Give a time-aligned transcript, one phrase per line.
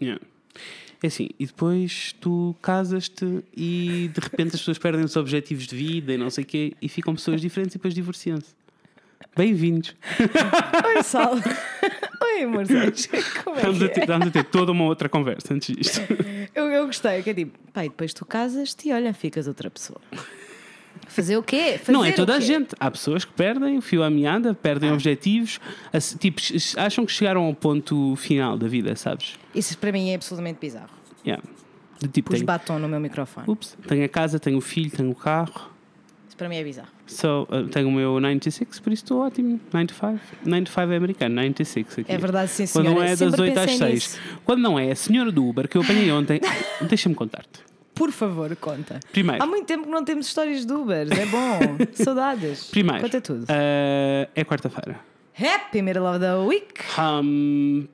[0.00, 0.20] Yeah.
[1.02, 5.76] É assim, e depois tu casas-te e de repente as pessoas perdem os objetivos de
[5.76, 8.54] vida e não sei o quê e ficam pessoas diferentes e depois divorciam-se.
[9.36, 9.94] Bem-vindos.
[10.96, 11.34] Oi, Sal.
[11.34, 12.42] Oi.
[12.42, 14.04] Como é Estamos a, que ter, é?
[14.04, 16.00] estamos a ter toda uma outra conversa antes disto.
[16.54, 20.00] Eu, eu gostei, que é tipo, pai, depois tu casas-te e olha, ficas outra pessoa.
[21.08, 21.78] Fazer o quê?
[21.78, 22.74] Fazer Não é toda a gente.
[22.80, 25.60] Há pessoas que perdem o fio à meada, perdem objetivos,
[25.92, 26.40] ass- tipo,
[26.78, 29.34] acham que chegaram ao ponto final da vida, sabes?
[29.56, 30.90] Isso para mim é absolutamente bizarro.
[31.26, 31.42] Yeah.
[32.00, 33.46] De tipo, Pus tenho, batom no meu microfone.
[33.48, 35.70] ups, tenho a casa, tenho o filho, tenho o carro.
[36.28, 36.88] Isso para mim é bizarro.
[37.06, 39.58] So, uh, tenho o meu 96, por isso estou ótimo.
[39.72, 40.20] 95.
[40.44, 42.12] 95 é americano, 96 aqui.
[42.12, 42.94] É verdade, sim, Quando senhora.
[42.94, 43.94] não é das Sempre 8 às pensei 6.
[43.94, 44.20] nisso.
[44.44, 46.40] Quando não é a senhora do Uber que eu apanhei ontem.
[46.86, 47.64] Deixa-me contar-te.
[47.94, 49.00] Por favor, conta.
[49.10, 49.42] Primeiro.
[49.42, 51.78] Há muito tempo que não temos histórias de Ubers, é bom.
[51.94, 52.64] Saudades.
[52.64, 53.00] Primeiro.
[53.00, 53.44] Conta tudo.
[53.44, 55.00] uh, é quarta-feira.
[55.38, 56.74] Happy Middle of the Week.
[56.98, 57.86] Hum,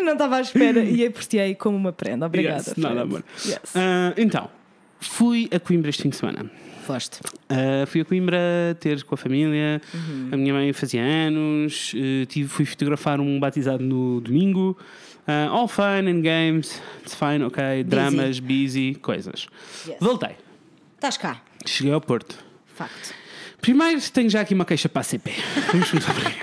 [0.00, 2.26] Não estava à espera e apreciei como uma prenda.
[2.26, 2.64] Obrigada.
[2.68, 3.24] Yes, nada, amor.
[3.44, 3.60] Yes.
[3.74, 4.50] Ah, então,
[5.00, 6.50] fui a Coimbra este fim de semana.
[6.84, 7.20] Foste.
[7.48, 9.80] Ah, fui a Coimbra ter com a família.
[10.30, 11.92] A minha mãe fazia anos.
[11.94, 14.76] eh, tive, fui fotografar um batizado no domingo.
[15.26, 16.82] Ah, all fun and games.
[17.00, 17.84] It's fine, ok.
[17.84, 19.46] Dramas, busy, coisas.
[19.86, 19.96] Yes.
[20.00, 20.36] Voltei.
[20.96, 21.40] Estás cá.
[21.66, 22.36] Cheguei ao Porto.
[22.74, 23.14] Facto.
[23.60, 25.30] Primeiro, tenho já aqui uma queixa para a CP.
[25.72, 26.34] Vamos começar por aí.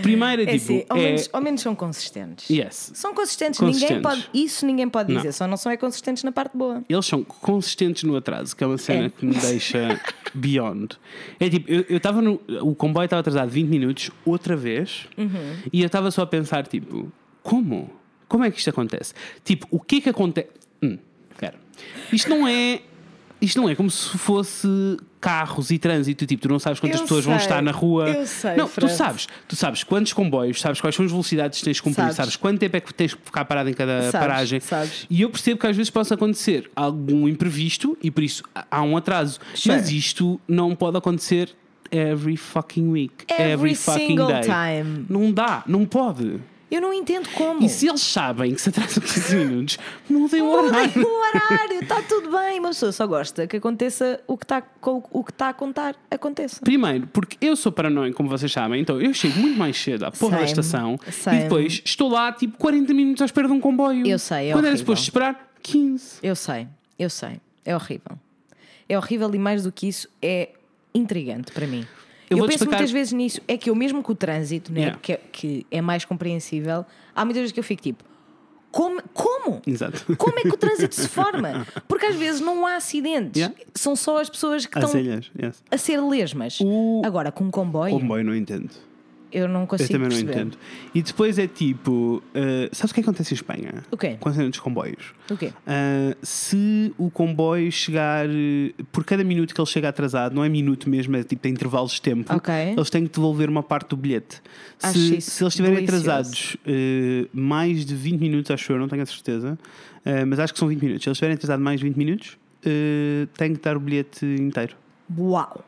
[0.00, 0.56] Primeiro é tipo.
[0.56, 2.48] assim, ao, é- menos, ao menos são consistentes.
[2.48, 2.92] Yes.
[2.94, 3.60] São consistentes.
[3.60, 3.90] Consistentes.
[3.96, 5.20] Ninguém pode, isso ninguém pode Não.
[5.20, 5.32] dizer.
[5.32, 6.82] Só não são é consistentes na parte boa.
[6.88, 9.10] Eles são consistentes no atraso, que é uma cena É.
[9.10, 10.00] que me deixa
[10.32, 10.96] beyond.
[11.38, 12.40] É tipo, eu estava no.
[12.62, 15.56] O comboio estava atrasado 20 minutos, outra vez, Uhum.
[15.72, 17.90] e eu estava só a pensar, tipo, como?
[18.28, 19.12] Como é que isto acontece?
[19.44, 20.48] Tipo, o que é que acontece.
[20.82, 20.96] Hum.
[22.12, 22.80] Isto não é.
[23.46, 24.68] Isto não é como se fosse
[25.20, 28.08] carros e trânsito, tipo, tu não sabes quantas Eu pessoas vão sei, estar na rua.
[28.08, 28.92] eu sei, não, tu Fred.
[28.92, 32.16] sabes, tu sabes quantos comboios, sabes quais são as velocidades que tens de cumprir, Sabes.
[32.16, 34.60] sabes, quanto tempo é que tens de ficar parado em cada Sabes, paragem.
[34.60, 35.06] sabes.
[35.08, 38.96] E eu percebo que às vezes possa acontecer algum imprevisto e por isso há um
[38.96, 39.38] atraso.
[39.54, 39.76] Sure.
[39.76, 41.54] Mas isto não pode acontecer
[41.90, 43.26] every fucking week.
[43.38, 44.40] Every fucking single day.
[44.42, 45.06] time.
[45.08, 46.40] Não dá, não pode.
[46.68, 47.64] Eu não entendo como.
[47.64, 49.78] E se eles sabem que se atrasam 15 minutos,
[50.10, 51.06] mudem o Mudem horário.
[51.06, 52.58] o horário, está tudo bem.
[52.58, 54.62] Uma pessoa só gosta que aconteça o que está
[55.30, 56.60] está a contar, aconteça.
[56.62, 60.10] Primeiro, porque eu sou paranoico, como vocês sabem, então eu chego muito mais cedo à
[60.10, 61.36] porra da estação same.
[61.38, 64.04] e depois estou lá tipo 40 minutos à espera de um comboio.
[64.06, 64.78] Eu sei, é Quando era horrível.
[64.78, 66.16] suposto esperar 15.
[66.22, 66.66] Eu sei,
[66.98, 67.40] eu sei.
[67.64, 68.18] É horrível.
[68.88, 70.50] É horrível e mais do que isso, é
[70.92, 71.86] intrigante para mim.
[72.28, 73.40] Eu Eu, penso explicar- muitas vezes nisso.
[73.46, 74.98] É que eu, mesmo com o trânsito, né, Yeah.
[75.00, 78.04] que, é, que é mais compreensível, há muitas vezes que eu fico tipo:
[78.70, 79.00] como?
[79.14, 79.62] Como?
[79.66, 80.16] Exato.
[80.16, 81.66] Como é que o trânsito se forma?
[81.88, 83.40] Porque às vezes não há acidentes.
[83.40, 83.54] Yeah.
[83.74, 85.62] São só as pessoas que estão yes.
[85.70, 86.58] a ser lesmas.
[86.60, 88.70] O- Agora, com um comboio, Comboio não entendo.
[89.32, 90.32] Eu não Eu consigo também não perceber.
[90.32, 90.58] entendo.
[90.94, 93.84] E depois é tipo, uh, sabes o que acontece em Espanha?
[93.90, 94.16] O quê?
[94.20, 95.12] Com dos comboios.
[95.30, 95.46] O quê?
[95.66, 98.26] Uh, se o comboio chegar,
[98.92, 101.92] por cada minuto que ele chega atrasado, não é minuto mesmo, é tipo tem intervalos
[101.92, 102.54] de tempo, Ok.
[102.54, 104.40] eles têm que devolver uma parte do bilhete.
[104.82, 109.02] Acho Se, se eles estiverem atrasados uh, mais de 20 minutos, acho eu, não tenho
[109.02, 109.58] a certeza,
[110.28, 111.02] mas acho que são 20 minutos.
[111.02, 112.38] Se eles estiverem atrasados mais de 20 minutos,
[113.36, 114.76] têm que dar o bilhete inteiro.
[115.18, 115.64] Uau!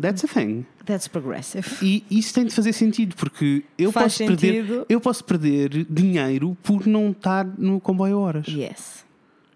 [0.00, 0.66] That's a thing.
[0.84, 1.66] That's progressive.
[1.80, 4.86] E isso tem de fazer sentido, porque eu Faz posso, perder, sentido.
[4.88, 8.46] eu posso perder dinheiro por não estar no comboio a horas.
[8.48, 9.04] Yes.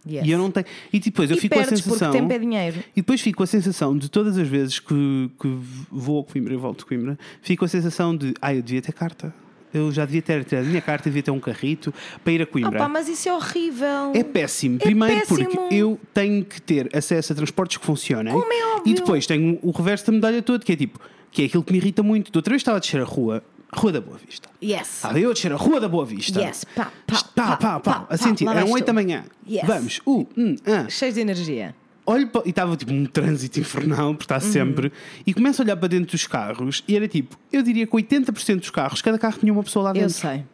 [0.09, 0.25] yes.
[0.27, 0.65] E eu não tenho.
[0.93, 2.13] E depois eu E fico com a sensação.
[2.13, 2.79] tempo é dinheiro.
[2.97, 5.59] E depois fico com a sensação de todas as vezes que, que
[5.91, 8.81] vou a Coimbra e volto de Coimbra, fico com a sensação de ah, eu devia
[8.81, 9.35] ter carta.
[9.73, 11.93] Eu já devia ter tirado a minha carta, devia ter um carrito
[12.23, 12.79] para ir a Coimbra.
[12.79, 14.13] Opa, mas isso é horrível.
[14.15, 14.79] É péssimo.
[14.79, 15.51] Primeiro péssimo.
[15.51, 18.33] porque eu tenho que ter acesso a transportes que funcionem.
[18.33, 18.91] Como é óbvio.
[18.91, 20.99] E depois tenho o reverso da medalha toda, que é tipo,
[21.31, 22.33] que é aquilo que me irrita muito.
[22.33, 23.43] De outra vez estava a descer a rua,
[23.73, 24.49] Rua da Boa Vista.
[24.63, 24.97] Yes.
[24.97, 26.41] Estava eu a descer a Rua da Boa Vista.
[26.41, 26.65] Yes.
[26.75, 28.47] Pá, pá, Pá, pá, pá, pá, pá, a sentir.
[28.49, 28.73] Eram tu.
[28.73, 29.25] 8 da manhã.
[29.49, 29.67] Yes.
[29.67, 30.01] Vamos.
[30.07, 30.89] Uh, hum, ah.
[30.89, 31.75] Cheio de energia.
[32.11, 34.53] Olho para, e estava tipo um trânsito infernal, porque está Uhum.
[34.53, 34.93] sempre.
[35.27, 38.61] E começo a olhar para dentro dos carros e era tipo, eu diria que 80%
[38.61, 40.11] dos carros, cada carro tinha uma pessoa lá Eu dentro.
[40.15, 40.45] sei.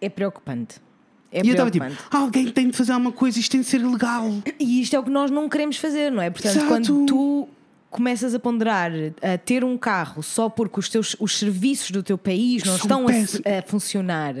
[0.00, 0.76] É preocupante.
[1.32, 2.16] É e eu estava tipo, preocupante.
[2.16, 4.30] alguém tem de fazer alguma coisa, isto tem de ser ilegal.
[4.60, 6.28] E isto é o que nós não queremos fazer, não é?
[6.30, 6.68] Portanto, Exato.
[6.68, 7.48] quando tu
[7.90, 8.90] começas a ponderar
[9.22, 13.04] a ter um carro só porque os, teus, os serviços do teu país não São
[13.04, 14.34] estão a, a funcionar,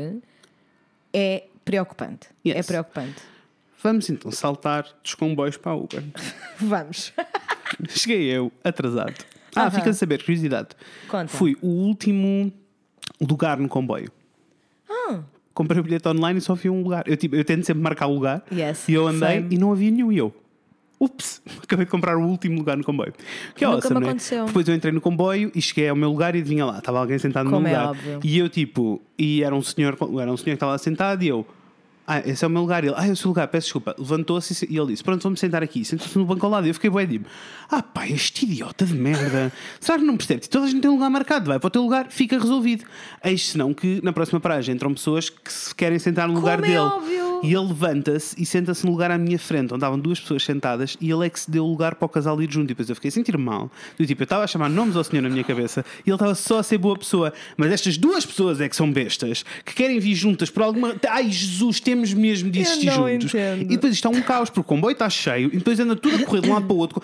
[1.12, 2.28] é preocupante.
[2.46, 2.56] Yes.
[2.58, 3.16] É preocupante.
[3.82, 6.02] Vamos então saltar dos comboios para a Uber.
[6.60, 7.12] Vamos.
[7.88, 9.14] Cheguei eu, atrasado.
[9.54, 9.70] Ah, Aham.
[9.72, 10.68] fica a saber, curiosidade.
[11.08, 11.28] Conta.
[11.28, 12.52] Fui o último
[13.20, 14.10] lugar no comboio.
[14.88, 15.20] Ah.
[15.52, 17.04] Comprei o bilhete online e só havia um lugar.
[17.06, 18.42] Eu, tipo, eu tento sempre marcar o lugar.
[18.52, 19.54] Yes, E eu andei same.
[19.54, 20.10] e não havia nenhum.
[20.12, 20.34] E eu,
[20.98, 23.12] Ups, acabei de comprar o último lugar no comboio.
[23.54, 24.10] Que é Nunca awesome, me né?
[24.12, 24.46] aconteceu.
[24.46, 27.18] Depois eu entrei no comboio e cheguei ao meu lugar e adivinha lá, estava alguém
[27.18, 27.90] sentado no Como meu é lugar.
[27.90, 28.20] óbvio.
[28.22, 31.46] E eu tipo, e era um senhor, era um senhor que estava sentado e eu.
[32.06, 32.82] Ah, esse é o meu lugar.
[32.84, 33.94] Ele, ah, é o seu lugar, peço desculpa.
[33.98, 35.84] Levantou-se e ele disse: Pronto, vamos sentar aqui.
[35.84, 36.66] Sentou-se no banco ao lado.
[36.66, 37.28] E eu fiquei bué, tipo,
[37.70, 39.52] ah, pá, este idiota de merda.
[39.80, 40.46] Será que não percebe?
[40.48, 42.84] Toda a gente tem um lugar marcado, vai para o teu lugar, fica resolvido.
[43.24, 46.66] Eis senão que na próxima paragem entram pessoas que se querem sentar no lugar Como
[46.66, 46.78] é dele.
[46.80, 47.31] óbvio.
[47.42, 50.96] E ele levanta-se e senta-se no lugar à minha frente, onde estavam duas pessoas sentadas,
[51.00, 52.66] e ele é que se deu o lugar para o casal ir junto.
[52.66, 53.70] E depois eu fiquei a sentir mal.
[53.98, 56.34] Do tipo, eu estava a chamar nomes ao senhor na minha cabeça e ele estava
[56.34, 57.32] só a ser boa pessoa.
[57.56, 60.94] Mas estas duas pessoas é que são bestas, que querem vir juntas por alguma.
[61.08, 63.34] Ai, Jesus, temos mesmo de existir juntos.
[63.34, 63.62] entendo.
[63.62, 66.16] E depois isto é um caos, porque o comboio está cheio e depois anda tudo
[66.16, 67.02] a correr de um lado para o outro.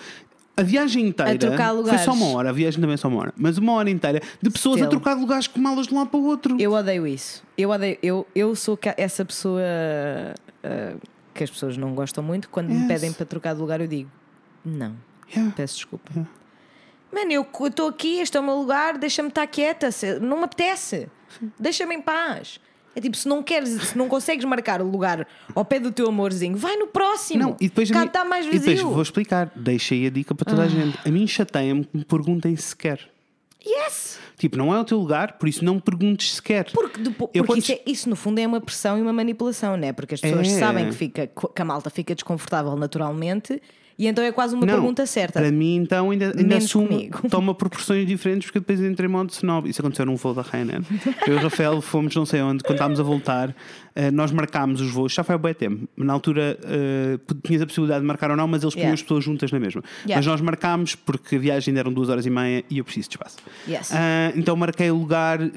[0.59, 3.33] A viagem inteira trocar foi só uma hora, a viagem também é só uma hora,
[3.37, 4.89] mas uma hora inteira de pessoas a Still.
[4.89, 6.57] trocar de lugares com malas de um lado para o outro.
[6.59, 7.43] Eu odeio isso.
[7.57, 7.97] Eu odeio.
[8.03, 9.61] Eu, eu sou essa pessoa
[10.63, 10.93] ah,
[11.33, 12.49] que as pessoas não gostam muito.
[12.49, 12.81] Quando Yes.
[12.81, 14.09] me pedem para trocar de lugar, eu digo:
[14.65, 14.95] Não,
[15.33, 15.53] Yeah.
[15.55, 16.11] peço desculpa.
[17.13, 19.91] Mano, eu estou aqui, este é o meu lugar, deixa-me estar quieta.
[19.91, 21.07] se- Não me apetece.
[21.59, 22.59] Deixa-me em paz.
[22.95, 26.07] É tipo, se não queres, se não consegues marcar o lugar ao pé do teu
[26.07, 27.39] amorzinho, vai no próximo.
[27.43, 28.87] Não, e depois, Cá está mais e depois vazio.
[28.89, 28.93] Ah.
[28.93, 29.51] vou explicar.
[29.55, 30.97] Deixei a dica para toda a gente.
[31.05, 32.99] A mim chateia-me que me perguntem sequer.
[33.65, 34.17] Yes!
[34.37, 36.71] Tipo, não é o teu lugar, por isso não me perguntes sequer.
[36.71, 39.11] Porque, depo- Eu porque quando- isso, é- isso, no fundo é uma pressão e uma
[39.11, 39.91] manipulação, né?
[39.91, 40.59] Porque as pessoas É.
[40.59, 43.61] sabem que, fica, que a malta fica desconfortável naturalmente
[43.99, 45.41] e então é quase uma não, pergunta certa.
[45.41, 46.57] Para mim, então, ainda, ainda
[47.29, 49.69] toma proporções diferentes porque depois entrei em modo snob.
[49.69, 50.81] Isso aconteceu num voo da Ryanair.
[51.27, 53.53] Eu e o Rafael fomos não sei onde, quando estávamos a voltar,
[53.93, 55.85] eh, nós marcámos os voos, já foi há bem tempo.
[55.97, 58.93] Na altura eh, tinhas a possibilidade de marcar ou não, mas eles punham Yeah.
[58.93, 59.83] as pessoas juntas na mesma.
[60.05, 60.15] Yeah.
[60.15, 63.09] Mas nós marcámos porque a viagem ainda eram duas horas e meia e eu preciso
[63.09, 63.37] de espaço.
[63.67, 63.91] Yes.
[63.93, 65.49] Ah, então marquei o lugar eh,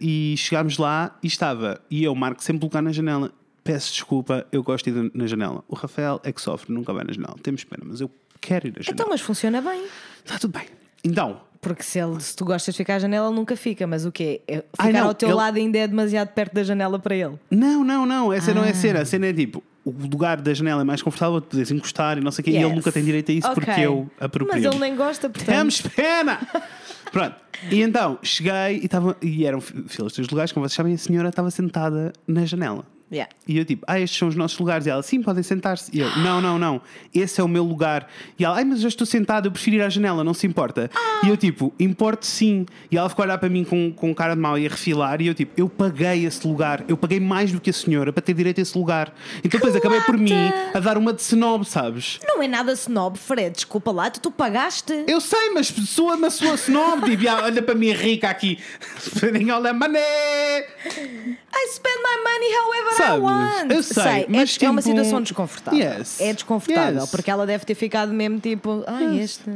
[0.00, 1.80] e chegámos lá e estava.
[1.88, 3.30] E eu marco sempre o lugar na janela.
[3.64, 5.64] Peço desculpa, eu gosto de ir na janela.
[5.66, 7.34] O Rafael é que sofre, nunca vai na janela.
[7.42, 8.92] Temos pena, mas eu quero ir na janela.
[8.92, 9.84] Então, mas funciona bem.
[10.22, 10.66] Está tudo bem.
[11.02, 13.86] Então, Porque se, ele, se tu gostas de ficar à janela, ele nunca fica.
[13.86, 14.42] Mas o quê?
[14.46, 17.16] É- Ficar Ai, não, ao teu ele- lado ainda é demasiado perto da janela para
[17.16, 17.38] ele.
[17.50, 18.30] não, não, não.
[18.30, 18.70] Essa não é Ah.
[18.70, 19.00] a cena.
[19.00, 19.62] A cena é tipo.
[19.82, 22.56] O lugar da janela é mais confortável, podes encostar e não sei o quê, e
[22.56, 22.74] ele Yes.
[22.76, 23.64] nunca tem direito a isso Ok.
[23.64, 24.62] porque eu aproprio.
[24.62, 25.54] Mas ele nem gosta, portanto.
[25.56, 26.38] Temos pena!
[27.12, 27.36] Pronto.
[27.70, 30.98] E então, cheguei e, estava, e eram fi- filas três lugares, como vocês sabem, a
[30.98, 32.84] senhora estava sentada na janela.
[33.14, 33.32] Yeah.
[33.46, 34.86] E eu tipo, ah, estes são os nossos lugares.
[34.86, 35.90] E ela, sim, podem sentar-se.
[35.94, 36.80] E eu, não, não, não,
[37.14, 38.08] esse é o meu lugar.
[38.38, 40.46] E ela, ai, mas eu já estou sentado, eu prefiro ir à janela, não se
[40.46, 40.90] importa.
[41.22, 42.66] E eu tipo, importo sim.
[42.90, 45.20] E ela ficou a olhar para mim com, com cara de mal e a refilar.
[45.22, 48.22] E eu tipo, eu paguei esse lugar, eu paguei mais do que a senhora para
[48.22, 49.14] ter direito a esse lugar.
[49.38, 52.18] Então depois acabei por mim a dar uma de snob, sabes?
[52.26, 53.54] Não é nada snob, Fred.
[53.54, 55.04] Desculpa lá, tu, tu pagaste.
[55.06, 58.58] Eu sei, mas pessoa na sua snob, tipo, ah, olha para mim rica aqui,
[58.98, 59.98] spending all that money.
[59.98, 63.76] I spend my money however I Sabes?
[63.76, 65.80] Eu sei, é- mas é, uma tipo- situação desconfortável.
[65.80, 66.20] Yes.
[66.20, 67.10] É desconfortável, Yes.
[67.10, 69.24] porque ela deve ter ficado mesmo tipo, ai, Yes.
[69.40, 69.50] este.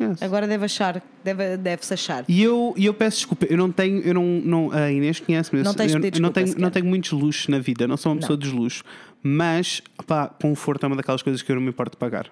[0.00, 0.20] Yes.
[0.22, 2.24] Agora deve achar, deve- deve-se achar.
[2.26, 5.64] E eu, eu peço desculpa, eu não tenho, eu não, não a Inês conhece-me, eu,
[5.64, 8.36] Não eu, eu não, tenho, não tenho muitos luxos na vida, não sou uma pessoa
[8.36, 8.82] dos luxos,
[9.22, 12.26] mas pá, conforto é uma daquelas coisas que eu não me importo de pagar.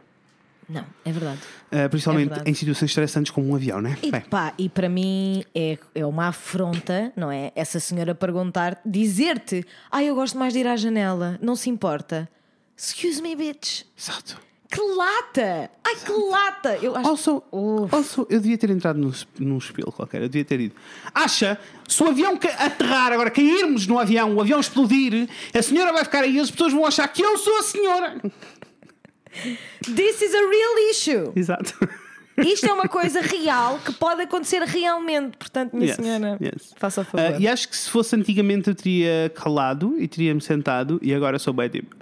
[0.71, 1.41] Não, é verdade.
[1.73, 2.51] Uh, principalmente verdade.
[2.51, 3.99] em situações estressantes como um avião, né?
[4.03, 7.51] E Bem, pá, e para mim é, é uma afronta, não é?
[7.57, 12.29] Essa senhora perguntar, dizer-te, ai, eu gosto mais de ir à janela, não se importa.
[12.77, 13.83] Excuse me, bitch.
[13.99, 14.41] exato.
[14.71, 15.69] Que lata!
[15.85, 16.79] Ai, que lata!
[16.81, 17.93] Eu acho Also, Uf.
[17.93, 20.77] also, eu devia ter entrado num, num espelho qualquer, eu devia ter ido.
[21.13, 26.05] Acha, se o avião aterrar, agora cairmos no avião, o avião explodir, a senhora vai
[26.05, 28.21] ficar aí e as pessoas vão achar que eu sou a senhora.
[29.85, 31.33] This is a real issue.
[31.37, 31.75] Exato.
[32.39, 35.37] Isto é uma coisa real que pode acontecer realmente.
[35.37, 36.73] Portanto, minha Yes, senhora, yes.
[36.77, 37.37] faça o favor.
[37.37, 41.39] Uh, e acho que se fosse antigamente eu teria calado e teria-me sentado e agora
[41.39, 41.95] sou bem tipo.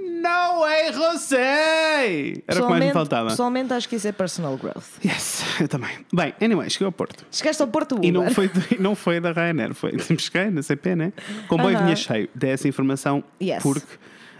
[0.00, 2.42] No way, José!
[2.48, 3.28] Era o que mais me faltava.
[3.28, 4.84] pessoalmente acho que isso é personal growth.
[5.04, 5.90] Yes, eu também.
[6.12, 7.24] Bem, anyway, cheguei ao Porto.
[7.30, 8.32] Chegaste ao Porto E não Uber.
[8.34, 8.50] foi,
[8.80, 9.92] não foi da Ryanair, foi.
[10.18, 11.12] Cheguei na CP, né?
[11.46, 11.84] Comboio Aham.
[11.84, 12.28] vinha cheio.
[12.34, 13.62] Dei essa informação Yes.
[13.62, 13.86] porque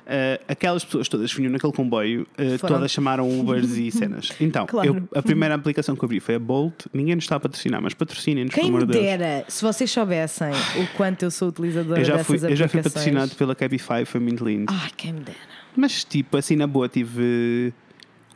[0.06, 4.30] uh, aquelas pessoas todas que vinham naquele comboio, uh, todas chamaram Ubers e cenas.
[4.40, 4.88] Então, Claro.
[5.12, 6.86] eu- a primeira aplicação que eu abri foi a Bolt.
[6.92, 9.04] Ninguém nos está a patrocinar, mas patrocinem-nos, pelo amor me de Deus.
[9.04, 12.68] dera, se vocês soubessem o quanto eu sou utilizadora Eu já, dessas fui, eu já
[12.68, 14.72] fui patrocinado pela Cabify, foi muito lindo.
[14.72, 15.38] Ai, quem me dera.
[15.76, 17.72] Mas, tipo, assim na boa, tive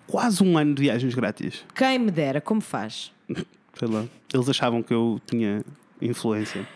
[0.07, 1.65] quase um ano de viagens grátis.
[1.75, 3.13] Quem me dera, como faz?
[3.79, 4.05] Sei lá.
[4.33, 5.63] Eles achavam que eu tinha
[6.03, 6.67] influência.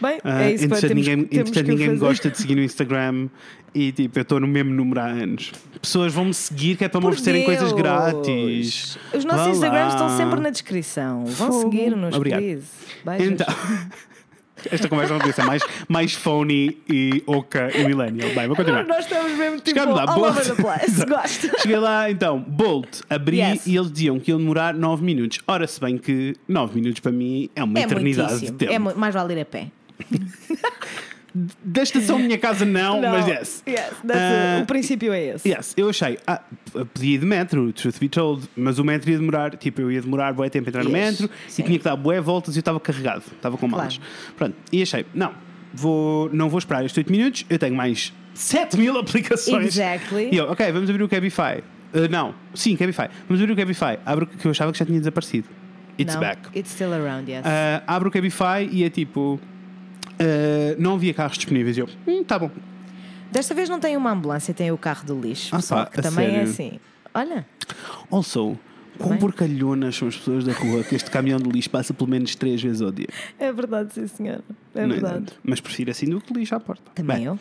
[0.00, 2.62] Bem, Ah, é isso que entretanto, ninguém, temos entretanto, ninguém me gosta de seguir no
[2.62, 3.28] Instagram
[3.74, 5.52] e tipo, eu estou no mesmo número há anos.
[5.80, 7.80] Pessoas vão me seguir que é para me Por oferecerem coisas Deus!
[7.80, 8.98] grátis.
[9.14, 10.00] Os nossos Vá Instagrams lá.
[10.06, 11.24] estão sempre na descrição.
[11.26, 12.64] Vão seguir-nos, please.
[13.04, 13.26] Beijos.
[13.32, 13.46] Então,
[14.72, 18.28] Esta conversa não podia ser mais, mais phony e oca e millennial.
[18.34, 18.84] Bem, vou continuar.
[18.84, 20.30] Nós estamos mesmo tipo Chegámos lá, all Bolt.
[20.32, 20.96] over the place.
[21.06, 21.60] Gosto.
[21.62, 23.66] Cheguei lá, então, Bolt, abri Yes.
[23.68, 25.38] e eles diziam que iam demorar 9 minutos.
[25.46, 28.58] Ora, se bem que 9 minutos para mim é uma É eternidade de muitíssimo.
[28.58, 28.72] tempo.
[28.72, 29.68] É mais vale ir a pé.
[31.62, 33.62] Da estação minha casa não, mas yes.
[33.68, 34.62] Yes, Ah, it.
[34.62, 35.48] o princípio é esse.
[35.48, 36.40] Yes, eu achei, ah,
[36.72, 40.00] podia ir de metro, truth be told, mas o metro ia demorar, tipo, eu ia
[40.00, 41.62] demorar bué tempo a entrar no Yes, metro sim.
[41.62, 44.00] e tinha que dar bué voltas e eu estava carregado, estava com malas.
[44.36, 45.32] Pronto, e achei, não,
[45.72, 49.66] vou, não vou esperar estes 8 minutos, eu tenho mais 7 mil aplicações.
[49.66, 50.30] Exactly.
[50.32, 51.62] E eu, ok, vamos abrir o Cabify.
[51.92, 53.08] Uh, não, sim, Cabify.
[53.28, 53.98] Vamos abrir o Cabify.
[54.04, 55.46] Abro que eu achava que já tinha desaparecido.
[56.00, 56.40] It's Não, back.
[56.58, 57.44] It's still around, yes.
[57.44, 59.38] Uh, abro o Cabify e é tipo.
[60.20, 61.76] Uh, não havia carros disponíveis.
[61.76, 62.50] E eu, hum, tá bom.
[63.30, 65.54] Desta vez não tem uma ambulância, tem o carro do lixo.
[65.54, 66.50] Ah, pessoal, pá, que também é sério?
[66.50, 66.80] assim.
[67.14, 67.46] Olha,
[68.10, 68.58] Also,
[68.98, 69.18] quão Bem.
[69.18, 72.60] porcalhonas são as pessoas da rua que este caminhão de lixo passa pelo menos 3
[72.62, 73.08] vezes ao dia.
[73.38, 74.40] é verdade, sim, senhora.
[74.74, 75.14] É No verdade.
[75.16, 75.34] entanto.
[75.42, 76.90] Mas prefiro assim do que lixo à porta.
[76.94, 77.38] Também Bem, eu.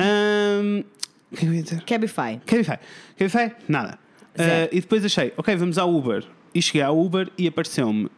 [0.00, 0.84] um,
[1.32, 1.82] o que eu ia dizer?
[1.84, 2.40] Cabify.
[2.46, 2.78] Cabify.
[3.18, 3.98] Cabify, nada.
[4.38, 6.22] Uh, e depois achei, ok, vamos ao Uber.
[6.56, 8.06] E cheguei ao Uber e apareceu-me.
[8.06, 8.10] uh,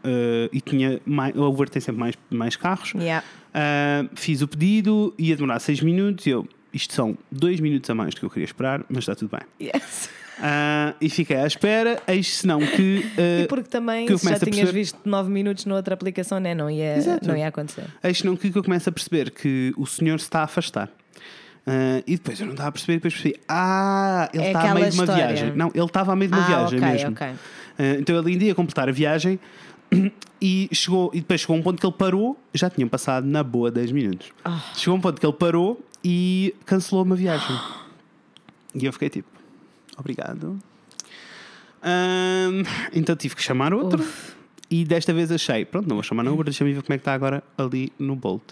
[0.53, 1.35] e tinha mais.
[1.35, 2.93] O Uber tem sempre mais, mais carros.
[2.95, 3.25] Yeah.
[3.49, 6.25] Uh, fiz o pedido, ia demorar 6 minutos.
[6.27, 9.15] E eu, isto são 2 minutos a mais do que eu queria esperar, mas está
[9.17, 9.69] tudo bem.
[9.69, 10.09] Yes.
[10.39, 12.99] Uh, e fiquei à espera, eis senão que.
[13.19, 16.39] uh, E porque também que eu já a tinhas perceber- visto 9 minutos noutra aplicação,
[16.39, 16.55] né?
[16.55, 17.27] não, ia, Exato.
[17.27, 17.87] não ia acontecer.
[18.05, 20.89] Eis não que eu começo a perceber que o senhor se está a afastar.
[21.67, 24.75] Ah, e depois eu não estava a perceber, depois percebi, ah, ele É está a
[24.75, 25.27] meio de uma história.
[25.27, 25.53] viagem.
[25.57, 27.11] Não, ele estava a meio de uma Ah, viagem ok, mesmo.
[27.11, 27.29] ok.
[27.79, 29.39] Ah, então ele ainda ia completar a viagem
[30.43, 33.43] e chegou, e depois chegou a um ponto que ele parou, já tinham passado na
[33.43, 34.31] boa 10 minutos.
[34.45, 34.61] Ah.
[34.75, 37.57] Chegou a um ponto que ele parou e cancelou uma viagem.
[38.75, 39.29] E eu fiquei tipo,
[39.97, 40.59] obrigado.
[41.83, 44.05] Ahm, então tive que chamar outro.
[44.71, 47.01] E desta vez achei, pronto, não vou chamar no Uber, deixa-me ver como é que
[47.01, 48.43] está agora ali no Bolt.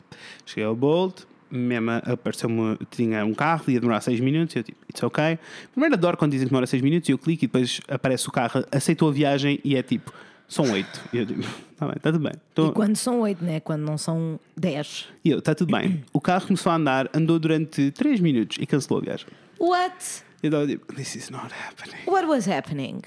[0.46, 4.78] Cheguei ao Bolt, mesmo apareceu-me, tinha um carro, ia demorar 6 minutos, e eu tipo,
[4.88, 5.38] it's ok.
[5.72, 8.32] Primeiro adoro quando dizem que demora 6 minutos, e eu clico e depois aparece o
[8.32, 10.12] carro, aceitou a viagem e é tipo,
[10.48, 11.00] são 8.
[11.12, 12.32] E eu digo, está bem, está tudo bem.
[12.54, 13.60] Tô- E quando são 8, né?
[13.60, 15.08] Quando não são 10.
[15.24, 16.04] E eu, está tudo bem.
[16.12, 19.26] O carro começou a andar, andou durante 3 minutos e cancelou a viagem.
[19.58, 20.24] What?
[20.42, 21.96] Eu estava tipo, this is not happening.
[22.06, 23.00] What was happening?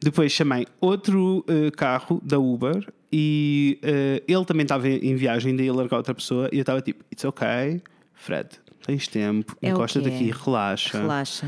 [0.00, 5.66] Depois chamei outro eh, carro da Uber e eh, ele também estava em viagem, daí
[5.66, 7.80] ia largar outra pessoa e eu estava tipo, it's ok,
[8.14, 8.48] Fred,
[8.86, 10.14] tens tempo, É o encosta-te quê?
[10.14, 10.98] aqui, relaxa.
[10.98, 11.46] Relaxa.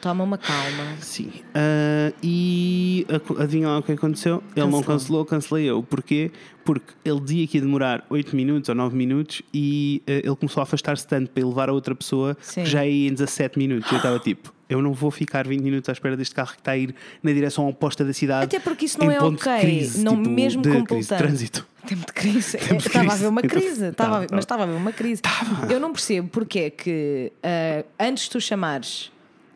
[0.00, 0.96] Toma uma calma.
[1.00, 1.30] Sim.
[1.54, 3.06] Ah, e
[3.38, 4.42] adivinha lá o que aconteceu?
[4.54, 4.84] Ele não Cancelou.
[4.84, 5.82] cancelou, cancelei eu.
[5.82, 6.30] Porquê?
[6.62, 10.60] Porque ele dizia que ia demorar 8 minutos ou 9 minutos e ah, ele começou
[10.60, 12.64] a afastar-se tanto para ir levar a outra pessoa Sim.
[12.64, 13.90] que já ia em 17 minutos.
[13.90, 16.72] Eu estava tipo, eu não vou ficar 20 minutos à espera deste carro que está
[16.72, 18.44] a ir na direção oposta da cidade.
[18.44, 19.60] Até porque isso não é ok.
[19.60, 21.66] crise, Não tipo, mesmo de crise trânsito.
[21.86, 22.56] Tempo de crise.
[22.56, 23.14] Tempo de Estava a crise.
[23.14, 23.66] haver uma crise.
[23.86, 24.34] estava, Estava a estava.
[24.36, 25.22] Mas estava a haver uma crise.
[25.70, 29.12] Eu não percebo porque é que ah, antes de tu chamares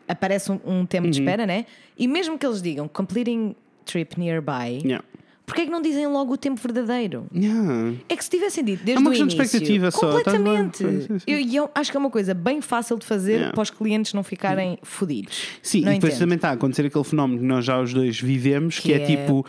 [0.07, 1.11] aparece um, um tempo Uhum.
[1.11, 1.65] de espera, né?
[1.97, 5.03] E mesmo que eles digam completing trip nearby, Yeah.
[5.49, 7.25] Porquê é que não dizem logo o tempo verdadeiro?
[7.35, 7.93] Yeah.
[8.07, 10.15] É que se tivessem dito desde É uma o questão de início, expectativa só, bem?
[10.23, 10.77] completamente.
[10.77, 11.25] Sim, sim, sim.
[11.27, 13.53] Eu, eu acho que é uma coisa bem fácil de fazer Yeah.
[13.53, 15.43] para os clientes não ficarem fodidos.
[15.61, 16.19] Sim, não e depois entendo.
[16.25, 19.01] também está a acontecer aquele fenómeno que nós já os dois vivemos, que, Que é,
[19.01, 19.45] é- tipo.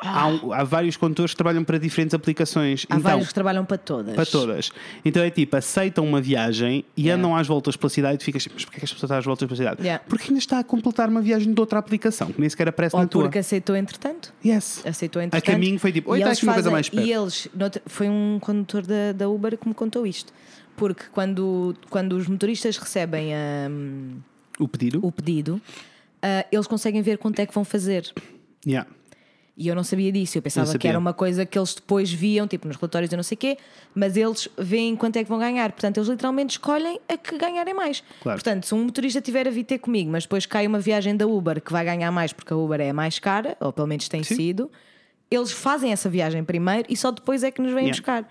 [0.00, 2.86] Há, um- há vários condutores que trabalham para diferentes aplicações.
[2.88, 4.14] Há então, vários que trabalham para todas.
[4.14, 4.70] para todas.
[5.04, 7.20] Então é tipo, aceitam uma viagem e Yeah.
[7.22, 9.18] andam às voltas pela cidade e tu ficas, mas porquê é que as pessoas estão
[9.18, 9.82] às voltas pela cidade?
[9.82, 10.04] Yeah.
[10.08, 13.02] Porque ainda está a completar uma viagem de outra aplicação, que nem sequer aparece Ou
[13.02, 13.22] na tua.
[13.24, 14.32] porque aceitou entretanto.
[14.44, 14.82] Yes.
[14.86, 15.52] Aceitou A entretanto.
[15.52, 17.06] caminho foi tipo, oi, está uma coisa mais perto.
[17.06, 17.48] E eles,
[17.86, 20.32] foi um condutor da, da Uber que me contou isto.
[20.76, 23.30] Porque quando, quando os motoristas recebem
[23.70, 24.18] hum,
[24.60, 25.00] O pedido?
[25.04, 25.60] o pedido,
[26.22, 28.12] ah, eles conseguem ver quanto é que vão fazer.
[28.66, 28.88] Yeah.
[29.60, 32.46] E eu não sabia disso, eu pensava que era uma coisa que eles depois viam,
[32.46, 33.58] tipo nos relatórios e não sei o quê,
[33.92, 35.72] mas eles veem quanto é que vão ganhar.
[35.72, 38.00] Portanto, eles literalmente escolhem a que ganharem mais.
[38.20, 38.38] Claro.
[38.38, 41.26] Portanto, se um motorista tiver a vir ter comigo, mas depois cai uma viagem da
[41.26, 44.22] Uber que vai ganhar mais porque a Uber é mais cara, ou pelo menos tem
[44.22, 44.36] Sim.
[44.36, 44.70] sido,
[45.28, 47.96] eles fazem essa viagem primeiro e só depois é que nos vêm Yeah.
[48.00, 48.28] buscar.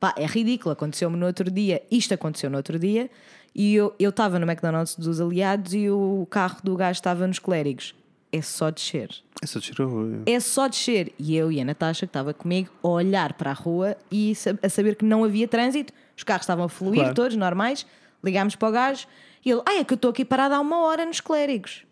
[0.00, 3.10] Pá, é ridículo, aconteceu-me no outro dia, isto aconteceu no outro dia,
[3.54, 7.94] e eu estava no McDonald's dos aliados e o carro do gajo estava nos clérigos.
[8.32, 9.10] É só descer.
[9.42, 10.06] É só tirou.
[10.26, 11.12] É só descer.
[11.18, 14.68] E eu e a Natasha, que estava comigo, a olhar para a rua e a
[14.68, 17.14] saber que não havia trânsito, os carros estavam a fluir, Claro.
[17.14, 17.86] todos normais.
[18.22, 19.06] Ligámos para o gajo
[19.44, 21.84] e ele, ah, é que eu estou aqui parado há uma hora nos clérigos.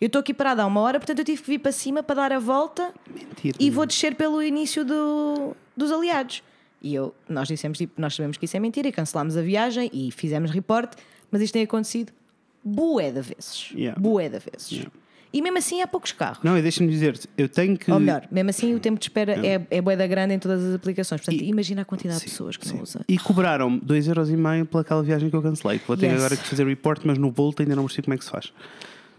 [0.00, 2.14] Eu estou aqui parado há uma hora, portanto eu tive que vir para cima para
[2.16, 3.56] dar a volta Mentira.
[3.60, 6.42] e vou descer pelo início do- dos aliados.
[6.82, 9.90] E eu, nós dissemos, tipo, nós sabemos que isso é mentira e cancelámos a viagem
[9.92, 10.96] e fizemos reporte,
[11.30, 12.12] mas isto tem acontecido
[12.62, 13.70] bué de vezes.
[13.74, 13.98] Yeah.
[14.00, 14.70] Bué de vezes.
[14.72, 14.90] Yeah.
[15.36, 16.38] E mesmo assim há poucos carros.
[16.44, 17.90] Não, e deixa-me dizer-te, eu tenho que.
[17.90, 20.62] Ou melhor, mesmo assim o tempo de espera é, é bué da grande em todas
[20.62, 21.20] as aplicações.
[21.22, 22.76] Portanto, E- imagina a quantidade Sim, de pessoas que sim.
[22.76, 23.02] não usam.
[23.08, 25.80] E cobraram-me 2,5€ pelaquela viagem que eu cancelei.
[25.86, 26.14] Vou ter Yes.
[26.18, 28.52] agora que fazer report, mas no Bolt ainda não percebi como é que se faz.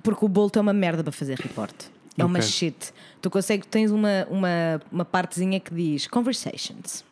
[0.01, 1.75] Porque o Bolt é uma merda para fazer report.
[2.17, 2.47] É uma Ok.
[2.49, 2.93] shit.
[3.21, 7.03] Tu consegues, tens uma, uma, uma partezinha que diz conversations,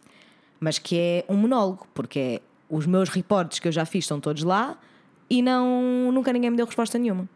[0.62, 4.22] mas que é um monólogo, porque é os meus reportes que eu já fiz estão
[4.22, 4.78] todos lá
[5.30, 7.28] e não, nunca ninguém me deu resposta nenhuma.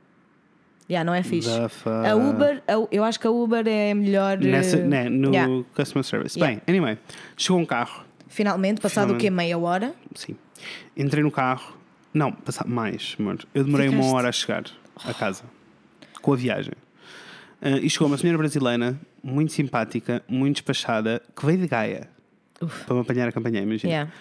[0.89, 1.49] Já, não é fixe.
[1.49, 4.37] A Uber, a- eu acho que a Uber é melhor.
[4.37, 5.63] Nessa, eh, né, no yeah.
[5.75, 6.39] Customer Service.
[6.39, 6.61] Yeah.
[6.65, 6.97] Bem, anyway,
[7.35, 8.05] chegou um carro.
[8.27, 9.29] Finalmente, passado o quê?
[9.29, 9.93] Meia hora?
[10.15, 10.35] Sim.
[10.95, 11.75] Entrei no carro.
[12.13, 13.37] Não, passar mais, amor.
[13.53, 14.63] Eu demorei uma Ficaste- hora a chegar
[15.05, 15.43] a casa.
[16.21, 16.73] Com a viagem.
[17.61, 22.07] Ah, e chegou uma senhora brasileira, muito simpática, muito despachada, que veio de Gaia.
[22.85, 23.91] Para me apanhar a campanha, imagina.
[23.91, 24.11] Yeah.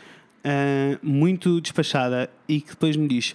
[0.44, 3.34] Ah, muito despachada e que depois me diz: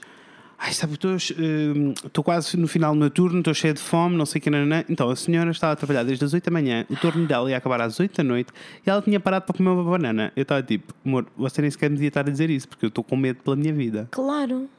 [0.64, 4.28] Ai, sabe, estou hum, quase no final do meu turno, estou cheia de fome, não
[4.28, 4.50] sei o que.
[4.52, 7.50] nananã." Então a senhora estava a trabalhar desde as 8 da manhã, o turno dela
[7.50, 8.54] ia acabar às 8 da noite
[8.86, 10.32] e ela tinha parado para comer uma banana.
[10.36, 12.90] Eu estava tipo: Amor, você nem sequer me devia estar a dizer isso porque eu
[12.90, 14.08] estou com medo pela minha vida.
[14.12, 14.70] Claro.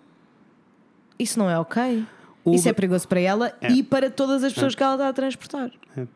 [1.18, 2.04] Isso não é ok.
[2.44, 3.70] Uber- Isso é perigoso para ela É.
[3.70, 5.70] e para todas as pessoas que ela está a transportar.
[5.96, 6.06] É.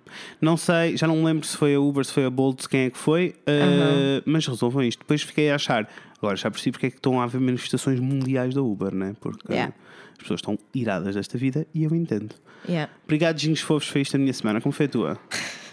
[0.40, 2.80] Não sei, já não me lembro se foi a Uber, se foi a Bolt, quem
[2.87, 4.99] é que foi, ah, mas resolvam isto.
[5.00, 8.54] Depois fiquei a achar, agora já percebi porque é que estão a haver manifestações mundiais
[8.54, 9.14] da Uber, né?
[9.21, 9.73] Porque Yeah.
[10.12, 12.35] as pessoas estão iradas desta vida e eu entendo.
[12.68, 12.90] Yeah.
[13.04, 14.61] Obrigado, Ginhos Fofos, foi isto a minha semana.
[14.61, 15.18] Como foi a tua?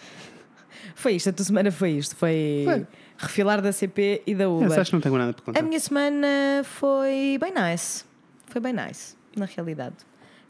[0.96, 2.16] Foi isto, a tua semana foi isto.
[2.16, 2.88] Foi, Foi.
[3.18, 4.72] refilar da CP e da Uber.
[4.80, 5.60] acho que não tenho nada para contar.
[5.60, 6.28] A minha semana
[6.64, 8.06] foi bem nice.
[8.48, 9.96] Foi bem nice, na realidade.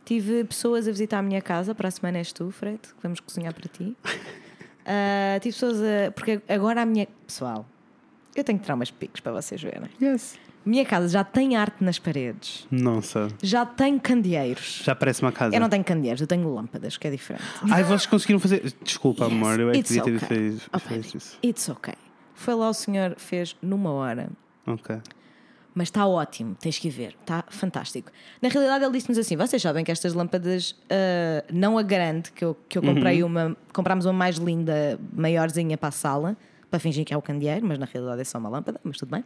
[0.05, 1.73] Tive pessoas a visitar a minha casa.
[1.73, 3.95] Para a semana és tu, Fred, que vamos cozinhar para ti.
[4.85, 6.11] Ah, tive pessoas a.
[6.11, 7.07] Porque agora a minha.
[7.25, 7.65] Pessoal,
[8.35, 9.89] eu tenho que tirar umas picos para vocês verem.
[10.01, 10.37] Yes.
[10.65, 14.81] Minha casa já tem arte nas paredes, Nossa, já tem candeeiros.
[14.83, 15.55] já parece uma casa.
[15.55, 17.43] Eu não tenho candeeiros, eu tenho lâmpadas, que é diferente.
[17.71, 18.73] Ai, vocês conseguiram fazer.
[18.81, 20.27] Desculpa, Yes, amor, eu é que devia ter okay.
[20.27, 21.37] feito, Oh, isso.
[21.41, 21.93] It's ok.
[22.33, 24.29] Foi lá o senhor, fez numa hora.
[24.67, 24.97] Ok.
[25.75, 28.11] Mas está ótimo, tens que ver, está fantástico.
[28.41, 32.45] Na realidade, ele disse-nos assim: vocês sabem que estas lâmpadas, ah, não a grande, que
[32.45, 36.37] eu, que eu comprei uma, comprámos uma mais linda, maiorzinha para a sala,
[36.69, 39.09] para fingir que é o candeeiro, mas na realidade é só uma lâmpada, mas tudo
[39.09, 39.23] bem.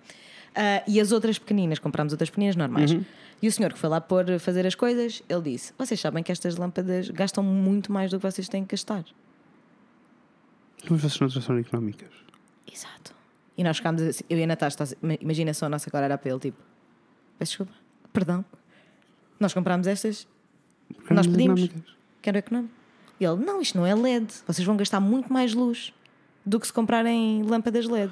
[0.55, 2.95] Ah, e as outras pequeninas, comprámos outras pequeninas normais.
[3.41, 6.31] E o senhor que foi lá pôr fazer as coisas, ele disse: vocês sabem que
[6.31, 9.03] estas lâmpadas gastam muito mais do que vocês têm que gastar.
[10.89, 12.09] Mas vocês não são económicas.
[12.71, 13.16] Exato.
[13.57, 14.77] E nós ficámos assim, eu e a Natasha,
[15.19, 16.57] imagina só a nossa cara era para ele, tipo,
[17.39, 17.71] peço desculpa,
[18.13, 18.45] perdão.
[19.39, 20.27] Nós comprámos estas,
[20.95, 21.63] Porque Nós não são pedimos.
[21.63, 21.93] económicas.
[22.21, 22.73] quero económico.
[23.19, 25.91] E ele, não, isto não é LED, vocês vão gastar muito mais luz
[26.45, 28.11] do que se comprarem lâmpadas LED.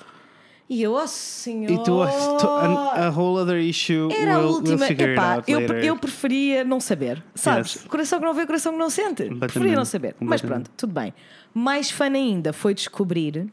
[0.67, 1.69] E eu, oh senhor.
[1.71, 4.77] E tu, a, a whole other issue Era a we'll, última.
[4.77, 7.23] we'll Epá, eu, eu preferia não saber.
[7.35, 7.75] Sabes?
[7.75, 7.83] Yes.
[7.85, 9.25] Coração que não vê, coração que não sente.
[9.35, 10.15] Preferia não saber.
[10.19, 11.13] Mas pronto, tudo bem.
[11.53, 13.47] Mais fã ainda foi descobrir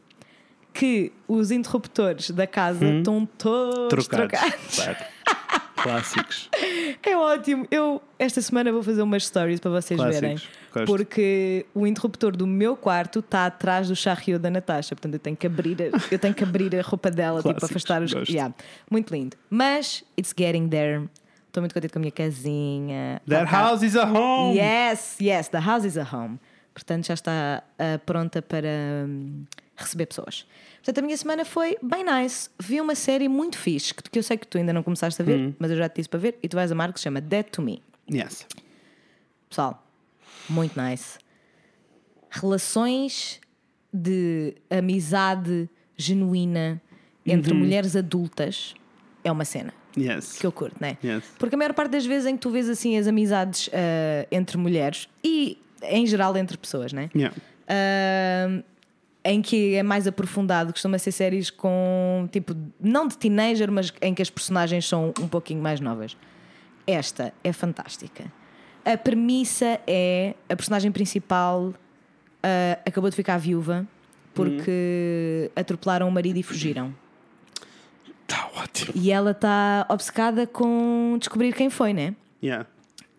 [0.73, 4.09] que os interruptores da casa estão todos Hum?
[4.09, 4.75] Trocados.
[4.75, 5.13] trocados.
[5.75, 6.49] Clássicos.
[7.05, 7.67] É ótimo.
[7.69, 10.21] Eu esta semana vou fazer umas stories para vocês Clássicos.
[10.21, 10.37] verem.
[10.73, 10.85] Gosto.
[10.85, 14.95] Porque o interruptor do meu quarto está atrás do charrio da Natasha.
[14.95, 17.71] Portanto, eu tenho que abrir a, eu tenho que abrir a roupa dela, tipo, Clássicos.
[17.71, 18.29] afastar os.
[18.29, 18.53] Yeah.
[18.89, 19.35] Muito lindo.
[19.49, 21.09] Mas it's getting there.
[21.47, 23.21] Estou muito contente com a minha casinha.
[23.27, 23.57] That Tá cá.
[23.69, 24.57] house is a home!
[24.57, 26.39] Yes, yes, the house is a home.
[26.73, 29.43] Portanto, já está ah, pronta para hum,
[29.75, 30.45] receber pessoas.
[30.77, 32.49] Portanto, a minha semana foi bem nice.
[32.59, 35.39] Vi uma série muito fixe, que, eu sei que tu ainda não começaste a ver,
[35.39, 35.53] Hum.
[35.57, 37.45] mas eu já te disse para ver, e tu vais amar, que se chama Dead
[37.45, 37.81] to Me.
[38.11, 38.45] Yes.
[39.49, 39.83] Pessoal,
[40.49, 41.17] muito nice.
[42.29, 43.39] Relações
[43.93, 46.81] de amizade genuína
[47.25, 47.59] entre Uhum.
[47.59, 48.73] mulheres adultas
[49.23, 50.39] é uma cena Yes.
[50.39, 50.97] que eu curto, né?
[51.03, 51.23] Yes.
[51.37, 54.57] Porque a maior parte das vezes em que tu vês assim as amizades ah, entre
[54.57, 57.09] mulheres e em geral entre pessoas, né?
[57.15, 57.35] Yeah.
[57.67, 58.63] Ah,
[59.25, 64.13] em que é mais aprofundado, costuma ser séries com tipo, não de teenager, mas em
[64.13, 66.17] que as personagens são um pouquinho mais novas.
[66.85, 68.31] Esta é fantástica.
[68.83, 71.73] A premissa é a personagem principal
[72.43, 73.87] ah, acabou de ficar viúva
[74.33, 76.93] porque atropelaram o marido e fugiram.
[78.27, 78.91] Tá ótimo.
[78.95, 82.15] E ela está obcecada com descobrir quem foi, né?
[82.43, 82.67] Yeah.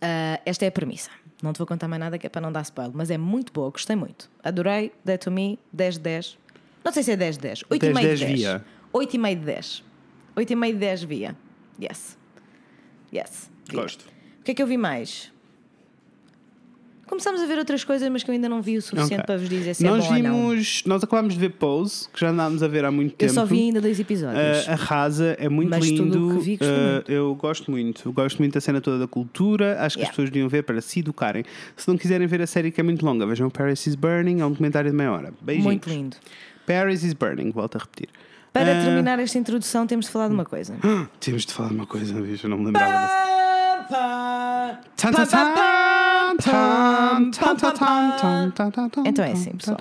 [0.02, 1.10] Ah, esta é a premissa.
[1.44, 3.52] Não te vou contar mais nada que é para não dar spoiler, mas é muito
[3.52, 4.30] boa, gostei muito.
[4.42, 6.38] Adorei, Dead to Me, 10 de 10.
[6.82, 7.64] Não sei se é 10 de 10.
[7.68, 8.40] 8 10 e meio de 10 10.
[8.40, 8.64] via.
[8.90, 9.84] 8 e meio de 10.
[10.36, 11.36] 8 e meio de 10 via.
[11.78, 12.16] Yes.
[13.12, 13.50] Yes.
[13.68, 13.78] via.
[13.82, 14.06] Gosto.
[14.40, 15.33] O que é que eu vi mais?
[17.06, 19.26] Começámos a ver outras coisas, mas que eu ainda não vi o suficiente Ok.
[19.26, 20.48] para vos dizer se nós é bom ou não.
[20.50, 23.32] vimos, nós acabámos de ver Pose, que já andámos a ver há muito Eu tempo.
[23.32, 24.66] só vi ainda dois episódios.
[24.66, 26.40] Uh, arrasa, é muito Mas lindo.
[26.40, 27.12] vi, gostei Uh, muito.
[27.12, 28.08] eu gosto muito.
[28.08, 29.72] Eu gosto muito da cena toda da cultura.
[29.80, 30.10] Acho que as Yeah.
[30.12, 31.44] pessoas deviam ver para se educarem.
[31.76, 34.46] Se não quiserem ver a série que é muito longa, vejam Paris is Burning, é
[34.46, 35.32] um documentário de meia hora.
[35.40, 35.64] Beijinhos.
[35.66, 36.16] Muito lindo.
[36.66, 38.08] Paris is Burning, volto a repetir.
[38.52, 40.74] Para Ah, terminar esta introdução, temos de falar de uma coisa.
[41.20, 43.34] Temos de falar de uma coisa, bicho, eu não me lembrava dessa.
[44.96, 45.54] Tan, tan, tan, tan,
[49.04, 49.78] Então é assim, pessoal.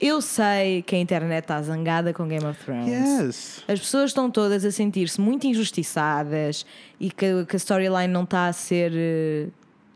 [0.00, 2.88] Eu sei que a internet está zangada com Game of Thrones.
[2.88, 3.64] Yes.
[3.68, 6.66] As pessoas estão todas a sentir-se muito injustiçadas
[7.00, 9.48] e que, que a storyline não está a ser eh,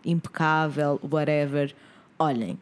[0.04, 1.74] impecável, whatever.
[2.18, 2.58] Olhem,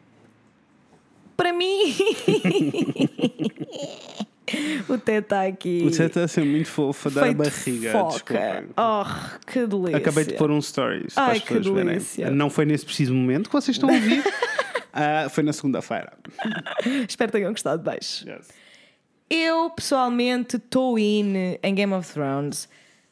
[1.37, 1.95] para mim.
[4.89, 5.81] o Té está aqui.
[5.83, 7.91] Você está a ser muito fofo a dar a barriga.
[7.91, 8.65] Foca.
[8.77, 9.97] Oh, que delícia.
[9.97, 11.85] Acabei de pôr um stories para Ai, as que pessoas verem.
[11.85, 12.31] delícia.
[12.31, 14.23] Não foi nesse preciso momento que vocês estão a ouvir.
[14.97, 16.13] Ah, foi na segunda-feira.
[17.05, 17.83] Espero que tenham gostado.
[17.83, 18.25] Beijo.
[18.29, 18.47] Yes.
[19.29, 22.69] Eu, pessoalmente, estou in em Game of Thrones.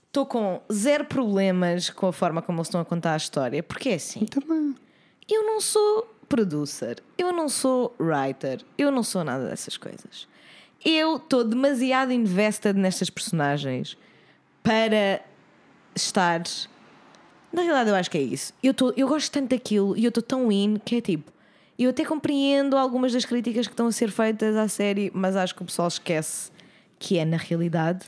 [0.07, 3.61] Estou com zero problemas com a forma como eles estão a contar a história.
[3.61, 4.73] Porque é assim, Também.
[5.29, 10.25] eu não sou producer, eu não sou writer, eu não sou nada dessas coisas.
[10.85, 13.97] Eu estou demasiado invested nestas personagens
[14.61, 15.21] para
[15.95, 16.43] estar.
[17.51, 18.53] Na realidade, eu acho que é isso.
[18.61, 21.31] Eu, tô, eu gosto tanto daquilo e eu estou tão in que é tipo.
[21.77, 25.55] Eu até compreendo algumas das críticas que estão a ser feitas à série, mas acho
[25.55, 26.51] que o pessoal esquece
[26.99, 28.05] que é, na realidade,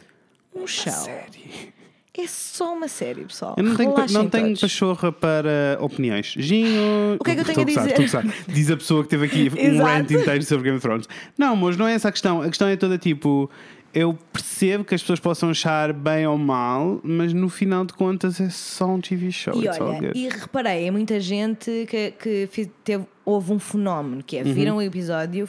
[0.53, 0.93] um show.
[0.93, 1.73] Série.
[2.17, 3.55] É só uma série, pessoal.
[3.57, 4.61] Eu não tenho, Relaxem não tenho todos.
[4.61, 6.33] pachorra para opiniões.
[6.37, 7.17] Ginho.
[7.19, 7.87] O que é que eu tenho a dizer?
[7.87, 8.23] estou gozar.
[8.47, 9.89] Diz a pessoa que teve aqui um Exato.
[9.89, 11.07] rant inteiro sobre Game of Thrones.
[11.37, 12.41] Não, mas não é essa a questão.
[12.41, 13.49] A questão é toda tipo.
[13.93, 18.41] Eu percebo que as pessoas possam achar bem ou mal, mas no final de contas
[18.41, 19.53] é só um TV show.
[19.55, 20.19] E It's all olha, good.
[20.19, 24.53] e reparei, é muita gente que, que fi- teve, houve um fenómeno que é Uhum.
[24.53, 25.47] viram o episódio,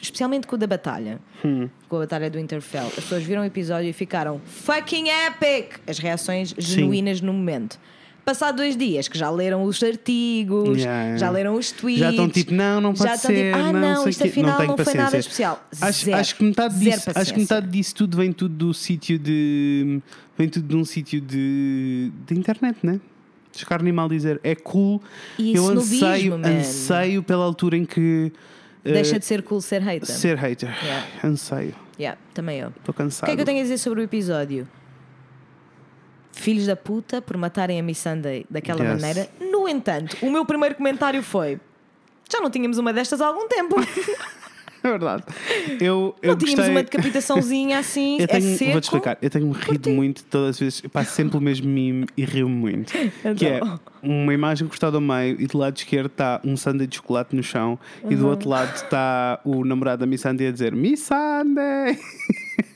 [0.00, 1.68] especialmente com o da batalha, Hum.
[1.88, 2.86] com a batalha do Interfell.
[2.86, 5.78] As pessoas viram o episódio e ficaram fucking epic!
[5.86, 7.78] As reações genuínas no momento.
[8.24, 12.00] Passado dois dias que já leram os artigos, Yeah, já leram os tweets.
[12.00, 13.54] Já estão tipo, não, não pode já estão ser.
[13.54, 15.66] tipo, ah, não, sei isto afinal tenho não, foi nada especial.
[15.80, 16.16] Acho, Zero.
[16.18, 20.00] acho que metade disso, acho que metade disso tudo vem tudo do sítio de.
[20.36, 23.00] vem tudo de um sítio de, de internet, né?
[23.50, 25.02] Descar animal dizer é cool.
[25.38, 28.30] E eu anseio, anseio pela altura em que.
[28.88, 30.06] Eh, Deixa de ser cool ser hater.
[30.08, 30.70] ser hater.
[30.84, 31.06] Yeah.
[31.24, 31.74] Anseio.
[31.98, 32.68] Yeah, também eu.
[32.68, 33.26] Estou O cansado.
[33.26, 34.68] que é que eu tenho a dizer sobre o episódio?
[36.32, 39.00] Filhos da puta por matarem a Miss Sunday daquela Yes.
[39.02, 39.28] maneira.
[39.40, 41.58] No entanto, o meu primeiro comentário foi:
[42.30, 43.74] já não tínhamos uma destas há algum tempo.
[44.88, 45.22] É verdade.
[45.80, 46.70] Eu, eu não tínhamos gostei...
[46.70, 48.18] uma decapitaçãozinha assim.
[48.20, 48.72] Eu tenho, é seco.
[48.72, 52.06] vou-te explicar, eu tenho rido muito todas as vezes, eu passo sempre o mesmo meme
[52.16, 52.92] e rio muito.
[53.36, 53.78] Que é Então.
[54.02, 57.42] uma imagem cortada ao meio e do lado esquerdo está um sundae de chocolate no
[57.42, 61.98] chão e do outro lado está o namorado da Miss Sunday a dizer Miss Sunday!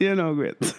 [0.00, 0.74] eu não aguento.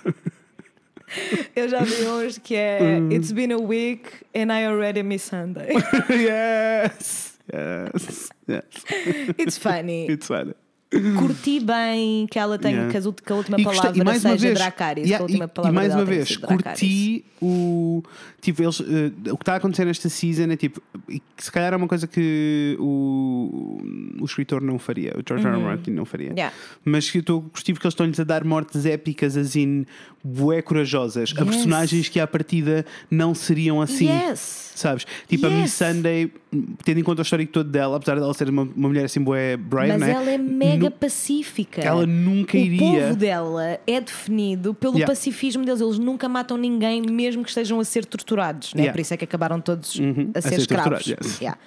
[1.56, 3.10] Eu já vi hoje que é Hum.
[3.12, 4.04] It's been a week
[4.36, 5.70] and I already miss Sunday.
[6.10, 7.29] yes!
[7.54, 8.30] Yes!
[8.48, 8.66] Yes!
[8.90, 10.08] It's funny.
[10.08, 10.54] It's funny.
[10.92, 13.00] Curti bem que ela tenha Yeah.
[13.00, 15.06] que, ult- que a última E gostei- palavra e mais seja vez, Dracarys.
[15.06, 18.02] yeah, a última e- palavra e mais uma vez, curti o.
[18.42, 20.82] Tipo, eles, eh, o que está a acontecer nesta season é tipo.
[21.38, 23.82] se calhar é uma coisa que o,
[24.20, 25.56] o escritor não faria, o George R.
[25.58, 25.62] R.
[25.64, 26.30] Martin não faria.
[26.30, 26.34] Uhum.
[26.36, 26.56] Yeah.
[26.84, 29.86] Mas que eu estou a curtir porque eles estão-lhes a dar mortes épicas, assim,
[30.24, 31.50] bué corajosas, a Yes.
[31.56, 34.08] personagens que à partida não seriam assim.
[34.10, 34.72] Yes!
[34.76, 35.06] Sabes?
[35.28, 35.74] Tipo, a Miss Yes.
[35.74, 36.32] Sunday,
[36.86, 39.58] tendo em conta o histórico todo dela, apesar dela ser uma, uma mulher assim, bué
[39.58, 40.12] brave, Mas né?
[40.12, 41.82] ela é mega Nu- pacífica.
[41.82, 42.80] Ela nunca o iria.
[42.80, 45.08] povo dela é definido pelo Yeah.
[45.12, 45.82] pacifismo deles.
[45.82, 48.74] Eles nunca matam ninguém, mesmo que estejam a ser torturados.
[48.74, 48.82] Né?
[48.84, 48.94] Yeah.
[48.94, 51.06] Por isso é que acabaram todos Uhum, a a ser ser escravos.
[51.08, 51.40] yes.
[51.40, 51.58] Yeah.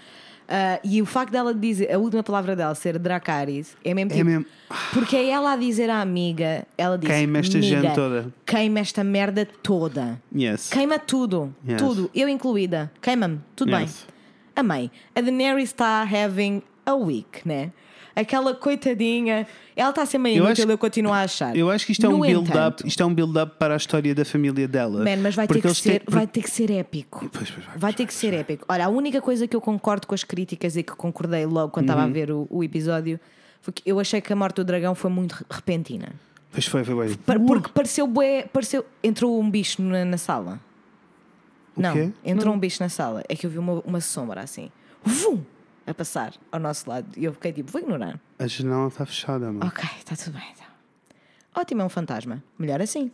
[0.48, 4.14] Ah, e o facto dela dizer, a última palavra dela ser Dracarys, é mesmo É
[4.16, 4.26] tipo.
[4.28, 4.44] mesmo.
[4.92, 8.80] Porque é ela a dizer à amiga, ela diz: Queima esta "Miga, gente toda." Queima
[8.80, 10.20] esta merda toda.
[10.34, 10.68] Yes.
[10.68, 11.54] Queima tudo.
[11.66, 11.78] Yes.
[11.80, 12.10] Tudo.
[12.14, 12.90] Eu incluída.
[13.00, 13.40] Queima-me.
[13.56, 13.78] Tudo Yes.
[14.04, 14.12] bem.
[14.54, 14.90] Amei.
[15.14, 17.70] A Daenerys está having a week, né?
[18.14, 19.46] Aquela coitadinha.
[19.74, 21.56] Ela está a ser meio Eu inútil, acho- eu continuo a achar.
[21.56, 24.24] Eu acho que isto é No um build-up, é um build-up para a história da
[24.24, 25.02] família dela.
[25.02, 27.28] Man, mas vai ter, que ser, têm- vai ter que ser épico.
[27.32, 28.64] Pois, pois vai, Vai ter que ser épico.
[28.68, 31.84] Olha, a única coisa que eu concordo com as críticas e que concordei logo quando
[31.86, 32.12] estava a Uhum.
[32.12, 33.18] ver o, o episódio
[33.62, 36.10] foi que eu achei que a morte do dragão foi muito re- repentina.
[36.50, 37.16] Pois foi, foi bem.
[37.46, 38.84] Porque pareceu bué, pareceu.
[39.02, 40.60] Entrou um bicho na, na sala.
[41.74, 42.10] O Não, quê?
[42.22, 43.22] entrou um bicho na sala.
[43.26, 44.70] É que eu vi uma, uma sombra assim.
[45.02, 45.40] Vum!
[45.86, 47.06] A passar ao nosso lado.
[47.16, 48.20] E eu fiquei tipo, vou ignorar.
[48.38, 49.66] A janela está fechada, mano.
[49.66, 50.66] Ok, está tudo bem então.
[51.54, 52.42] Ótimo, é um fantasma.
[52.58, 53.10] Melhor assim.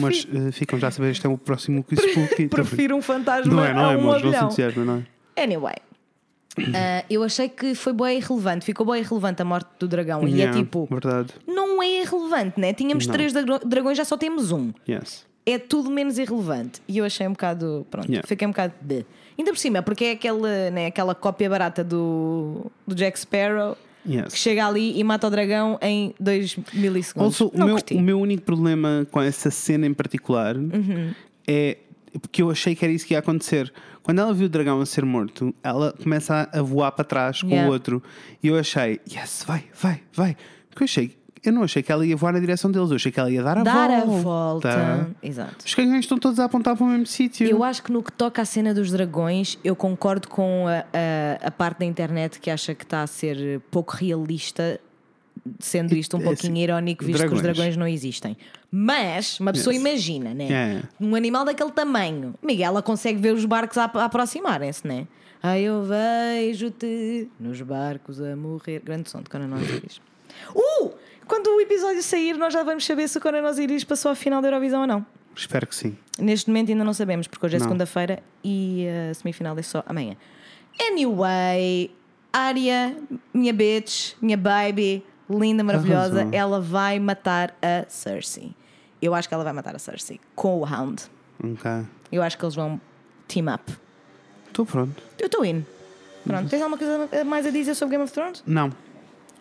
[0.00, 2.48] Mas eh, ficam já a saber, este é o próximo que Spooky.
[2.48, 5.04] Prefiro um fantasma Não é, não a é, um mas não se entusiasma, não
[5.36, 5.42] é?
[5.42, 5.74] Anyway.
[6.74, 10.26] ah, eu achei que foi bem irrelevante, ficou bem irrelevante a morte do dragão.
[10.28, 11.32] E é Yeah, tipo, Verdade.
[11.46, 12.72] não é irrelevante, né?
[12.72, 13.12] Tínhamos Não.
[13.14, 14.72] três dra- dragões, já só temos um.
[14.88, 15.26] Yes.
[15.46, 16.82] É tudo menos irrelevante.
[16.86, 17.86] E eu achei um bocado.
[17.90, 18.26] Pronto, Yeah.
[18.28, 19.06] fiquei um bocado de.
[19.38, 24.14] Ainda por cima, porque é aquela, né, aquela cópia barata do, do Jack Sparrow que
[24.16, 24.34] Yes.
[24.36, 27.40] chega ali e mata o dragão em 2 milissegundos.
[27.42, 31.12] Also, o, meu, o meu único problema com essa cena em particular Uhum.
[31.46, 31.76] é
[32.22, 33.70] porque eu achei que era isso que ia acontecer.
[34.02, 37.42] Quando ela viu o dragão a ser morto, ela começa a a voar para trás
[37.42, 37.68] com Yeah.
[37.68, 38.02] o outro.
[38.42, 40.36] E eu achei, yes, vai, vai, vai.
[40.70, 41.17] Porque eu achei,
[41.48, 43.42] eu não achei que ela ia voar na direção deles, eu achei que ela ia
[43.42, 44.22] dar a Dar a volta.
[44.22, 45.10] volta.
[45.22, 45.64] Exato.
[45.66, 47.46] Os canhões estão todos a apontar para o mesmo sítio.
[47.46, 50.84] Eu acho que no que toca à cena dos dragões, eu concordo com a,
[51.42, 54.80] a, a parte da internet que acha que está a ser pouco realista,
[55.58, 57.56] sendo isto um É pouquinho assim, irónico, visto que os dragões.
[57.56, 58.36] dragões não existem.
[58.70, 59.80] Mas, uma pessoa Yes.
[59.82, 60.44] imagina, né?
[60.46, 60.88] Yeah.
[61.00, 65.06] Um animal daquele tamanho, Miguel, ela consegue ver os barcos a, a aproximarem-se, né?
[65.42, 68.80] Ai, eu vejo-te nos barcos a morrer.
[68.84, 70.00] Grande som de Conan Osiris.
[70.54, 70.90] Uh!
[71.28, 74.40] Quando o episódio sair, nós já vamos saber se o Conan Osiris passou à final
[74.40, 75.06] da Eurovisão ou não.
[75.36, 75.96] Espero que sim.
[76.18, 80.16] Neste momento ainda não sabemos, porque hoje é segunda-feira e a semifinal é só amanhã.
[80.80, 81.90] Anyway,
[82.32, 82.96] Arya,
[83.32, 86.34] minha bitch, minha baby, linda, maravilhosa, Arrasou.
[86.34, 88.54] ela vai matar a Cersei.
[89.00, 91.02] Eu acho que ela vai matar a Cersei com o Hound.
[91.44, 91.70] Ok.
[92.10, 92.80] Eu acho que eles vão
[93.28, 93.72] team up.
[94.48, 95.00] Estou pronto.
[95.18, 95.64] Eu estou in.
[96.26, 98.42] Pronto, tens alguma coisa mais a dizer sobre Game of Thrones?
[98.46, 98.70] Não.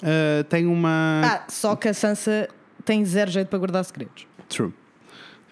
[0.04, 1.22] Ah, tenho uma.
[1.24, 2.48] Ah, só que a Sansa
[2.86, 4.26] tem zero jeito para guardar segredos.
[4.50, 4.74] True.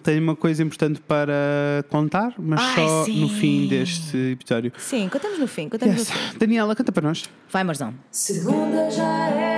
[0.02, 3.20] Tenho uma coisa importante para contar, mas Ai, só sim.
[3.22, 4.72] no fim deste episódio.
[4.78, 6.08] Sim, contamos no fim, contamos Yes.
[6.10, 6.38] no fim.
[6.38, 7.24] Daniela, canta para nós.
[7.50, 7.92] Vai, Marzão.
[8.10, 9.55] Segunda já era,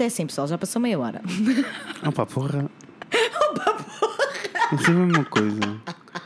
[0.00, 1.20] Pronto, é assim, pessoal, já passou meia hora.
[2.06, 2.70] Opa, porra.
[3.50, 4.74] Opa, porra.
[4.80, 5.60] Isso é a mesma coisa.
[5.86, 6.22] A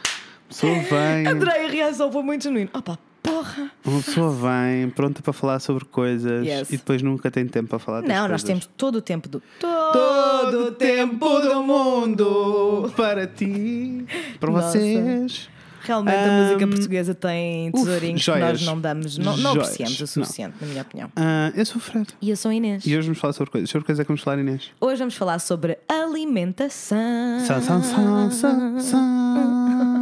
[0.48, 1.26] pessoa vem.
[1.26, 2.70] Adorei a reação, foi muito genuíno.
[2.72, 3.70] Opa, porra!
[3.84, 6.70] Uma pessoa vem pronta para falar sobre coisas Yes.
[6.70, 8.30] e depois nunca tem tempo para falar Não, coisas.
[8.30, 9.42] nós temos todo o tempo do.
[9.60, 14.06] todo o tempo do mundo para ti,
[14.38, 14.68] para Nossa.
[14.78, 15.50] vocês.
[15.84, 19.68] Realmente a Ahm, música portuguesa tem tesourinhos que nós não damos, não, não Joias.
[19.68, 20.06] apreciamos o Não.
[20.06, 21.10] suficiente, na minha opinião.
[21.16, 22.84] Ah, eu sou o Fred E eu sou a Inês.
[22.86, 23.68] e hoje vamos falar sobre coisas.
[23.70, 24.70] Sobre coisas é que vamos falar, Inês.
[24.80, 27.40] Hoje vamos falar sobre alimentação.
[27.46, 29.93] Sá, sá, sá, sá, sá.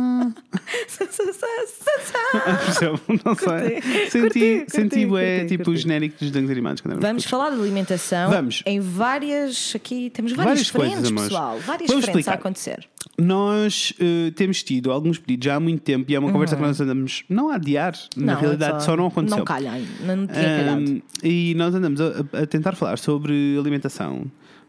[3.24, 3.80] Não sei.
[3.80, 6.80] Curti, Senti, curti, senti curti, bué, curti, tipo o genérico dos desenhos animados.
[6.80, 8.62] Quando Vamos falar de alimentação Vamos.
[8.66, 9.72] em várias.
[9.74, 11.28] Aqui temos várias, Várias coisas, frentes, amores.
[11.30, 11.58] pessoal.
[11.60, 12.32] Várias Vamos frentes explicar.
[12.32, 12.88] a acontecer.
[13.18, 16.62] Nós eh, temos tido alguns pedidos já há muito tempo e é uma conversa que
[16.62, 19.38] nós andamos não a adiar, na Não, realidade só, não aconteceu.
[19.38, 20.76] Não calha não tinha.
[20.76, 24.22] Um, e nós andamos a, a tentar falar sobre alimentação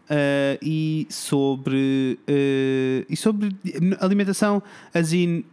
[0.09, 3.55] uh, e sobre uh, e sobre
[3.99, 4.61] alimentação,
[4.93, 5.43] as in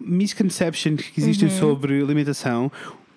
[0.00, 1.58] misconceptions que existem Uhum.
[1.58, 2.70] sobre alimentação.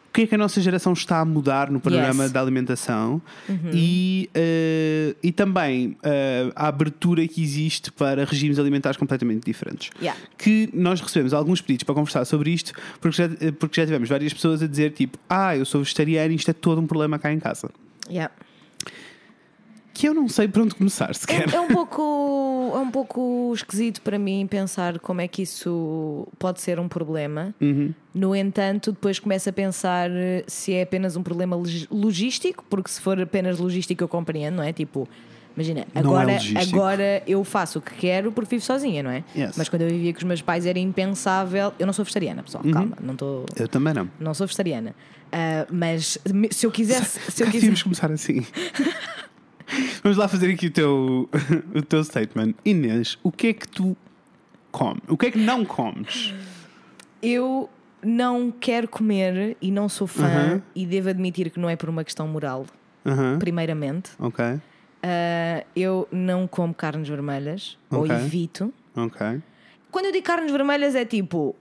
[0.09, 2.31] O que é que a nossa geração está a mudar no panorama Yes.
[2.31, 3.69] da alimentação Uhum.
[3.71, 10.19] e, uh, e também uh, a abertura que existe para regimes alimentares completamente diferentes Yeah.
[10.35, 13.29] que nós recebemos alguns pedidos para conversar sobre isto, porque já,
[13.59, 16.53] porque já tivemos várias pessoas a dizer tipo, ah, eu sou vegetariano e isto é
[16.53, 17.69] todo um problema cá em casa.
[18.09, 18.33] Yeah.
[19.99, 21.53] Que eu não sei por onde começar sequer.
[21.53, 26.25] É, é um pouco, é um pouco esquisito para mim pensar como é que isso
[26.39, 27.53] pode ser um problema.
[27.59, 27.93] Uhum.
[28.13, 32.89] No entanto, depois começo a pensar eh, se é apenas um problema log- logístico, porque
[32.89, 34.71] se for apenas logístico eu compreendo, não é?
[34.71, 35.05] Tipo,
[35.53, 36.75] imagina, Não é agora, logístico.
[36.77, 39.21] agora eu faço o que quero porque vivo sozinha, não é?
[39.35, 39.57] Yes.
[39.57, 41.73] Mas quando eu vivia com os meus pais era impensável.
[41.77, 42.71] Eu não sou vegetariana, pessoal, Uhum.
[42.71, 43.45] calma, não estou.
[43.57, 44.09] Eu também não.
[44.17, 44.95] Não sou vegetariana.
[45.29, 46.17] Ah, mas
[46.51, 47.19] se eu quisesse.
[47.31, 48.45] Se eu quisesse começar assim.
[50.03, 51.29] Vamos lá fazer aqui o teu,
[51.75, 52.53] o teu statement.
[52.65, 53.95] Inês, o que é que tu
[54.71, 55.01] comes?
[55.07, 56.33] O que é que não comes?
[57.21, 57.69] Eu
[58.03, 60.61] não quero comer e não sou fã Uhum.
[60.73, 62.65] e devo admitir que não é por uma questão moral,
[63.05, 64.11] Aham, primeiramente.
[64.19, 64.43] Ok,
[65.03, 68.15] Ah, eu não como carnes vermelhas ou Ok.
[68.15, 68.73] evito.
[68.95, 69.41] ok.
[69.91, 71.55] Quando eu digo carnes vermelhas é tipo,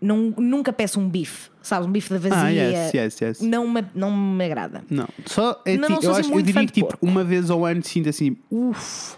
[0.00, 1.86] não, nunca peço um bife, sabes?
[1.86, 2.38] Um bife da vazia.
[2.46, 3.40] Ah, yes, yes, yes.
[3.40, 4.82] Não, me, não me agrada.
[4.90, 7.06] Não, só é Não, ti- não eu, assim acho, eu diria que tipo, porco.
[7.06, 9.16] uma vez ao ano sinto assim, uff,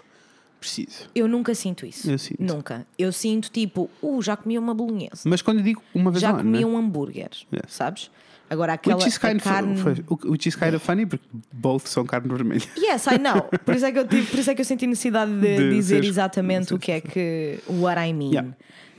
[0.59, 1.09] preciso.
[1.15, 2.09] Eu nunca sinto isso.
[2.09, 2.41] Eu sinto.
[2.41, 2.85] Nunca.
[2.97, 5.21] Eu sinto tipo, uh, já comi uma bolonhesa.
[5.25, 6.65] Mas quando eu digo uma vez Já ao ano, comi né?
[6.65, 7.63] um hambúrguer, Yes.
[7.67, 8.11] sabes?
[8.49, 9.77] Agora aquela Which is, kind of, carne.
[9.77, 12.61] foi- o- which is kind of funny porque both são carne vermelha.
[12.77, 13.41] Yes, I know.
[13.65, 15.69] Por isso é que eu, tive, por isso é que eu senti necessidade de, De
[15.71, 17.57] dizer seres- exatamente o que é que.
[17.67, 18.31] What I mean.
[18.31, 18.49] Yeah.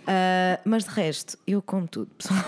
[0.06, 2.44] Ah, mas de resto, eu como tudo, pessoal.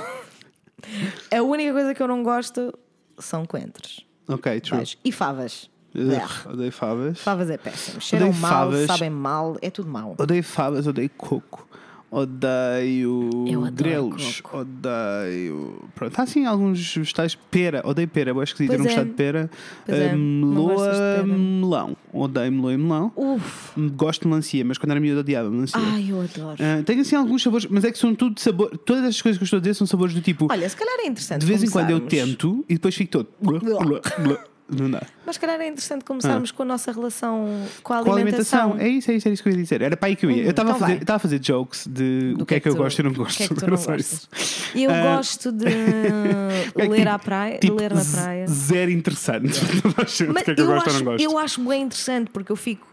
[1.35, 2.77] A única coisa que eu não gosto
[3.19, 4.07] são coentros.
[4.29, 4.85] Ok, true.
[5.05, 5.71] E favas.
[5.95, 7.21] Ugh, odeio favas.
[7.21, 8.01] Favas é péssimo.
[8.01, 8.87] Cheiram mal, favas.
[8.87, 10.15] sabem mal, é tudo mal.
[10.19, 11.67] Odeio favas, odeio coco.
[12.11, 14.41] Odeio grelos.
[14.41, 14.59] coco.
[14.59, 15.83] Odeio.
[15.95, 17.35] Pronto, há assim alguns vegetais.
[17.51, 18.31] Pera, odeio pera.
[18.31, 18.79] Eu acho que não é.
[18.79, 19.51] gostar de pera.
[19.89, 21.97] É, Uh, não meloa, melão.
[22.13, 23.13] Odeio meloa e melão.
[23.17, 25.81] Uf, Gosto de melancia, mas quando era miúdo odiava melancia.
[25.81, 26.57] ai, eu adoro.
[26.63, 28.77] Uh, tenho assim alguns sabores, mas é que são tudo de sabor.
[28.79, 30.47] Todas estas coisas que eu estou a dizer são sabores do tipo.
[30.51, 31.41] Olha, se calhar é interessante.
[31.41, 33.29] de vez em quando eu tento e depois fico todo.
[34.69, 35.01] Não dá.
[35.25, 37.47] Mas calhar é interessante começarmos com a nossa relação
[37.85, 38.73] com a Com alimentação.
[38.73, 38.85] alimentação.
[38.85, 39.81] É isso, é isso, é isso que eu ia dizer.
[39.81, 40.43] Era para aí que eu ia.
[40.43, 42.69] Hum, eu estava então a, fazer- a fazer jokes de Do o que é que
[42.69, 43.37] eu tu- gosto e não gosto.
[43.39, 44.29] que é que tu não gostas?
[44.75, 45.67] eu Ah, gosto de
[46.77, 48.47] É ler tipo- à praia, tipo, ler na praia.
[48.49, 49.57] Zero interessante.
[49.87, 51.25] O Mas que é que eu, eu, gosto ou acho, não gosto.
[51.25, 52.87] eu acho bem interessante porque eu fico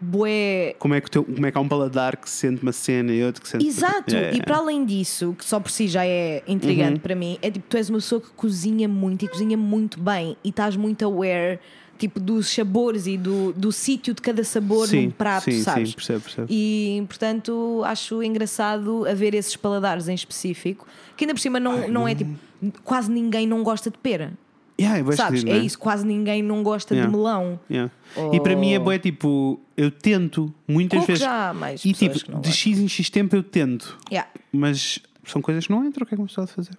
[0.00, 0.74] bué.
[0.78, 3.22] Como, é que teu, como é que há um paladar que sente uma cena e
[3.24, 3.66] outro que sente.
[3.66, 7.00] Exato, É, e para além disso, que só por si já é intrigante Uhum.
[7.00, 10.36] para mim, é tipo, tu és uma pessoa que cozinha muito e cozinha muito bem
[10.44, 11.58] e estás muito aware
[11.98, 15.90] tipo, dos sabores e do, do sítio de cada sabor sim, num prato, sim, sabes?
[15.90, 16.46] Sim, percebo, percebo.
[16.50, 22.08] E portanto acho engraçado haver esses paladares em específico, que ainda por cima não, não
[22.08, 22.34] é tipo,
[22.84, 24.32] quase ninguém não gosta de pera.
[24.80, 25.42] Yeah, gosto Sabes?
[25.44, 25.58] É né?
[25.58, 27.10] isso, quase ninguém não gosta Yeah.
[27.10, 27.60] de melão.
[27.70, 27.92] Yeah.
[28.32, 31.22] E para mim é boa, tipo, eu tento muitas Coco vezes.
[31.22, 32.52] já há mais e tipo, de gostam.
[32.52, 33.98] X em X tempo eu tento.
[34.10, 34.28] Yeah.
[34.52, 36.72] mas são coisas que não entram, o que é que uma pessoa há de fazer?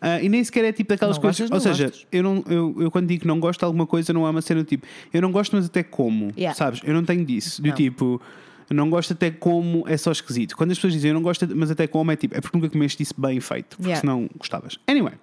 [0.00, 1.48] Ah, e nem sequer é tipo daquelas Não coisas.
[1.48, 2.06] gostas, ou seja, gostas.
[2.12, 4.42] eu, não, eu, eu quando digo que não gosto de alguma coisa, não é uma
[4.42, 6.32] cena do tipo, eu não gosto, mas até como.
[6.54, 6.80] Sabes?
[6.84, 7.62] Eu não tenho disso.
[7.62, 7.74] Do Não.
[7.74, 8.20] tipo,
[8.68, 10.56] eu não gosto até como, é só esquisito.
[10.56, 12.68] Quando as pessoas dizem eu não gosto, mas até como, é tipo, é porque nunca
[12.68, 14.00] comeste isso bem feito, porque Yeah.
[14.00, 14.78] senão gostavas.
[14.86, 15.14] Anyway.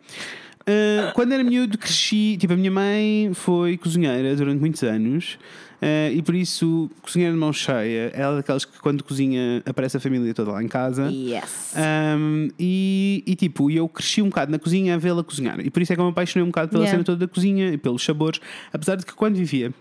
[0.68, 2.38] Ah, quando era miúdo, cresci.
[2.40, 5.38] Tipo, a minha mãe foi cozinheira durante muitos anos
[5.82, 9.98] ah, e por isso, cozinheira de mão cheia, ela é daquelas que quando cozinha aparece
[9.98, 11.10] a família toda lá em casa.
[11.12, 11.74] Yes.
[12.18, 15.60] Um, e, e, tipo, eu cresci um bocado na cozinha a vê-la cozinhar.
[15.60, 16.94] E por isso é que eu me apaixonei um bocado pela Yeah.
[16.98, 18.40] cena toda da cozinha e pelos sabores.
[18.72, 19.74] Apesar de que quando vivia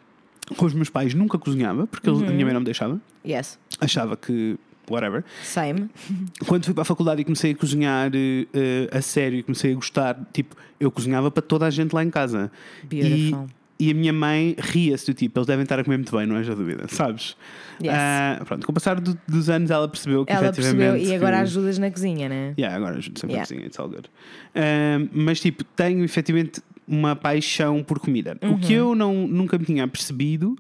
[0.56, 2.32] com os meus pais nunca cozinhava, porque eles- a Uhum.
[2.32, 3.00] minha mãe não me deixava.
[3.24, 3.56] Yes.
[3.80, 4.56] Achava que.
[4.92, 5.24] Whatever.
[5.42, 5.88] Same.
[6.46, 9.74] Quando fui para a faculdade e comecei a cozinhar eh, a sério e comecei a
[9.74, 12.50] gostar, tipo, eu cozinhava para toda a gente lá em casa.
[12.84, 13.46] E, Beautiful.
[13.78, 16.36] e a minha mãe ria-se do tipo, eles devem estar a comer muito bem, não
[16.36, 17.36] é já dúvida, sabes?
[17.82, 17.92] Yes.
[17.96, 20.90] Ah, pronto, com o passar do- dos anos ela percebeu que Ela efetivamente.
[20.92, 22.54] percebeu e agora que- ajudas na cozinha, né?
[22.58, 23.42] Yeah, agora ajudo sempre Yeah.
[23.42, 24.08] a cozinha, it's all good.
[24.54, 28.36] Um, mas tipo, tenho efetivamente uma paixão por comida.
[28.42, 28.58] O Uhum.
[28.58, 30.56] que eu não, nunca me tinha percebido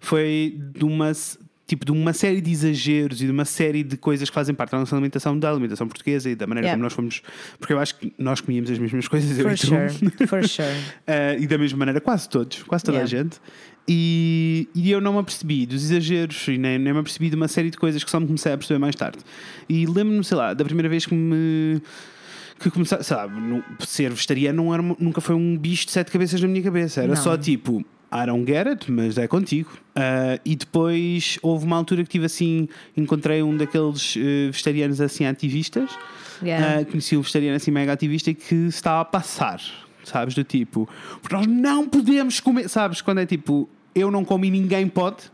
[0.00, 1.12] foi de uma,
[1.66, 4.72] tipo, de uma série de exageros e de uma série de coisas que fazem parte
[4.72, 6.76] da nossa alimentação, da alimentação portuguesa e da maneira Yeah.
[6.76, 7.22] como nós fomos.
[7.58, 9.66] Porque eu acho que nós comíamos as mesmas coisas, eu For e tu.
[9.66, 10.26] sure.
[10.26, 10.68] For sure.
[10.68, 13.24] Uh, e da mesma maneira, quase todos, quase toda a Yeah.
[13.24, 13.40] gente.
[13.88, 17.48] E, e eu não me apercebi dos exageros e nem, nem me apercebi de uma
[17.48, 19.18] série de coisas que só me comecei a perceber mais tarde.
[19.68, 21.82] E lembro-me, sei lá, da primeira vez que me.
[22.60, 22.70] que
[23.14, 26.62] lá, no- ser vegetariano não era, nunca foi um bicho de sete cabeças na minha
[26.62, 27.02] cabeça.
[27.02, 27.22] Era Não.
[27.22, 27.84] só tipo.
[28.14, 29.70] I don't get it, mas é contigo.
[29.90, 35.26] Uh, e depois houve uma altura que tive assim, encontrei um daqueles uh, vegetarianos assim
[35.26, 35.90] ativistas.
[36.40, 36.82] Yeah.
[36.82, 39.60] Uh, conheci um vegetariano assim mega ativista que estava a passar,
[40.04, 40.34] sabes?
[40.34, 40.88] Do tipo,
[41.20, 43.02] porque nós não podemos comer, sabes?
[43.02, 45.24] Quando é tipo, eu não como e ninguém pode.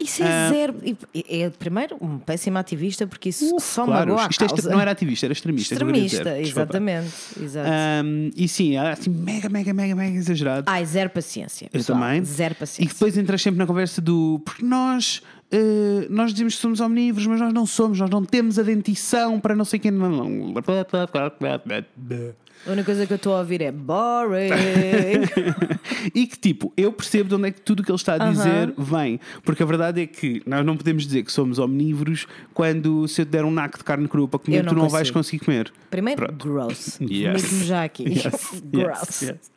[0.00, 0.48] Isso é Ah.
[0.50, 0.74] zero.
[0.82, 4.44] e- e- É, primeiro, um péssimo ativista, porque isso Uf, só claro, magoa a isto
[4.44, 4.70] é causa.
[4.70, 5.74] não era ativista, era extremista.
[5.74, 7.10] Extremista, exatamente.
[7.40, 7.68] Exato.
[8.04, 10.64] Um, e sim, era assim mega, mega, mega, mega exagerado.
[10.68, 11.66] Ai, zero paciência.
[11.66, 11.98] eu pessoal.
[11.98, 12.24] também.
[12.24, 12.92] Zero E paciência.
[12.94, 15.20] depois entras sempre na conversa do porque nós.
[15.50, 19.40] eh, nós dizemos que somos omnívoros, mas nós não somos, nós não temos a dentição
[19.40, 19.90] para não sei quem.
[22.66, 24.50] A única coisa que eu estou a ouvir é boring.
[26.14, 28.30] e que tipo, eu percebo de onde é que tudo o que ele está a
[28.30, 29.20] dizer vem.
[29.42, 33.26] Porque a verdade é que nós não podemos dizer que somos omnívoros quando se eu
[33.26, 35.44] te der um naco de carne crua para comer, não tu não vais consigo.
[35.44, 35.72] conseguir comer.
[35.90, 36.48] Primeiro, Pronto.
[36.48, 36.98] gross.
[37.08, 37.42] Yes.
[37.42, 38.04] Vomito-me já aqui.
[38.18, 39.22] Yes, gross.
[39.22, 39.50] yes, yes.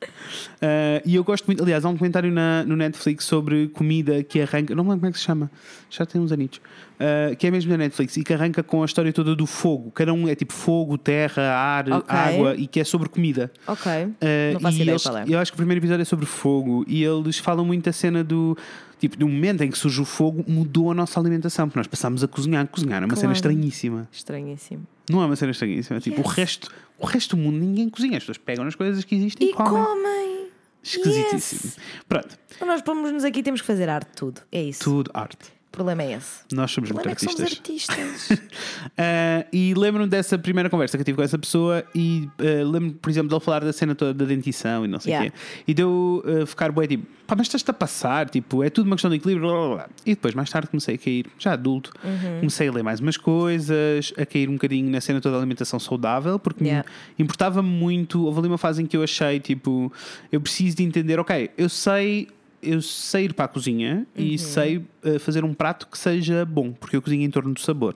[0.62, 4.40] Uh, e eu gosto muito, aliás, há um comentário na, no Netflix sobre comida que
[4.42, 5.52] arranca, não me lembro como é que se chama,
[5.90, 6.62] já tem uns anitos,
[7.02, 9.92] uh, que é mesmo da Netflix e que arranca com a história toda do fogo.
[9.92, 12.16] Cada um é tipo fogo, terra, ar, Ok.
[12.16, 13.52] água e que é sobre comida.
[13.68, 13.92] Ok.
[13.92, 15.26] Uh, não faço e ideia eles- é.
[15.36, 18.24] Eu acho que o primeiro episódio é sobre fogo e eles falam muito da cena
[18.24, 18.58] do.
[19.00, 22.24] Tipo, do momento em que surge o fogo, mudou a nossa alimentação, porque nós passámos
[22.24, 22.68] a cozinhar.
[22.68, 23.34] Cozinhar é uma cena Claro.
[23.34, 24.08] estranhíssima.
[24.12, 24.86] Estranhíssimo.
[25.10, 26.00] Não é uma cena estranhíssima.
[26.00, 26.34] Tipo, o Yes.
[26.36, 28.18] resto, o resto do mundo ninguém cozinha.
[28.18, 29.72] As pessoas pegam nas coisas que existem e, E comem.
[29.84, 30.48] comem.
[30.84, 31.62] Esquisitíssimo.
[31.66, 31.78] Yes.
[32.08, 34.42] Pronto, nós pomos-nos aqui temos que fazer arte tudo.
[34.52, 34.84] É isso.
[34.84, 35.50] tudo arte.
[35.72, 36.42] O problema é esse.
[36.52, 37.40] Nós somos muito é artistas.
[37.54, 38.40] artistas.
[38.98, 42.92] Ah, e lembro-me dessa primeira conversa que eu tive com essa pessoa e ah, lembro-me,
[42.92, 45.32] por exemplo, de ele falar da cena toda da dentição e não sei o Yeah.
[45.32, 45.38] quê.
[45.68, 48.96] E deu uh, ficar bué tipo, pá, mas estás-te a passar, tipo, é tudo uma
[48.98, 49.90] questão de equilíbrio, blá, blá, blá.
[50.06, 52.40] E depois, mais tarde, comecei a cair, já adulto, Uhum.
[52.40, 55.80] comecei a ler mais umas coisas, a cair um bocadinho na cena toda da alimentação
[55.80, 56.88] saudável, porque Yeah.
[57.18, 58.26] me importava muito.
[58.26, 59.92] Houve ali uma fase em que eu achei, tipo,
[60.32, 62.28] eu preciso de entender, ok, eu sei.
[62.62, 64.24] Eu sei ir para a cozinha Uhum.
[64.26, 67.60] e sei uh, fazer um prato que seja bom, porque eu cozinho em torno do
[67.60, 67.96] sabor.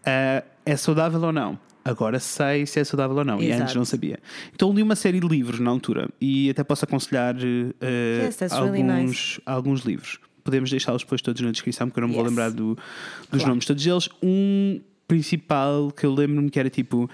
[0.00, 1.58] Uh, é saudável ou não?
[1.84, 3.62] Agora sei se é saudável ou não, e Exato.
[3.62, 4.18] antes não sabia.
[4.54, 8.70] Então li uma série de livros na altura e até posso aconselhar uh, Yes, alguns,
[8.70, 9.40] really nice.
[9.44, 10.18] alguns livros.
[10.42, 12.30] Podemos deixá-los depois todos na descrição, porque eu não me vou Yes.
[12.30, 13.48] lembrar do- dos Claro.
[13.48, 14.08] nomes todos eles.
[14.22, 17.08] Um principal que eu lembro-me que era tipo.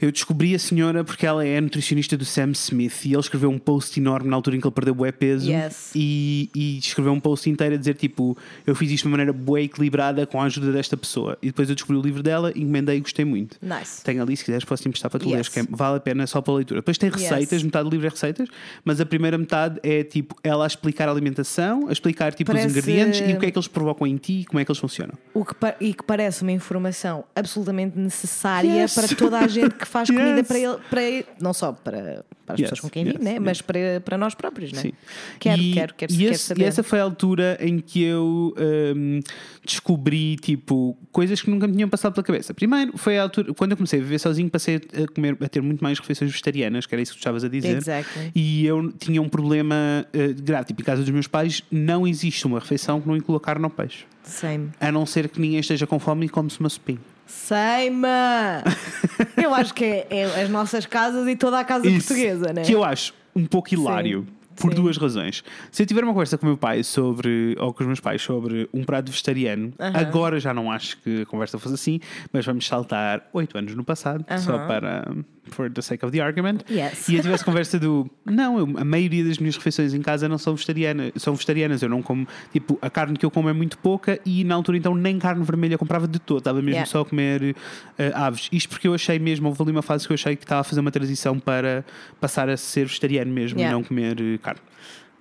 [0.00, 3.58] Eu descobri a senhora porque ela é nutricionista do Sam Smith e ele escreveu um
[3.58, 5.90] post enorme na altura em que ele perdeu bué peso Yes.
[5.94, 8.36] e, e escreveu um post inteiro a dizer tipo
[8.66, 11.68] eu fiz isto de uma maneira bué equilibrada com a ajuda desta pessoa e depois
[11.68, 13.56] eu descobri o livro dela, encomendei e gostei muito.
[13.60, 14.02] Nice.
[14.02, 15.32] Tenho ali, se quiseres, posso emprestar para tu Yes.
[15.54, 16.80] leres, é- vale a pena só para a leitura.
[16.80, 17.62] Depois tem receitas, Yes.
[17.62, 18.48] metade do livro é receitas,
[18.84, 22.68] mas a primeira metade é tipo ela a explicar a alimentação, a explicar tipo Parece-
[22.68, 24.70] os ingredientes e o que é que eles provocam em ti e como é que
[24.70, 25.14] eles funcionam.
[25.34, 30.08] O que e que parece uma informação absolutamente necessária para toda a gente que faz
[30.08, 30.46] comida Yes.
[30.48, 33.24] para ele, para ele- não só para, para as Yes, pessoas com quem yes, vive,
[33.24, 33.38] né?
[33.38, 34.72] mas para, para nós próprios.
[34.72, 34.80] Né?
[34.82, 34.92] Sim.
[35.38, 36.62] Quero, e, quero, quero, e, quero esse- saber.
[36.62, 38.54] e essa foi a altura em que eu
[38.96, 39.20] hum,
[39.64, 42.54] descobri tipo coisas que nunca me tinham passado pela cabeça.
[42.54, 45.60] Primeiro foi a altura quando eu comecei a viver sozinho, passei a comer a ter
[45.60, 47.76] muito mais refeições vegetarianas, que era isso que tu estavas a dizer.
[47.76, 48.30] Exactly.
[48.34, 50.66] E eu tinha um problema uh, grave.
[50.66, 53.70] Tipo, em casa dos meus pais não existe uma refeição que não inclua carne ou
[53.70, 54.04] peixe.
[54.22, 54.70] Same.
[54.80, 56.98] A não ser que ninguém esteja com fome e come-se uma sopinha.
[57.30, 58.06] Same!
[59.42, 62.62] eu acho que é, é as nossas casas e toda a casa Isso, portuguesa, né?
[62.62, 64.26] Que eu acho um pouco hilário.
[64.56, 64.76] Por Sim.
[64.82, 65.42] duas razões.
[65.72, 68.20] Se eu tiver uma conversa com o meu pai sobre, ou com os meus pais
[68.20, 69.92] sobre um prato vegetariano, Aham.
[69.98, 72.00] agora já não acho que a conversa fosse assim,
[72.30, 74.66] mas vamos saltar oito anos no passado, só Aham.
[74.66, 75.08] para,
[75.48, 76.64] for the sake of the argument.
[76.70, 77.08] Yes.
[77.08, 80.38] E eu tivesse conversa do, não, eu- a maioria das minhas refeições em casa não
[80.38, 83.76] são vegetarianas, são vegetarianas, eu não como, tipo, a carne que eu como é muito
[83.78, 86.86] pouca e na altura então nem carne vermelha comprava de todo, estava mesmo Yeah.
[86.86, 87.56] só a comer
[87.98, 88.48] eh, aves.
[88.52, 90.64] Isto porque eu achei mesmo, houve ali uma fase que eu achei que estava a
[90.64, 91.84] fazer uma transição para
[92.20, 93.76] passar a ser vegetariano mesmo Yeah.
[93.76, 94.60] e não comer carne.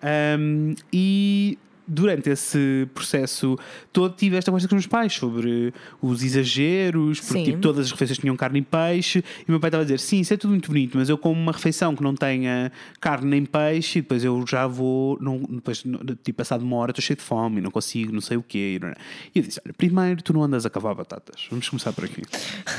[0.02, 1.58] Um, e
[1.90, 3.58] durante esse processo
[3.92, 7.92] todo tive esta conversa com os meus pais sobre os exageros, porque tipo, todas as
[7.92, 10.38] refeições tinham carne e peixe, e o meu pai estava a dizer: sim, isso é
[10.38, 14.02] tudo muito bonito, mas eu como uma refeição que não tenha carne nem peixe, e
[14.02, 15.84] depois eu já vou, não, depois,
[16.24, 18.80] tipo, passado uma hora estou cheio de fome, não consigo, não sei o quê.
[19.34, 22.22] E eu disse: olha, primeiro tu não andas a cavar batatas, vamos começar por aqui.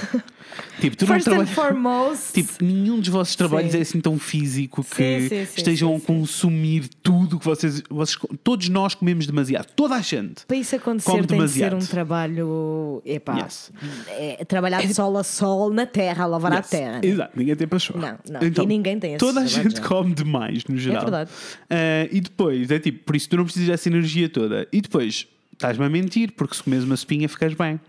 [0.81, 1.51] tipo, tu First não and trabalhas.
[1.51, 2.33] foremost.
[2.41, 3.79] Tipo, nenhum dos vossos trabalhos Sim.
[3.79, 8.19] é assim tão físico que Sim, sim, estejam a consumir tudo que vocês, vocês.
[8.43, 9.67] Todos nós comemos demasiado.
[9.75, 10.47] Toda a gente.
[10.47, 11.83] para isso acontecer Come tem de ser demasiado.
[11.83, 13.73] um trabalho epá, Yes.
[14.09, 16.69] é, trabalhar de sol a sol na terra, a lavar a Yes.
[16.71, 16.93] terra.
[16.93, 17.01] né?
[17.03, 17.97] Exato, ninguém tem paixão.
[17.99, 18.41] Não, não.
[18.65, 19.83] E ninguém tem Toda a gente já.
[19.83, 21.03] come demais, no geral.
[21.03, 21.31] verdade.
[21.69, 24.69] Ah, e depois, é tipo, por isso tu não precisas dessa energia toda.
[24.73, 27.81] E depois, estás-me a mentir, porque se comes uma espinha ficas bem.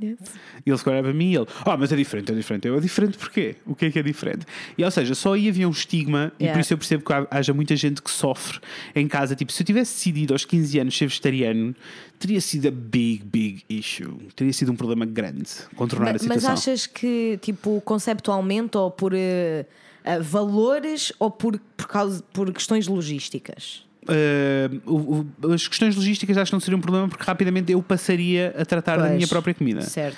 [0.00, 0.18] Yes.
[0.64, 2.68] E ele ficou a olhar para mim e ele, ah, mas é diferente, é diferente.
[2.68, 3.56] Eu, é diferente porquê?
[3.66, 4.46] O que é que é diferente?
[4.76, 6.60] E ou seja, só aí havia um estigma e por Yeah.
[6.60, 8.60] isso eu percebo que há- haja muita gente que sofre
[8.94, 9.34] em casa.
[9.34, 11.74] Tipo, se eu tivesse decidido aos 15 anos ser vegetariano,
[12.18, 14.18] teria sido a big, big issue.
[14.36, 16.52] Teria sido um problema grande contornar a Ma- Mas situação.
[16.52, 19.66] achas que, tipo, conceptualmente ou por eh,
[20.04, 23.84] eh, valores ou por, por, causa, por questões logísticas?
[24.08, 27.82] Uh, o- o- as questões logísticas acho que não seria um problema porque rapidamente eu
[27.82, 29.82] passaria a tratar da Pois, minha própria comida.
[29.82, 30.16] Certo.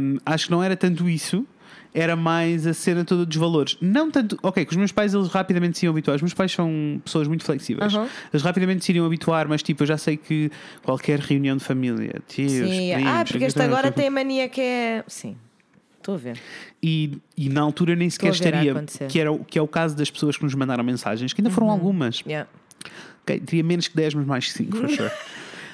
[0.00, 1.46] Um, acho que não era tanto isso,
[1.92, 3.76] era mais a cena toda dos valores.
[3.80, 4.38] Não tanto.
[4.42, 6.14] Ok, que os meus pais eles rapidamente se iam habituar.
[6.16, 7.92] Os meus pais são pessoas muito flexíveis.
[7.94, 8.06] Aham.
[8.32, 10.50] Eles rapidamente se iriam habituar, mas tipo, eu já sei que
[10.82, 12.92] qualquer reunião de família, tios, Sim.
[12.94, 15.04] primos, Ah, porque este agora tem a mania que é.
[15.08, 15.36] Sim.
[15.98, 16.38] Estou a ver.
[16.82, 18.74] E, e na altura nem sequer estaria,
[19.08, 21.68] que, era, que é o caso das pessoas que nos mandaram mensagens, que ainda foram
[21.68, 22.20] algumas.
[22.26, 22.48] Yeah.
[23.22, 25.10] Ok, teria menos que 10, mas mais que 5, for sure.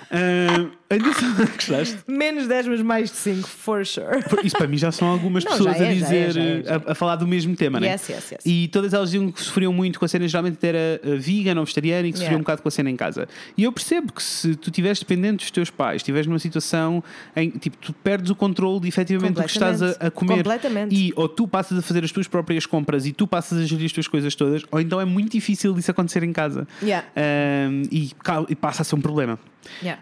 [0.08, 1.98] Ah, ainda gostaste?
[2.06, 4.06] Menos 10, mas mais de 5, for sure.
[4.44, 6.40] Isso para mim já são algumas Não, pessoas já a é, já dizer, é, já
[6.40, 6.82] é, já é.
[6.88, 7.92] A, a falar do mesmo tema, né?
[7.92, 8.40] Yes, yes, yes.
[8.46, 11.64] E todas elas diziam que sofriam muito com a cena, geralmente era uh, vegan ou
[11.64, 12.40] vegetariana e que sofriam Yeah.
[12.40, 13.28] um bocado com a cena em casa.
[13.56, 17.02] E eu percebo que se tu estiveres dependente dos teus pais, estiveres numa situação
[17.34, 20.94] em tipo, tu perdes o controle de efetivamente do que estás a, a comer Completamente.
[20.94, 23.86] e ou tu passas a fazer as tuas próprias compras e tu passas a gerir
[23.86, 26.66] as tuas coisas todas, ou então é muito difícil disso acontecer em casa.
[26.82, 27.06] Yeah.
[27.16, 28.10] Um, e,
[28.48, 29.38] e passa a ser um problema.
[29.82, 30.00] Yeah.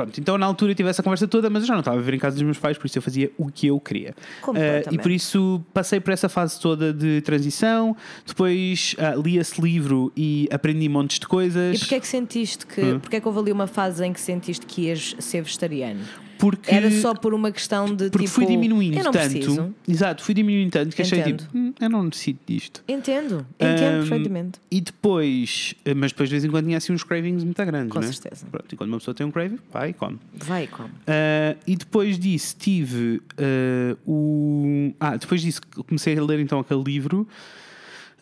[0.00, 2.14] Pronto, então na altura tive essa conversa toda, mas eu já não estava a viver
[2.14, 4.14] em casa dos meus pais, por isso eu fazia o que eu queria.
[4.48, 7.96] Ah, e por isso passei por essa fase toda de transição,
[8.26, 11.76] depois ah, li esse livro e aprendi montes de coisas.
[11.76, 12.80] E porquê é que sentiste que.
[12.80, 13.00] Hum.
[13.00, 16.00] Porquê é que houve ali uma fase em que sentiste que ias ser vegetariano?
[16.40, 18.34] Porque, Era só por uma questão de porque tipo.
[18.36, 19.10] fui diminuindo tanto.
[19.12, 19.74] preciso.
[19.86, 21.42] Exato, fui diminuindo tanto que achei Entendo.
[21.44, 22.82] tipo, "Hum, eu não necessito disto.
[22.88, 24.58] Entendo, entendo Ahm, perfeitamente.
[24.70, 27.92] E depois, eh, mas depois de vez em quando tinha assim uns cravings muito grandes,
[27.92, 28.06] Com né?
[28.10, 28.46] certeza.
[28.50, 30.18] Pronto, e quando uma pessoa tem um craving, vai e come.
[30.34, 30.88] Vai, como?
[31.06, 34.92] Ah, e depois disso tive ah, o.
[34.98, 37.28] Ah, depois disso comecei a ler então aquele livro.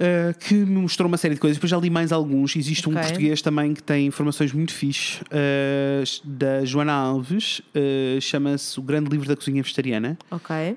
[0.00, 2.54] Ah, que me mostrou uma série de coisas, depois já li mais alguns.
[2.56, 3.02] Existe um Ok.
[3.02, 9.10] português também que tem informações muito fixe ah, da Joana Alves, ah, chama-se O Grande
[9.10, 10.18] Livro da Cozinha Vegetariana.
[10.30, 10.54] Ok.
[10.54, 10.76] Uh,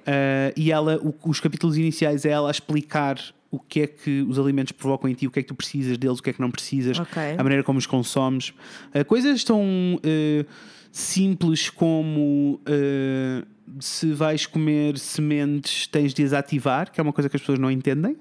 [0.55, 3.17] e ela, o- os capítulos iniciais é ela a explicar
[3.49, 5.97] o que é que os alimentos provocam em ti, o que é que tu precisas
[5.97, 7.21] deles, o que é que não precisas, Ok.
[7.37, 8.49] a maneira como os consomes.
[8.95, 9.61] Uh, coisas tão
[9.95, 10.45] uh,
[10.91, 13.45] simples como uh,
[13.79, 17.59] se vais comer sementes, tens de as ativar, que é uma coisa que as pessoas
[17.59, 18.15] não entendem.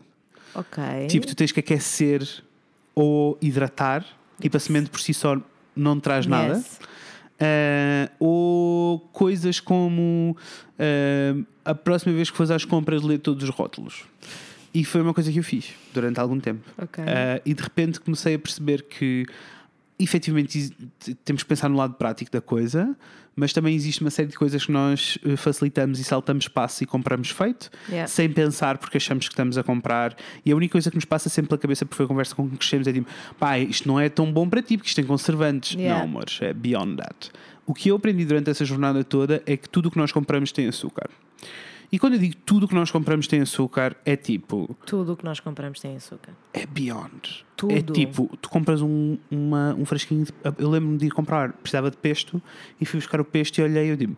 [0.54, 1.06] Ok.
[1.08, 2.26] Tipo, tu tens que aquecer
[2.94, 4.04] ou hidratar.
[4.40, 5.40] Tipo, a semente por si só
[5.74, 6.54] não traz nada.
[6.54, 6.80] Yes.
[7.40, 10.36] Uh, ou coisas como
[10.78, 14.04] uh, a próxima vez que fores às compras ler todos os rótulos.
[14.74, 16.68] E foi uma coisa que eu fiz durante algum tempo.
[16.76, 17.02] Ok.
[17.02, 17.06] Uh,
[17.44, 19.24] e de repente comecei a perceber que
[19.98, 20.70] efetivamente
[21.24, 22.96] temos que pensar no lado prático da coisa,
[23.36, 26.86] mas também existe uma série de coisas que nós uh, facilitamos e saltamos passo e
[26.86, 28.06] compramos feito, Yeah.
[28.06, 30.16] sem pensar porque achamos que estamos a comprar.
[30.44, 32.48] E a única coisa que nos passa sempre pela cabeça, porque foi a conversa com
[32.48, 33.08] que crescemos, é tipo,
[33.38, 35.74] pá, isto não é tão bom para ti, porque isto tem conservantes.
[35.74, 35.98] Yeah.
[35.98, 37.30] Não, amores, é beyond that.
[37.66, 40.50] O que eu aprendi durante essa jornada toda é que tudo o que nós compramos
[40.52, 41.08] tem açúcar.
[41.92, 45.16] E quando eu digo tudo o que nós compramos tem açúcar, é tipo, Tudo o
[45.16, 46.32] que nós compramos tem açúcar.
[46.54, 47.44] é beyond.
[47.56, 47.74] Tudo.
[47.74, 50.24] É tipo, tu compras um, uma, um frasquinho.
[50.24, 52.40] De, eu lembro-me de ir comprar, precisava de pesto
[52.80, 54.16] e fui buscar o pesto e olhei e eu digo: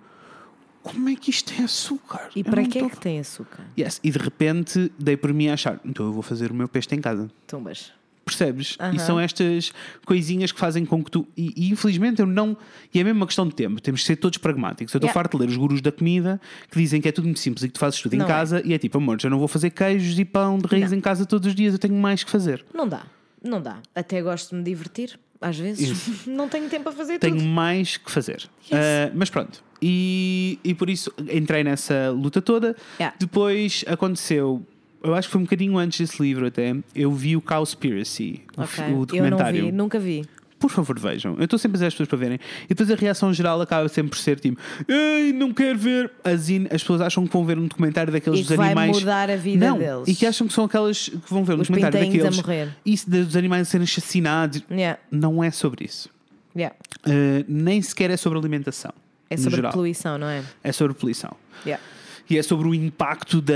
[0.83, 2.29] como é que isto tem açúcar?
[2.37, 3.65] E Eu para que é tô- que tem açúcar?
[3.79, 3.99] Yes.
[4.05, 6.95] E de repente dei por mim a achar: então eu vou fazer o meu pesto
[6.95, 7.31] em casa.
[7.47, 7.93] Tumbas.
[8.35, 8.77] Percebes?
[8.81, 8.95] Aham.
[8.95, 9.73] E são estas
[10.05, 11.27] coisinhas que fazem com que tu.
[11.37, 12.57] E, e, infelizmente eu não.
[12.93, 13.81] E é mesmo uma questão de tempo.
[13.81, 14.93] Temos que ser todos pragmáticos.
[14.95, 15.15] Eu estou Yeah.
[15.15, 17.69] farto de ler os gurus da comida que dizem que é tudo muito simples e
[17.69, 18.33] que tu fazes tudo Não em é.
[18.33, 18.63] casa.
[18.65, 20.99] E é tipo, amor, eu não vou fazer queijos e pão de raiz Não.
[20.99, 21.73] em casa todos os dias.
[21.73, 22.65] Eu tenho mais que fazer.
[22.75, 23.03] Não dá.
[23.43, 23.79] Não dá.
[23.95, 25.19] Até gosto de me divertir.
[25.41, 27.47] Às vezes não tenho tempo a fazer Tenho tudo.
[27.49, 28.49] mais que fazer.
[28.71, 29.63] Ah, mas pronto.
[29.85, 32.77] E, e por isso entrei nessa luta toda.
[33.01, 33.17] Yeah.
[33.19, 34.65] Depois aconteceu.
[35.03, 36.75] Eu acho que foi um bocadinho antes desse livro até.
[36.95, 38.85] Eu vi o Cowspiracy, o, Ok.
[38.85, 39.65] o Eu não documentário.
[39.67, 40.25] vi, nunca vi.
[40.59, 41.35] Por favor, vejam.
[41.39, 42.39] Eu estou sempre a dizer às pessoas para verem.
[42.67, 46.09] E depois a reação geral acaba sempre por ser tipo: Ei, não quero ver.
[46.23, 48.97] As, in- as pessoas acham que vão ver um documentário daqueles E dos vai animais.
[49.01, 50.07] mudar a vida não, deles.
[50.07, 52.47] E que acham que são aquelas que vão ver um Os documentário pintainhos a daqueles.
[52.47, 52.77] morrer.
[52.87, 54.63] Isso dos animais a serem assassinados.
[54.71, 55.01] Yeah.
[55.11, 56.09] Não é sobre isso.
[56.57, 56.77] Yeah.
[57.09, 58.93] Uh, nem sequer é sobre alimentação.
[59.29, 59.73] É sobre geral.
[59.73, 60.45] poluição, não é?
[60.63, 61.35] É sobre poluição.
[61.67, 61.83] Yeah.
[62.31, 63.55] E é sobre o impacto da,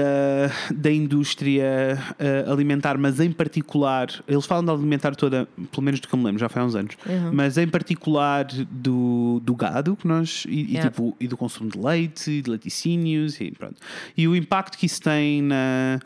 [0.75, 1.99] da indústria
[2.47, 6.19] uh, alimentar, mas em particular, eles falam da alimentar toda, pelo menos do que eu
[6.19, 7.31] me lembro, já foi há uns anos, Uhum.
[7.33, 10.91] mas em particular do, do gado que nós, e, e Yeah.
[10.91, 13.77] tipo, e do consumo de leite, e de laticínios, e pronto.
[14.17, 15.99] E o impacto que isso tem na,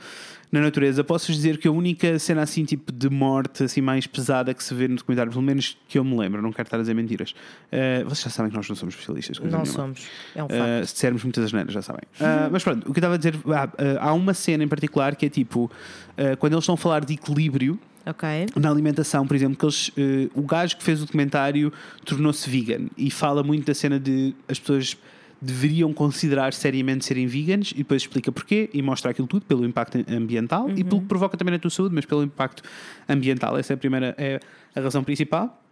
[0.53, 1.05] na natureza.
[1.05, 4.75] Posso dizer que a única cena assim, tipo de morte assim mais pesada que se
[4.75, 7.31] vê no documentário, pelo menos que eu me lembro, não quero estar a dizer mentiras.
[7.31, 9.39] uh, vocês já sabem que nós não somos especialistas.
[9.39, 9.81] coisa Não nenhuma.
[9.81, 10.07] somos.
[10.35, 10.87] É um Uh, facto.
[10.87, 12.03] se dissermos muitas asneiras, já sabem.
[12.21, 14.69] Uh, mas pronto, o que eu estava a dizer, ah, uh, há uma cena em
[14.69, 18.29] particular que é tipo, uh, quando eles estão a falar de equilíbrio Ok.
[18.57, 19.93] na alimentação, por exemplo, que eles, uh,
[20.35, 21.73] o gajo que fez o documentário
[22.05, 24.97] tornou-se vegan e fala muito da cena de as pessoas
[25.41, 30.05] deveriam considerar seriamente serem veganos e depois explica porquê e mostra aquilo tudo pelo impacto
[30.09, 32.63] ambiental e pelo que provoca também na tua saúde, mas pelo impacto
[33.09, 33.57] ambiental.
[33.57, 34.41] Essa é a primeira, é
[34.75, 35.63] a razão principal.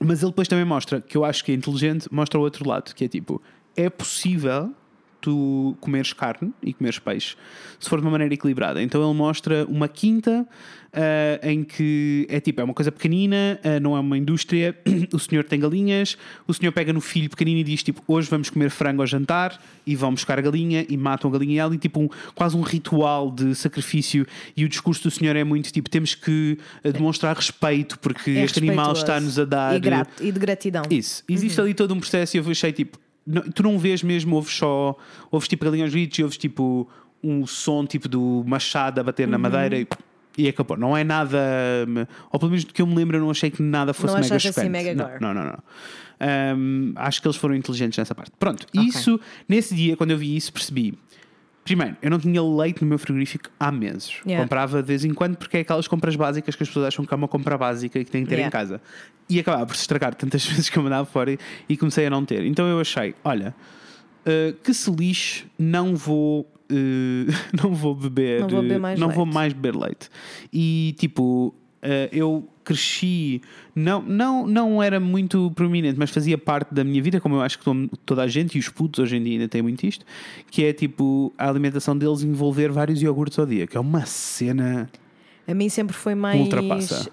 [0.00, 2.94] Mas ele depois também mostra, que eu acho que é inteligente, mostra o outro lado,
[2.94, 3.40] que é tipo,
[3.76, 4.74] é possível
[5.24, 7.34] tu comeres carne e comeres peixe
[7.80, 8.82] se for de uma maneira equilibrada.
[8.82, 10.46] Então ele mostra uma quinta
[10.92, 14.76] ah, em que é tipo, é uma coisa pequenina, ah, não é uma indústria,
[15.12, 16.16] o senhor tem galinhas,
[16.46, 19.60] o senhor pega no filho pequenino e diz tipo, hoje vamos comer frango ao jantar
[19.86, 22.56] e vão buscar a galinha e matam a galinha e ela e tipo um, quase
[22.56, 26.90] um ritual de sacrifício e o discurso do senhor é muito tipo, temos que ah,
[26.90, 30.82] demonstrar respeito porque É este animal está-nos a dar E, grato, e de gratidão.
[30.90, 31.24] isso.
[31.28, 33.03] Existe ali todo um processo e eu achei tipo.
[33.26, 34.96] Não- tu não vês mesmo, ouves só.
[35.30, 36.88] Ouves tipo galinhas gritos e ouves tipo
[37.22, 39.30] um som tipo do machado a bater Uhum.
[39.32, 39.86] na madeira e,
[40.36, 40.76] e acabou.
[40.76, 41.38] Não é nada.
[42.30, 44.20] Ou pelo menos do que eu me lembro, eu não achei que nada fosse Não
[44.20, 44.72] mega achaste assim chocante.
[44.72, 45.20] mega não, gore?
[45.22, 45.58] não, não, não.
[46.20, 48.30] Ahm, acho que eles foram inteligentes nessa parte.
[48.38, 49.18] Pronto, isso,
[49.48, 50.94] nesse dia, quando eu vi isso, percebi.
[51.64, 54.16] Primeiro, eu não tinha leite no meu frigorífico há meses.
[54.26, 54.44] Yeah.
[54.44, 57.14] Comprava de vez em quando porque é aquelas compras básicas que as pessoas acham que
[57.14, 58.52] é uma compra básica e que têm que ter em Yeah.
[58.52, 58.80] casa.
[59.30, 61.38] E acabava por se estragar tantas vezes que eu mandava fora e,
[61.68, 62.44] e comecei a não ter.
[62.44, 63.54] Então eu achei, olha,
[64.26, 66.42] uh, que se lixe, não vou.
[66.70, 69.34] uh, não vou beber Não vou beber mais não vou leite.
[69.34, 70.10] mais beber leite
[70.52, 71.48] e tipo
[71.82, 73.40] uh, eu cresci
[73.74, 77.58] não, não, não era muito prominente mas fazia parte da minha vida como eu acho
[77.58, 80.04] que to- toda a gente e os putos hoje em dia ainda têm muito isto
[80.50, 84.88] que é tipo a alimentação deles envolver vários iogurtes ao dia que é uma cena
[85.46, 86.40] A mim sempre foi mais.
[86.40, 87.10] Ultrapassa.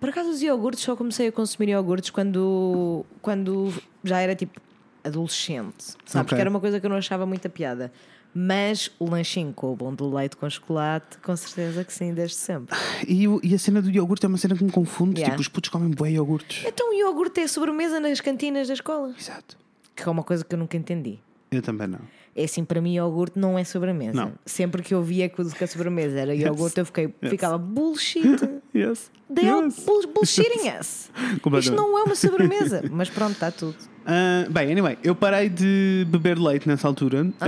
[0.00, 3.70] Por acaso os iogurtes só comecei a consumir iogurtes quando, quando
[4.02, 4.58] já era tipo
[5.04, 6.22] adolescente, sabe?
[6.22, 6.24] Ok.
[6.24, 7.92] Porque era uma coisa que eu não achava muita piada.
[8.34, 12.36] Mas o lanchinho com o bom do leite com chocolate, com certeza que sim, desde
[12.36, 12.76] sempre.
[13.06, 15.32] e, e a cena do iogurte é uma cena que me confunde Yeah.
[15.34, 19.12] tipo os putos comem bué iogurtes Então o iogurte é sobremesa nas cantinas da escola,
[19.18, 19.56] exato
[19.96, 21.18] que é uma coisa que eu nunca entendi.
[21.50, 21.98] eu também não
[22.34, 24.12] É assim, para mim, iogurte não é sobremesa.
[24.14, 24.32] Não.
[24.46, 27.30] Sempre que eu via que a sobremesa era iogurte, eu fiquei, Yes.
[27.30, 28.22] ficava bullshit.
[28.74, 29.10] yes.
[29.34, 29.84] They are Yes.
[29.84, 31.10] bull- bullshitting us.
[31.58, 32.82] Isto não é uma sobremesa.
[32.90, 33.76] Mas pronto, está tudo.
[34.04, 37.26] Ah, bem, anyway, eu parei de beber leite nessa altura.
[37.40, 37.46] Ah,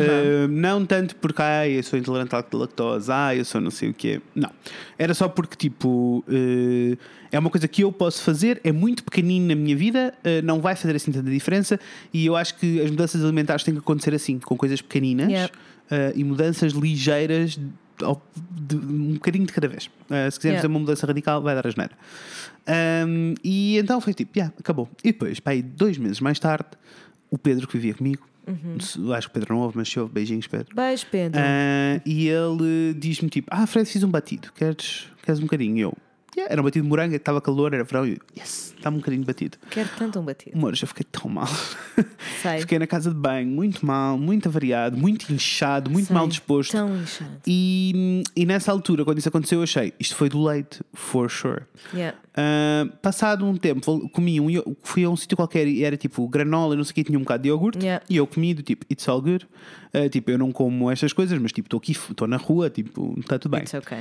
[0.49, 3.95] não tanto porque ah, eu sou intolerante à lactose, ah, eu sou não sei o
[3.95, 4.21] quê.
[4.35, 4.51] Não.
[4.99, 6.97] Era só porque, tipo, eh,
[7.31, 10.77] é uma coisa que eu posso fazer, é muito pequenino na minha vida, não vai
[10.77, 11.81] fazer assim tanta diferença.
[12.13, 15.51] E eu acho que as mudanças alimentares têm que acontecer assim, com coisas pequeninas
[15.91, 17.59] ah, e mudanças ligeiras.
[18.05, 19.91] Ao- de- um bocadinho de cada vez.
[20.11, 20.59] Ah, se quisermos Yeah.
[20.59, 21.93] fazer uma mudança radical, vai dar a geneira.
[23.07, 24.89] Um, e então foi tipo, yeah, acabou.
[25.03, 26.67] E depois, pá, aí dois meses mais tarde,
[27.31, 28.77] o Pedro que vivia comigo, Uhum.
[29.15, 30.75] acho que o Pedro não ouve, mas se ouve, beijinhos, Pedro.
[30.75, 31.41] Beijo, Pedro.
[31.41, 35.77] Ah, e ele diz-me tipo: Ah, Fred, fiz um batido, queres, queres um bocadinho?
[35.77, 35.97] E eu,
[36.37, 38.07] yeah, era um batido de morango, estava calor, era verão.
[38.07, 39.59] E eu, yes, está-me um bocadinho batido.
[39.71, 40.57] Quero tanto um batido.
[40.57, 41.49] Amor, já fiquei tão mal.
[42.43, 42.61] Sei.
[42.61, 46.15] Fiquei na casa de banho, muito mal, muito avariado, muito inchado, muito Sei.
[46.15, 46.73] mal disposto.
[46.73, 47.41] Tão inchado.
[47.47, 51.63] E, e nessa altura, quando isso aconteceu, eu achei: Isto foi do leite, for sure.
[51.93, 52.17] Yeah.
[52.35, 54.47] Ah, passado um tempo, comi um,
[54.83, 57.23] fui a um sítio qualquer e era tipo granola, não sei o que, tinha um
[57.23, 57.85] bocado de iogurte.
[57.85, 58.05] Yeah.
[58.09, 59.47] E eu comi do tipo, it's all good.
[59.93, 63.15] Ah, tipo, eu não como estas coisas, mas tipo, estou aqui, estou na rua, tipo,
[63.19, 63.61] está tudo bem.
[63.61, 64.01] It's okay.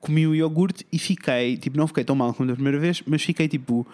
[0.00, 3.22] Comi o iogurte e fiquei, tipo, não fiquei tão mal como da primeira vez, mas
[3.22, 3.86] fiquei tipo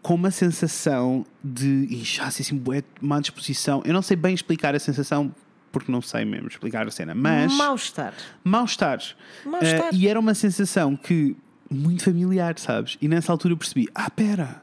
[0.00, 3.82] com uma sensação de inchaço, assim, bué, má disposição.
[3.84, 5.32] Eu não sei bem explicar a sensação,
[5.70, 8.12] porque não sei mesmo explicar a cena, mas Mal-estar.
[8.44, 9.00] mal-estar.
[9.44, 9.86] Mal-estar.
[9.86, 11.36] Ah, e era uma sensação que
[11.70, 12.98] muito familiar, sabes?
[13.00, 14.62] E nessa altura eu percebi: ah, pera.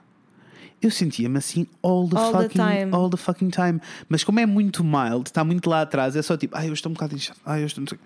[0.82, 2.93] Eu sentia-me assim all the, All the fucking time.
[2.93, 3.82] all the fucking time.
[4.07, 6.89] Mas como é muito mild, está muito lá atrás, é só tipo, ai, eu estou
[6.89, 7.84] um bocado inchado, ai, eu estou.
[7.84, 7.97] Não.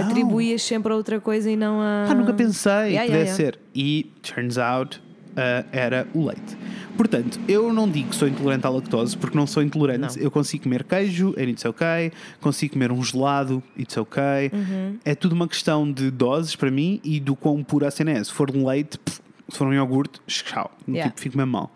[0.00, 2.06] Atribuías sempre a outra coisa e não a.
[2.08, 3.58] Ah, nunca pensei Yeah, que yeah, pudesse ser.
[3.74, 5.00] E turns out
[5.36, 6.56] ah, era o leite.
[6.96, 10.16] Portanto, eu não digo que sou intolerante à lactose, porque não sou intolerante.
[10.16, 10.24] Não.
[10.24, 12.10] Eu consigo comer queijo, and it's okay.
[12.40, 14.50] Consigo comer um gelado, it's okay.
[14.52, 14.98] Uhum.
[15.04, 18.24] É tudo uma questão de doses para mim e do quão pura a cena é.
[18.24, 20.70] Se for um leite, pff, se for um iogurte, tchau.
[20.88, 21.10] Yeah.
[21.10, 21.70] Tipo, fico mesmo mal.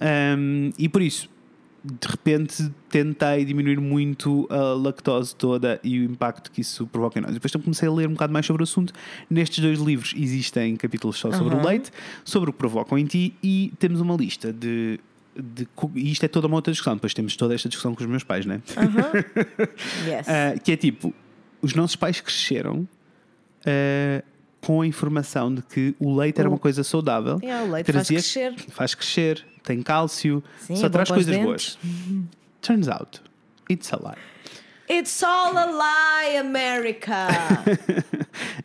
[0.00, 1.28] Ahm, e por isso,
[1.84, 7.22] de repente tentei diminuir muito a lactose toda e o impacto que isso provoca em
[7.22, 7.32] nós.
[7.34, 8.92] Depois então comecei a ler um bocado mais sobre o assunto.
[9.28, 11.66] Nestes dois livros existem capítulos só sobre o Aham.
[11.68, 11.90] leite,
[12.24, 15.00] sobre o que provocam em ti e temos uma lista de.
[15.36, 15.66] de
[15.96, 16.94] e isto é toda uma outra discussão.
[16.94, 18.62] Depois temos toda esta discussão com os meus pais, né?
[20.06, 20.28] Yes.
[20.28, 21.12] Ah, que é tipo:
[21.60, 22.86] os nossos pais cresceram
[23.66, 24.22] ah,
[24.60, 27.38] com a informação de que o leite era O- uma coisa saudável.
[27.42, 28.54] Yeah, o leite faz crescer.
[28.68, 31.78] faz crescer, tem cálcio, Sim, só é traz coisas boas.
[32.60, 33.20] Turns out,
[33.70, 34.18] it's a lie.
[34.90, 37.26] It's all a lie, America!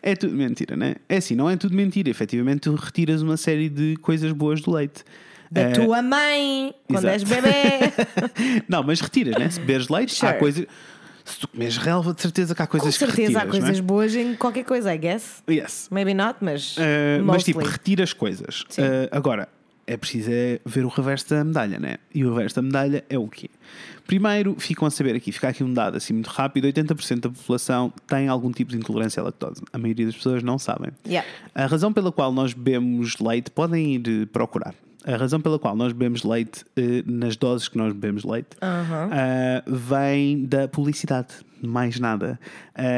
[0.02, 0.96] É tudo mentira, né?
[1.10, 2.10] É assim, não é tudo mentira.
[2.10, 5.04] Efetivamente, tu retiras uma série de coisas boas do leite.
[5.52, 7.42] da Eh, tua mãe, quando és exato.
[7.42, 8.64] bebê.
[8.70, 9.50] Não, mas retiras, né?
[9.50, 10.40] Se beberes leite, há Sure.
[10.40, 10.66] coisas.
[11.26, 13.80] Se tu comes relva, de certeza que há Com coisas que certeza há retiras, coisas
[13.80, 15.44] não boas em qualquer coisa, I guess.
[15.48, 15.54] é?
[15.54, 15.90] Yes.
[15.92, 16.78] Maybe not, mas.
[16.78, 18.62] Uh, mas tipo, retiras coisas.
[18.62, 19.50] Uh, agora,
[19.88, 21.96] é preciso é ver o reverso da medalha, né?
[22.14, 23.50] E o reverso da medalha é o quê?
[24.06, 27.92] Primeiro, ficam a saber aqui, fica aqui um dado assim muito rápido: 80% da população
[28.06, 29.62] tem algum tipo de intolerância à lactose.
[29.72, 30.92] A maioria das pessoas não sabem.
[31.06, 31.28] Yeah.
[31.56, 34.76] A razão pela qual nós bebemos leite, podem ir eh, procurar.
[35.06, 39.64] A razão pela qual nós bebemos leite, eh, nas doses que nós bebemos leite, ah,
[39.66, 42.38] vem da publicidade, mais nada.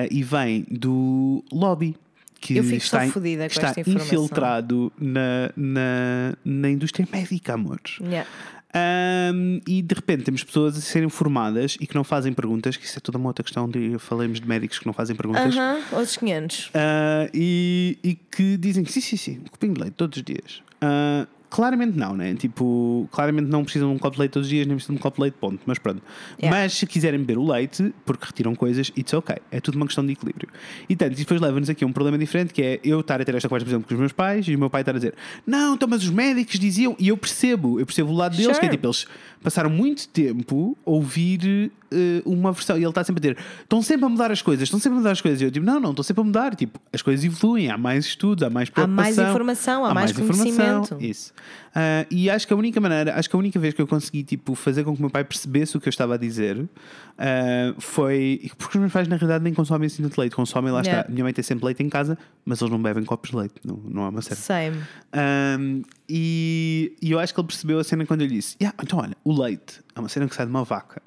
[0.10, 1.96] E vem do lobby.
[2.42, 7.54] Que Eu fico só está, in- fodida com está infiltrado na, na, na indústria médica,
[7.54, 7.98] amores.
[8.02, 8.28] Yeah.
[8.74, 12.86] Ahm, e de repente temos pessoas a serem formadas e que não fazem perguntas, que
[12.86, 15.56] isso é toda uma outra questão de falemos de médicos que não fazem perguntas.
[15.56, 16.70] Aham, outros 500.
[16.76, 20.24] Ah, e, e que dizem que sim, sim, sim, um copinho de leite todos os
[20.24, 20.62] dias.
[20.82, 22.36] Ah, claramente não, né?
[22.36, 25.00] Tipo, claramente não precisam de um copo de leite todos os dias, nem precisam de
[25.00, 25.60] um copo de leite, ponto.
[25.66, 26.02] Mas pronto.
[26.40, 26.58] Yeah.
[26.62, 29.36] Mas se quiserem beber o leite, porque retiram coisas, it's ok.
[29.52, 30.48] É tudo uma questão de equilíbrio.
[30.88, 33.26] E tanto, e depois leva-nos aqui a um problema diferente, que é eu estar a
[33.26, 34.96] ter esta conversa, por exemplo, com os meus pais, e o meu pai estar a
[34.96, 35.14] dizer,
[35.46, 38.60] não, então, mas os médicos diziam, e eu percebo, eu percebo o lado deles, Sure.
[38.60, 39.08] que é tipo, eles
[39.42, 43.82] passaram muito tempo a ouvir eh, uma versão, e ele está sempre a dizer, estão
[43.82, 45.42] sempre a mudar as coisas, estão sempre a mudar as coisas.
[45.42, 46.56] E eu digo, não, não, estão sempre a mudar.
[46.56, 49.06] Tipo, as coisas evoluem, há mais estudos, há mais Há preocupação.
[49.06, 50.98] mais informação, há mais conhecimento.
[51.00, 51.34] Isso.
[51.74, 54.24] Ah, e acho que a única maneira, acho que a única vez que eu consegui
[54.24, 56.68] tipo, fazer com que o meu pai percebesse o que eu estava a dizer
[57.18, 58.52] ah, foi.
[58.58, 61.02] Porque os meus pais, na realidade, nem consomem assim tanto leite, consomem lá Yeah.
[61.02, 61.12] está.
[61.12, 63.80] Minha mãe tem sempre leite em casa, mas eles não bebem copos de leite, não,
[63.88, 64.40] não há uma série.
[64.40, 64.78] Same.
[65.60, 68.76] Um, e, e eu acho que ele percebeu a cena quando eu lhe disse: "Yeah,
[68.84, 71.02] então, olha, o leite é uma cena que sai de uma vaca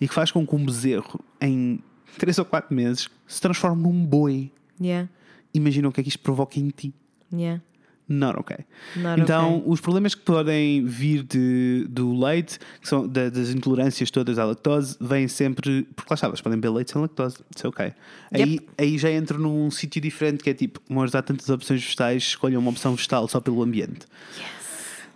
[0.00, 1.80] e que faz com que um bezerro, em
[2.18, 4.50] 3 ou 4 meses, se transforme num boi.
[4.80, 5.08] Yeah.
[5.52, 6.94] Imagina o que é que isto provoca em ti.
[7.32, 7.62] Yeah.
[8.08, 8.56] Not ok.
[8.96, 9.62] Not então, okay.
[9.72, 14.44] os problemas que podem vir de, do leite, que são da- das intolerâncias todas à
[14.44, 15.82] lactose, vêm sempre.
[15.96, 17.38] Porque lá está, podem beber leite sem lactose.
[17.54, 17.92] Isso é ok.
[18.32, 22.22] Aí, aí já entro num sítio diferente que é tipo, mas há tantas opções vegetais,
[22.22, 24.06] escolham uma opção vegetal só pelo ambiente.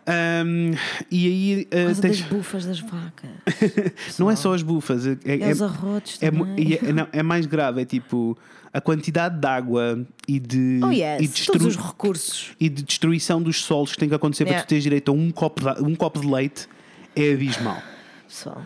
[0.08, 0.72] Um,
[1.10, 3.30] e aí uh, tens- das bufas das vacas.
[4.18, 6.74] não é só as bufas, é, é, É os arrotos é, também.
[6.82, 8.36] é- não, é mais grave, é tipo
[8.72, 12.50] a quantidade de água e de, Oh e, yes, destru- todos os recursos.
[12.60, 14.66] e de destruição dos solos que tem que acontecer para Yeah.
[14.66, 16.68] tu teres direito a um copo de, um copo de leite
[17.16, 17.82] é abismal.
[18.28, 18.62] Pessoal.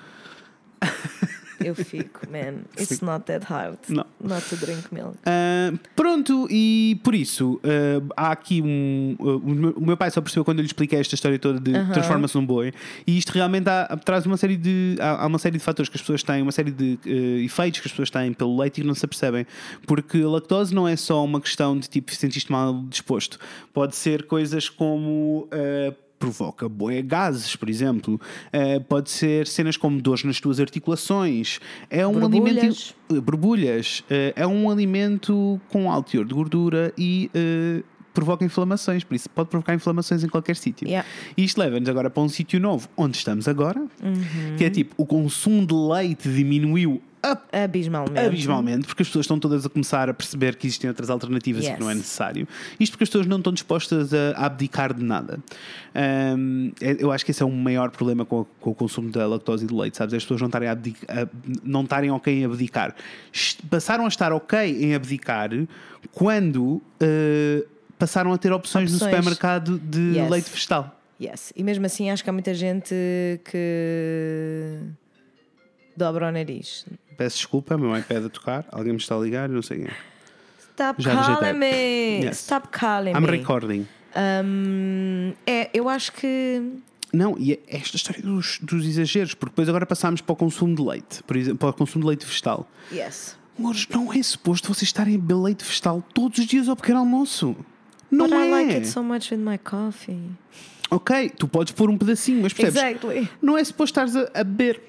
[1.60, 2.62] Eu fico, man.
[2.78, 3.78] It's not that hard.
[3.88, 4.04] Não.
[4.20, 5.16] Not to drink milk.
[5.26, 7.60] Ah, pronto, e por isso
[8.16, 9.16] ah, há aqui um.
[9.20, 11.92] ah, o, meu, pai só percebeu quando eu lhe expliquei esta história toda de Aham.
[11.92, 12.72] transforma-se num boi,
[13.06, 14.96] e isto realmente há- traz uma série de.
[15.00, 16.98] Há, há uma série de fatores que as pessoas têm, uma série de
[17.44, 19.46] efeitos que as pessoas têm pelo leite e que não se apercebem.
[19.86, 23.38] Porque a lactose não é só uma questão de tipo sentiste mal disposto,
[23.72, 25.48] pode ser coisas como.
[26.24, 28.20] Provoca boé gases, por exemplo.
[28.52, 31.60] Ah, pode ser cenas como dores nas tuas articulações.
[31.90, 32.56] É um Borbulhas.
[32.56, 38.44] alimento Uh, borbulhas uh, é um alimento com alto teor de gordura e uh, provoca
[38.44, 40.86] inflamações, por isso pode provocar inflamações em qualquer sítio.
[40.86, 41.06] Yeah.
[41.36, 44.56] E isto leva-nos agora para um sítio novo, onde estamos agora, Uhum.
[44.56, 47.02] que é tipo o consumo de leite diminuiu
[47.52, 48.18] Abismalmente.
[48.18, 51.66] abismalmente, porque as pessoas estão todas a começar a perceber que existem outras alternativas e
[51.68, 51.74] Yes.
[51.76, 52.46] que não é necessário.
[52.78, 55.38] Isto porque as pessoas não estão dispostas a abdicar de nada.
[56.36, 59.26] Um, é- eu acho que esse é o maior problema com, com o consumo da
[59.26, 60.14] lactose e do leite, sabes?
[60.14, 60.76] As pessoas não estarem, a
[61.62, 62.94] não estarem ok em abdicar.
[63.70, 65.50] Passaram a estar ok em abdicar
[66.12, 67.66] quando uh,
[67.98, 69.10] passaram a ter opções, no Opções.
[69.12, 70.30] supermercado de Yes.
[70.30, 71.00] leite vegetal.
[71.20, 71.52] Yes.
[71.56, 72.92] E mesmo assim acho que há muita gente
[73.44, 74.78] que
[75.96, 76.84] dobra o nariz.
[77.16, 79.86] Peço desculpa, mãe pede a tocar, alguém me está a ligar, não sei quem.
[79.86, 79.90] é.
[80.72, 82.24] Stop Já calling me!
[82.24, 82.38] Yes.
[82.40, 83.26] Stop calling I'm me!
[83.38, 83.86] recording.
[84.16, 86.62] Um, é, eu acho que.
[87.12, 90.74] Não, e é esta história dos, dos exageros, porque depois agora passámos para o consumo
[90.74, 92.68] de leite, por exemplo, para o consumo de leite vegetal.
[92.92, 93.36] Yes.
[93.56, 96.98] Amores, não é suposto vocês estarem a beber leite vegetal todos os dias ao pequeno
[96.98, 97.54] almoço.
[98.10, 98.46] Não But é.
[98.46, 100.30] I like it so much with my coffee.
[100.90, 102.82] Ok, tu podes pôr um pedacinho, mas percebes?
[102.82, 103.28] Exactly.
[103.40, 104.82] Não é suposto estares a, a beber,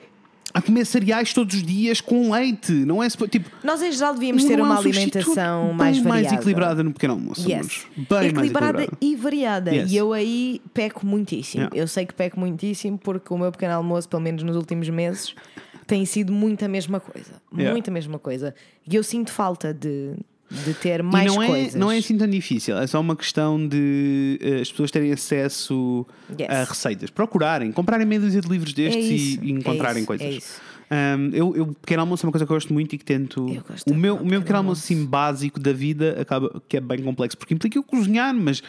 [0.56, 2.72] a comer cereais todos os dias com leite.
[2.72, 3.10] Não é.
[3.10, 6.10] Tipo, Nós em geral devíamos ter uma substituto alimentação mais variada.
[6.30, 7.42] mais equilibrada no pequeno almoço.
[7.42, 7.86] Yes.
[7.98, 8.98] Bem mais equilibrada equilibrada.
[9.02, 9.76] e variada.
[9.76, 9.92] Yes.
[9.92, 11.64] E eu aí peco muitíssimo.
[11.64, 11.78] Yeah.
[11.78, 15.36] Eu sei que peco muitíssimo porque o meu pequeno almoço, pelo menos nos últimos meses,
[15.86, 17.34] tem sido muito a mesma coisa.
[17.52, 17.74] Yeah.
[17.74, 18.56] Muito a mesma coisa.
[18.90, 20.14] E eu sinto falta de,
[20.50, 21.76] de ter E mais não é, coisas.
[21.76, 26.06] não é assim tão difícil, é só uma questão de eh, as pessoas terem acesso
[26.40, 26.50] Yes.
[26.50, 30.00] a receitas, procurarem, comprarem meia dúzia de livros É destes isso, e, e encontrarem é
[30.00, 30.62] isso, coisas.
[30.62, 30.76] é.
[31.18, 33.44] Um, eu, eu, pequeno almoço é uma coisa que eu gosto muito e que tento.
[33.90, 37.36] O meu, o meu pequeno almoço assim, básico da vida acaba que é bem complexo,
[37.36, 38.62] porque implica eu cozinhar, mas,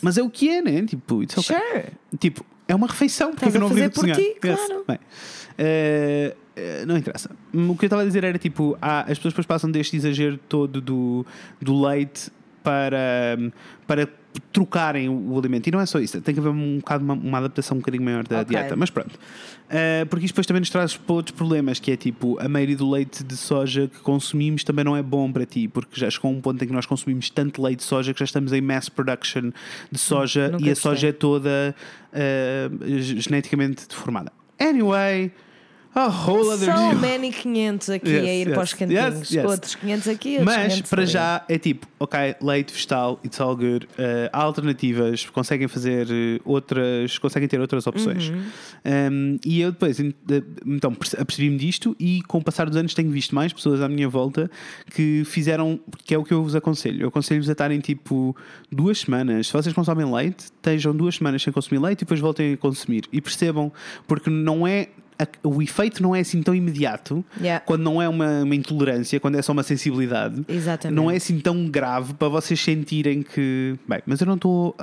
[0.00, 0.82] mas é o que é, né?
[0.86, 1.56] Tipo, it's okay.
[1.58, 1.84] Sure.
[2.20, 4.16] Tipo, é uma refeição, porque é Estás eu não fazer por cozinhar?
[4.18, 4.84] ti, claro.
[4.86, 4.98] Bem,
[5.58, 6.36] eh, eh,
[6.86, 7.30] não interessa.
[7.52, 10.80] O que eu estava a dizer era tipo, as pessoas depois passam deste exagero todo
[10.80, 11.26] do,
[11.60, 12.30] do leite
[12.62, 13.38] para,
[13.86, 14.08] para
[14.52, 15.66] trocarem o, alimento.
[15.66, 18.04] E não é só isso, tem que haver um bocado uma, uma adaptação um bocadinho
[18.04, 18.56] maior da Ok.
[18.56, 18.76] dieta.
[18.76, 19.18] Mas pronto.
[19.70, 22.88] Eh, porque isto depois também nos traz outros problemas, que é tipo, a maioria do
[22.90, 26.34] leite de soja que consumimos também não é bom para ti, porque já chegou a
[26.34, 28.88] um ponto em que nós consumimos tanto leite de soja que já estamos em mass
[28.88, 29.50] production
[29.90, 30.90] de soja Nunca e a gostei.
[30.90, 31.74] soja é toda
[32.12, 34.32] eh, geneticamente deformada.
[34.60, 35.32] Anyway,
[35.94, 39.30] A whole other So many 500 aqui Yes, a ir yes, para os cantinhos.
[39.30, 39.44] yes.
[39.44, 41.10] Outros 500 aqui, outros Mas 500 para ali.
[41.10, 43.86] já é tipo, ok, leite vegetal, it's all good.
[43.98, 48.28] Uh, há alternativas, conseguem fazer uh, outras, conseguem ter outras opções.
[48.28, 48.42] Uhum.
[48.84, 52.76] Um, e eu depois, en- de- então, perce- apercebi-me disto e com o passar dos
[52.76, 54.48] anos tenho visto mais pessoas à minha volta
[54.94, 57.02] que fizeram, que é o que eu vos aconselho.
[57.02, 58.36] Eu aconselho-vos a estarem tipo
[58.70, 59.48] duas semanas.
[59.48, 63.04] Se vocês consomem leite, estejam duas semanas sem consumir leite e depois voltem a consumir.
[63.12, 63.72] E percebam,
[64.06, 64.88] porque não é.
[65.42, 67.64] O efeito não é assim tão imediato Yeah.
[67.64, 70.44] quando não é uma, uma intolerância, quando é só uma sensibilidade.
[70.48, 70.96] Exatamente.
[70.96, 73.76] Não é assim tão grave para vocês sentirem que.
[73.88, 74.74] Bem, mas eu não estou uh,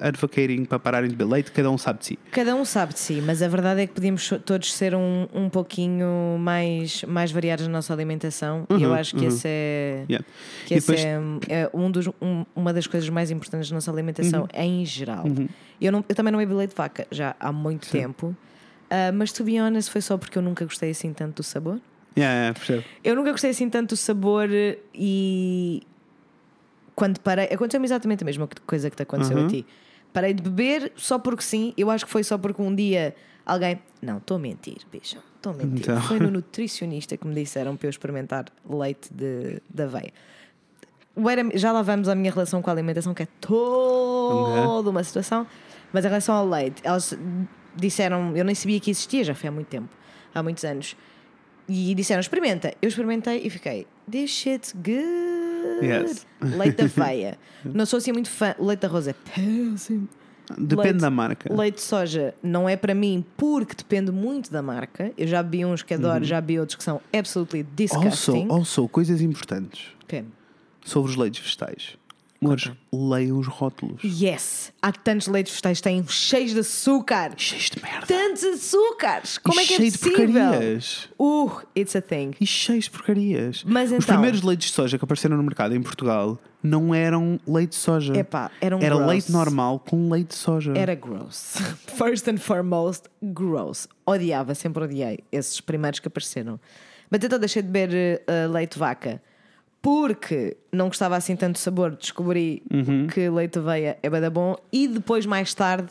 [0.00, 2.18] advocating para pararem de beber leite, cada um sabe de si.
[2.30, 5.48] Cada um sabe de si, mas a verdade é que podíamos todos ser um, um
[5.48, 10.26] pouquinho mais, mais variados na nossa alimentação e eu acho que esse é, Uhum, Yeah.
[10.66, 11.04] que esse depois-
[11.48, 14.48] é, é um dos, um- uma das coisas mais importantes da nossa alimentação Uhum.
[14.54, 15.24] em geral.
[15.80, 18.36] Eu, não, eu também não bebo leite de vaca já há muito tempo,
[18.92, 21.80] ah, mas to be honest, foi só porque eu nunca gostei assim tanto do sabor.
[22.16, 22.84] Yeah, yeah, percebo.
[23.02, 24.48] Eu nunca gostei assim tanto do sabor
[24.94, 25.82] e
[26.94, 29.46] quando parei, aconteceu-me exatamente a mesma coisa que te aconteceu Uhum.
[29.46, 29.66] a ti.
[30.12, 31.72] Parei de beber só porque sim.
[31.76, 33.14] Eu acho que foi só porque um dia
[33.46, 33.80] alguém.
[34.02, 35.16] Não, estou a mentir, bicho.
[35.36, 35.80] Estou a mentir.
[35.88, 36.02] Então.
[36.02, 40.12] Foi no nutricionista que me disseram para eu experimentar leite de, de aveia.
[41.54, 45.46] Já lá vamos à minha relação com a alimentação, que é toda uma situação.
[45.94, 47.16] Mas em relação ao leite, elas
[47.76, 49.88] disseram, eu nem sabia que existia, já foi há muito tempo,
[50.34, 50.96] há muitos anos.
[51.68, 52.74] E disseram, experimenta.
[52.82, 55.86] Eu experimentei e fiquei, this shit's good.
[55.86, 56.26] Yes.
[56.40, 57.38] Leite de aveia.
[57.64, 58.54] Não sou assim muito fã.
[58.58, 60.08] Leite de arroz é péssimo.
[60.58, 61.54] Depende Leite- da marca.
[61.54, 65.12] Leite de soja não é para mim porque depende muito da marca.
[65.16, 68.48] Eu já bebi uns que adoro, já bebi outros que são absolutely Also, disgusting.
[68.50, 70.24] also, coisas importantes Ok.
[70.84, 71.96] sobre os leites vegetais.
[72.42, 74.02] Amores, leiam os rótulos.
[74.02, 74.72] Yes!
[74.82, 77.32] Há tantos leites vegetais que têm cheios de açúcar.
[77.36, 78.06] Cheios de merda.
[78.06, 79.38] Tantos açúcares!
[79.38, 80.26] Como E é que é cheio de possível?
[80.44, 81.08] porcarias.
[81.18, 82.32] Uh, it's a thing.
[82.40, 83.62] E cheios de porcarias.
[83.64, 87.38] Mas Os então- primeiros leites de soja que apareceram no mercado em Portugal não eram
[87.46, 88.16] leite de soja.
[88.16, 89.06] Epá, eram Era gross.
[89.08, 90.72] leite normal com leite de soja.
[90.76, 91.54] Era gross.
[91.96, 93.88] First and foremost, gross.
[94.06, 96.58] Odiava, sempre odiei esses primeiros que apareceram.
[97.10, 99.20] Mas então deixei de beber eh, leite de vaca
[99.82, 101.90] porque não gostava assim tanto do sabor.
[101.96, 103.08] Descobri Uhum.
[103.08, 105.88] que leite de aveia é bada bom e depois, mais tarde,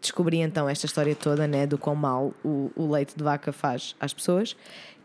[0.00, 3.96] descobri então esta história toda né, do quão mal o, o leite de vaca faz
[3.98, 4.54] às pessoas.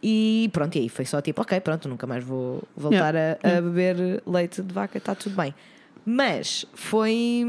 [0.04, 3.58] E pronto, e aí foi só tipo, ok, pronto, nunca mais vou voltar Yeah, a,
[3.58, 5.56] a beber leite de vaca, está tudo bem.
[6.06, 7.48] Mas foi.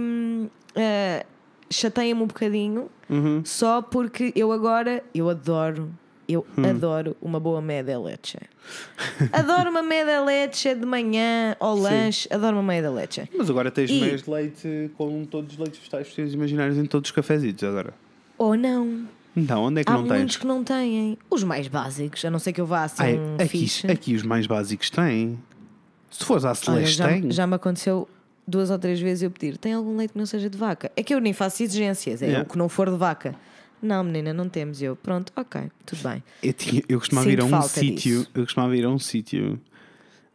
[0.74, 1.26] eh,
[1.70, 3.42] chateia-me um bocadinho Uhum.
[3.44, 5.90] só porque eu agora eu adoro
[6.28, 6.64] eu Hum.
[6.68, 8.38] adoro uma boa média leche
[9.32, 13.90] adoro uma média leche de manhã ao lanche adoro uma média leche Mas agora tens
[13.90, 17.62] E- meias de leite com todos os leites vegetais possíveis imaginários em todos os cafezitos
[17.64, 17.94] agora.
[18.38, 19.04] ou não
[19.36, 20.36] Então, onde é que há não muitos tens?
[20.36, 23.34] que não têm os mais básicos a não ser que eu vá assim é- um
[23.36, 25.38] aqui, fixe aqui os mais básicos têm.
[26.10, 27.30] Se fores à Olha, Celeste, já, tem.
[27.30, 28.08] já me aconteceu
[28.48, 31.02] duas ou três vezes eu pedir tem algum leite que não seja de vaca é
[31.02, 32.46] que eu nem faço exigências é Yeah.
[32.46, 33.34] o que não for de vaca
[33.82, 37.40] não menina não temos E eu pronto ok tudo bem Eu, tinha- eu costumava ir
[37.40, 38.30] a um sítio, disso.
[38.34, 39.60] eu costumava ir a um sítio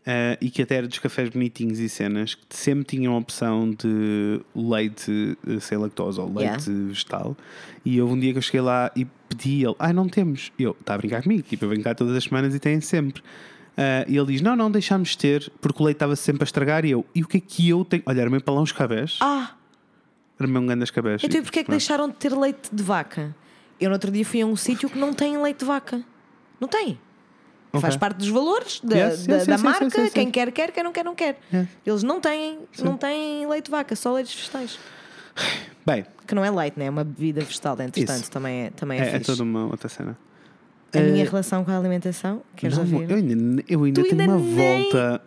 [0.05, 3.69] eh, e que até era dos cafés bonitinhos e cenas que sempre tinham a opção
[3.69, 7.37] de leite eh, sem lactose ou leite vegetal.
[7.85, 10.51] E houve um dia que eu cheguei lá e pedi ele, ai não temos.
[10.57, 12.81] E eu, está a brincar comigo, tipo, eu venho cá todas as semanas e têm
[12.81, 13.21] sempre.
[13.77, 16.83] Eh, e ele diz: Não, não, deixámos ter, porque o leite estava sempre a estragar.
[16.83, 18.01] E eu, e o que é que eu tenho?
[18.07, 19.17] Olha, era meio para lá uns cabés.
[19.21, 19.51] ah
[20.41, 21.23] Era meio um grande cabés.
[21.23, 21.77] Então e porquê é que Pronto.
[21.79, 23.35] deixaram de ter leite de vaca?
[23.79, 26.01] Eu no outro dia fui a um sítio que não tem leite de vaca.
[26.59, 26.99] Não tem.
[27.73, 27.79] Ok.
[27.81, 30.09] Faz parte dos valores da, Yes, da, yes, da yes, marca.
[30.11, 30.71] Quem quer, quer.
[30.71, 31.39] Quem não quer, não quer.
[31.85, 34.77] Eles não têm, não têm leite de vaca, só leites vegetais.
[35.85, 36.85] Bem, Que não é leite, né?
[36.85, 38.31] é uma bebida vegetal, entretanto, Isso.
[38.31, 40.17] também é, também é, é, é toda uma outra cena.
[40.93, 43.09] A minha Eh, relação com a alimentação, queres Não, ouvir?
[43.09, 45.21] eu ainda, eu ainda Tu tenho ainda uma volta.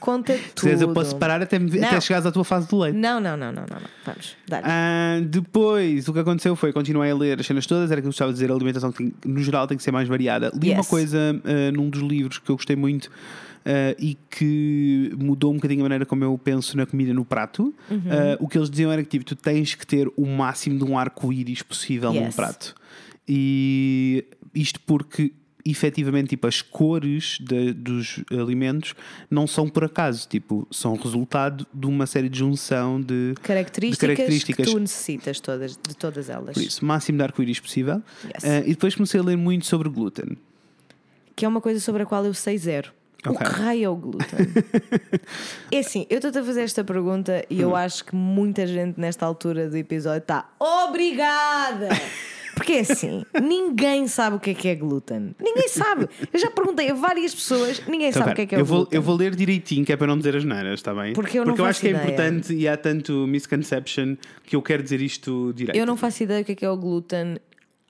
[0.00, 0.80] Conta Se tudo.
[0.82, 2.96] eu posso parar até, me- até chegares à tua fase do leite.
[2.96, 3.88] Não, não, não, não, não, não.
[4.04, 7.90] Vamos, dá Ah, depois, o que aconteceu foi continuei a ler as cenas todas.
[7.90, 10.08] Era que eu gostava de dizer: a alimentação, tem- no geral, tem que ser mais
[10.08, 10.50] variada.
[10.54, 10.88] Li uma Yes.
[10.88, 13.10] coisa ah, num dos livros que eu gostei muito
[13.66, 17.74] ah, e que mudou um bocadinho a maneira como eu penso na comida no prato.
[17.90, 18.02] Uhum.
[18.08, 20.84] Ah, o que eles diziam era que tipo, tu tens que ter o máximo de
[20.84, 22.34] um arco-íris possível num Yes.
[22.34, 22.74] prato.
[23.28, 24.24] E
[24.54, 25.32] isto porque
[25.64, 28.94] efetivamente tipo, as cores de- dos alimentos
[29.30, 34.14] não são por acaso, tipo, são resultado de uma série de junção de Características, de
[34.16, 34.66] características.
[34.66, 36.54] que tu necessitas todas, de todas elas.
[36.54, 38.02] por isso, máximo de arco-íris possível.
[38.24, 38.44] Yes.
[38.44, 40.36] Ah, e depois comecei a ler muito sobre glúten.
[41.36, 42.92] que é uma coisa sobre a qual eu sei zero.
[43.26, 43.34] Ok.
[43.34, 44.38] O que raio é o glúten?
[45.70, 47.60] é assim, eu estou a fazer esta pergunta e Hum.
[47.60, 51.88] eu acho que muita gente nesta altura do episódio está obrigada
[52.60, 55.34] Porque é assim, ninguém sabe o que é que é glúten.
[55.40, 56.08] Ninguém sabe.
[56.32, 58.58] Eu já perguntei a várias pessoas, ninguém Então, sabe pera, o que é que é
[58.58, 58.96] o eu, vou, glúten.
[58.96, 61.12] eu vou ler direitinho, que é para não dizer as neiras, está bem?
[61.14, 62.02] Porque eu não Porque eu acho que é ideia.
[62.04, 65.76] importante e há tanto misconception que eu quero dizer isto direito.
[65.76, 67.38] Eu não faço ideia do que é que é o glúten.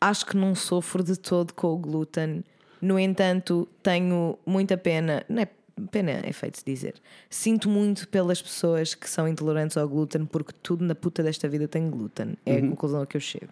[0.01, 2.43] Acho que não sofro de todo com o glúten.
[2.81, 5.23] No entanto, tenho muita pena.
[5.29, 5.49] Não é
[5.91, 6.95] pena, é feito de dizer.
[7.29, 11.67] Sinto muito pelas pessoas que são intolerantes ao glúten, porque tudo na puta desta vida
[11.69, 12.35] tem glúten.
[12.47, 12.59] É Uhum.
[12.67, 13.49] a conclusão a que eu chego.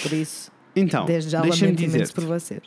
[0.00, 2.60] Por isso, Então, desde já lamento dizer por vocês.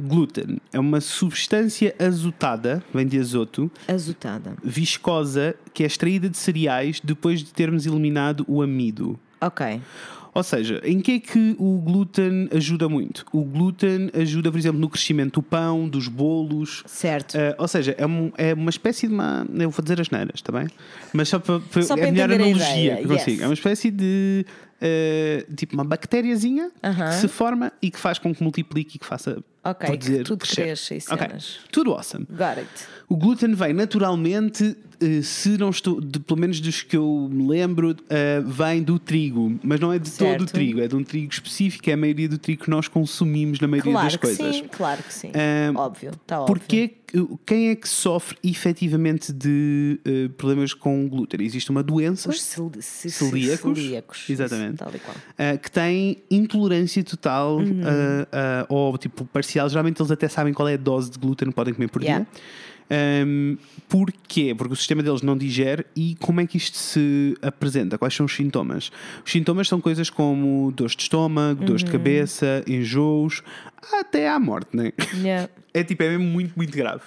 [0.00, 4.54] glúten é uma substância azotada, vem de azoto, Azotada.
[4.62, 9.18] viscosa, que é extraída de cereais depois de termos eliminado o amido.
[9.40, 9.80] Ok.
[10.32, 13.26] Ou seja, em que é que o glúten ajuda muito?
[13.32, 16.84] O glúten ajuda, por exemplo, no crescimento do pão, dos bolos.
[16.86, 17.34] Certo.
[17.36, 19.44] Eh, ou seja, é, um- é uma espécie de uma.
[19.52, 20.68] Eu vou dizer as neiras, está bem?
[21.12, 23.30] Mas só para, para Só é para a melhor analogia que consigo.
[23.32, 23.40] yes.
[23.40, 24.46] É uma espécie de.
[24.80, 27.08] Eh, tipo uma bactériazinha Aham.
[27.10, 30.24] que se forma e que faz com que multiplique e que faça Ok, produzir, que
[30.24, 30.62] tudo crescer.
[30.62, 31.58] cresça e Ok, cenas.
[31.70, 32.26] Tudo awesome.
[32.30, 32.68] Got it.
[33.08, 37.46] O glúten vem naturalmente, eh, se não estou, de- pelo menos dos que eu me
[37.46, 40.42] lembro, eh, vem do trigo, mas não é de todo Certo.
[40.42, 43.60] o trigo, é de um trigo específico, é a maioria do trigo que nós consumimos
[43.60, 44.56] na maioria Claro das que coisas.
[44.56, 45.30] sim, claro que sim.
[45.74, 46.54] Óbvio, está óbvio.
[46.56, 50.00] Porquê, que- quem é que sofre efetivamente de
[50.38, 51.44] problemas com glúten?
[51.44, 53.76] Existe uma doença Os cel- ce- Celíacos?
[53.78, 54.30] celíacos.
[54.30, 54.69] Exatamente.
[54.76, 55.16] Tal e qual.
[55.38, 57.80] ah, que tem intolerância total Uhum.
[58.32, 59.68] ah, ou tipo parcial.
[59.68, 62.24] Geralmente eles até sabem qual é a dose de glúten que podem comer por Yeah.
[62.24, 62.42] dia.
[62.92, 63.56] Um,
[63.88, 64.52] porquê?
[64.52, 67.96] Porque o sistema deles não digere e como é que isto se apresenta?
[67.96, 68.90] Quais são os sintomas?
[69.24, 71.86] Os sintomas são coisas como dores de estômago, dores Uhum.
[71.86, 73.42] de cabeça, enjoos,
[74.00, 74.92] até à morte, né?
[75.14, 75.48] Yeah.
[75.72, 77.02] É tipo, é mesmo muito, muito grave.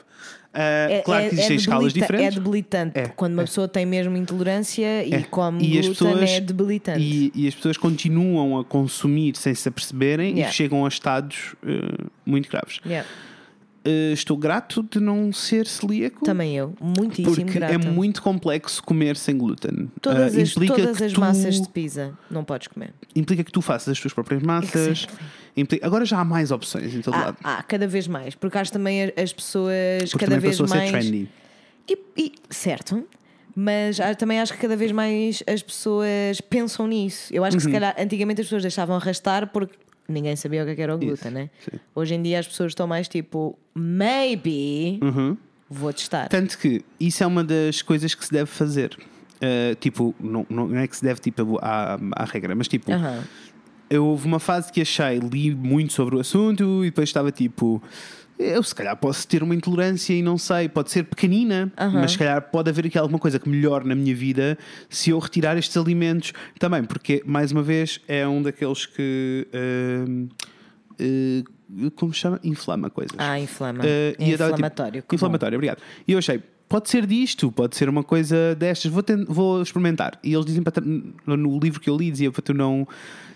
[0.54, 2.38] Ah, É, claro é- que existem é escalas debilita- diferentes.
[2.38, 3.00] É debilitante.
[3.00, 5.22] É, Quando uma pessoa tem mesmo intolerância e É.
[5.24, 7.00] come E glúten pessoas- é debilitante.
[7.02, 10.50] E, e as pessoas continuam a consumir sem se aperceberem Yeah.
[10.50, 12.80] e chegam a estados eh, muito graves.
[12.86, 13.08] Yeah.
[13.86, 16.24] Eh, estou grato de não ser celíaco.
[16.24, 16.74] Também eu.
[16.80, 17.74] Muitíssimo Porque grata.
[17.74, 19.92] é muito complexo comer sem glúten.
[20.02, 22.94] Todas Ah, as, todas as tu- massas de pizza não podes comer.
[23.14, 25.06] Implica que tu faças as tuas próprias massas.
[25.58, 27.38] Implica- Agora já há mais opções em todo Há, lado.
[27.44, 28.36] há, cada vez mais.
[28.36, 30.90] Porque acho também as pessoas Porque cada vez a mais.
[30.90, 31.30] ser trendy.
[31.90, 33.04] E, e- certo.
[33.56, 37.32] Mas também acho que cada vez mais as pessoas pensam nisso.
[37.34, 37.70] Eu acho que Uhum.
[37.70, 39.76] se calhar antigamente as pessoas deixavam arrastar porque
[40.14, 41.50] ninguém sabia o que é era o glúten, né?
[41.60, 41.78] sim.
[41.96, 45.38] Hoje em dia as pessoas estão mais tipo, maybe Uhum.
[45.70, 46.28] vou testar.
[46.30, 48.98] Tanto que isso é uma das coisas que se deve fazer.
[49.36, 53.24] Uh, tipo, não, não é que se deve tipo, à, à regra, mas tipo, Aham.
[53.90, 57.82] eu houve uma fase que achei, li muito sobre o assunto e depois estava tipo.
[58.44, 62.02] Eu se calhar posso ter uma intolerância e não sei, pode ser pequenina, Aham.
[62.02, 64.58] mas se calhar pode haver aqui alguma coisa que melhore na minha vida
[64.90, 69.48] se eu retirar estes alimentos também, porque mais uma vez é um daqueles que
[70.08, 70.28] hum,
[71.00, 71.44] eh,
[71.96, 72.40] como se chama?
[72.44, 73.16] Inflama coisas.
[73.18, 73.84] Ah, inflama.
[73.86, 75.04] Eh, é tipo, inflamatório.
[75.12, 75.82] inflamatório, obrigado.
[76.08, 76.42] E eu achei,
[76.74, 80.18] pode ser disto, pode ser uma coisa destas, vou, ten- vou experimentar.
[80.24, 82.88] E eles dizem para no livro que eu li, dizia para tu não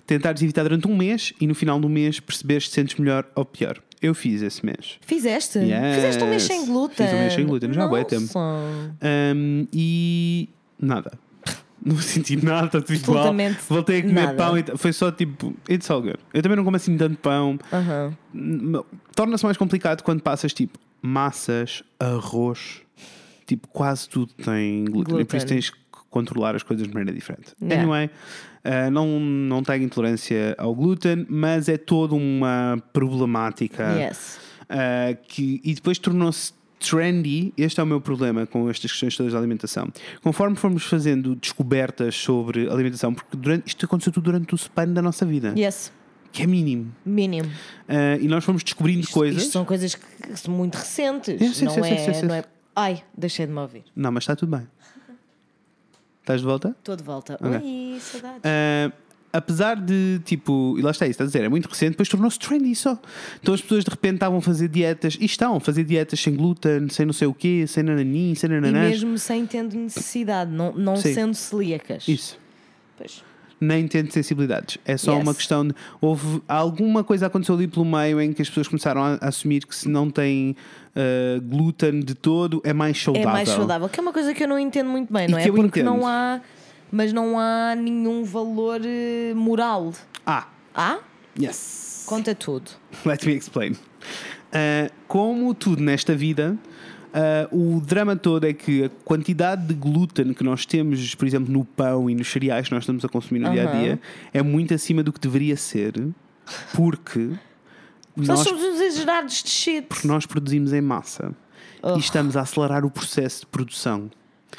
[0.08, 3.26] tentares evitar durante um mês e no final do mês perceberes se te sentes melhor
[3.36, 3.78] ou pior.
[4.02, 4.98] Eu fiz esse mês.
[5.02, 5.60] Fizeste?
[5.60, 5.96] Yes.
[5.96, 7.06] Fizeste um mês sem glúten.
[7.06, 8.28] Fiz um mês sem glúten, já há bué tempo.
[8.40, 11.12] Um, e nada.
[11.86, 13.18] Não senti nada de visual.
[13.20, 14.34] Absolutamente Voltei a comer nada.
[14.36, 16.18] pão e t- foi só tipo, it's all good.
[16.34, 17.60] Eu também não como assim tanto pão.
[18.34, 18.82] N-
[19.16, 22.82] Torna-se mais complicado quando passas tipo massas, arroz,
[23.48, 25.20] tipo quase tudo tem glúten.
[25.22, 25.48] E por isso Glúten.
[25.48, 25.78] tens que
[26.10, 27.54] controlar as coisas de maneira diferente.
[27.62, 27.82] Yeah.
[27.84, 28.06] Anyway,
[28.66, 34.40] uh, não, não tenho intolerância ao glúten, mas é toda uma problemática Yes.
[34.64, 37.52] uh, que, e depois tornou-se trendy.
[37.58, 39.92] Este é o meu problema com estas questões todas da alimentação.
[40.22, 45.02] Conforme formos fazendo descobertas sobre alimentação, porque durante, isto aconteceu tudo durante o span da
[45.02, 45.92] nossa vida, Yes.
[46.32, 46.94] que é mínimo.
[47.06, 47.48] Mínimo.
[47.48, 49.42] Uh, e nós fomos descobrindo coisas.
[49.44, 51.42] Isto são coisas que são muito recentes.
[51.42, 52.26] É, sim, não, sim, sim, é, sim, sim.
[52.28, 52.44] não é.
[52.80, 53.86] Ai, deixei de me ouvir.
[53.96, 54.68] Não, mas está tudo bem.
[56.22, 56.76] Estás de volta?
[56.78, 57.34] Estou de volta.
[57.42, 57.58] Ok.
[57.58, 58.42] Ui, saudades.
[58.44, 58.94] Uh,
[59.34, 62.38] apesar de, tipo, e lá está isso, está a dizer, é muito recente, depois tornou-se
[62.38, 63.02] trendy só.
[63.42, 66.36] Então as pessoas de repente estavam a fazer dietas, e estão a fazer dietas sem
[66.36, 68.92] glúten, sem não sei o quê, sem nananim, sem e nananás.
[68.92, 71.16] mesmo sem tendo necessidade, não, não Sim.
[71.16, 72.08] sendo celíacas.
[72.08, 72.38] Isso.
[72.96, 73.24] Pois.
[73.60, 74.78] Nem tendo sensibilidades.
[74.86, 75.24] É só Yes.
[75.24, 75.74] uma questão de.
[76.00, 79.66] Houve alguma coisa aconteceu ali pelo meio em que as pessoas começaram a, a assumir
[79.66, 80.56] que se não tem
[80.96, 83.30] uh, glúten de todo é mais É saudável.
[83.32, 85.48] mais saudável, que é uma coisa que eu não entendo muito bem, E não é?
[85.48, 85.86] Porque entendo.
[85.86, 86.40] não há.
[86.92, 89.92] Mas não há nenhum valor eh, moral.
[90.26, 91.00] Ah, Há?
[91.38, 92.04] yes.
[92.08, 92.72] Conta tudo.
[93.06, 93.72] Let me explain.
[93.74, 96.58] Uh, como tudo nesta vida,
[97.52, 101.52] uh, o drama todo é que a quantidade de glúten que nós temos, por exemplo,
[101.52, 104.00] no pão e nos cereais que nós estamos a consumir no dia a dia,
[104.34, 105.94] é muito acima do que deveria ser
[106.74, 107.32] Porque
[108.16, 109.88] Nós nós, somos uns exagerados de shit.
[109.88, 111.34] porque nós produzimos em massa
[111.84, 111.96] Oh.
[111.96, 114.10] e estamos a acelerar o processo de produção.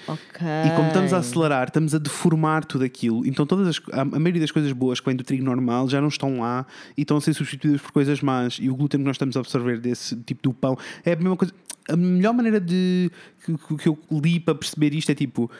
[0.07, 0.47] Ok.
[0.67, 3.27] E como estamos a acelerar, estamos a deformar tudo aquilo.
[3.27, 6.01] Então todas as, a, a maioria das coisas boas que vêm do trigo normal já
[6.01, 6.65] não estão lá
[6.97, 8.59] e estão a ser substituídas por coisas más.
[8.61, 11.37] E o glúten que nós estamos a absorver desse tipo do pão é a mesma
[11.37, 11.53] coisa.
[11.89, 13.11] A melhor maneira de
[13.45, 15.51] que, que eu li para perceber isto é tipo.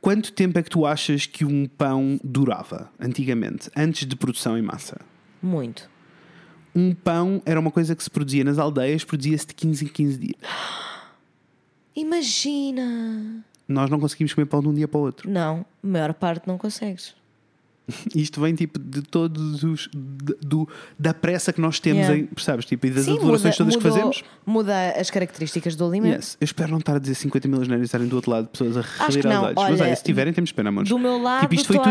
[0.00, 4.62] Quanto tempo é que tu achas que um pão durava antigamente, antes de produção em
[4.62, 5.00] massa?
[5.42, 5.90] Muito.
[6.72, 10.18] Um pão era uma coisa que se produzia nas aldeias, produzia-se de 15 em 15
[10.18, 10.36] dias.
[11.96, 13.44] Imagina.
[13.66, 15.28] Nós não conseguimos comer pão de um dia para o outro.
[15.28, 17.16] Não, a maior parte não consegues.
[18.14, 19.88] Isto vem tipo de todos os.
[19.94, 20.68] de- do,
[20.98, 22.18] da pressa que nós temos Yeah.
[22.18, 22.26] em.
[22.26, 22.64] Percebes?
[22.66, 24.24] Tipo, e das Sim, adorações todas que mudou- fazemos.
[24.46, 26.16] Muda as características do alimento.
[26.16, 26.36] Yes.
[26.40, 28.76] Eu espero não estar a dizer 50 mil asneiros e estarem do outro lado pessoas
[28.76, 29.42] a que revirar os não.
[29.44, 29.54] olhos.
[29.56, 30.88] Mas Olha, olha, se tiverem, temos pena, amores.
[30.88, 31.88] do meu lado, tipo, isto foi tudo.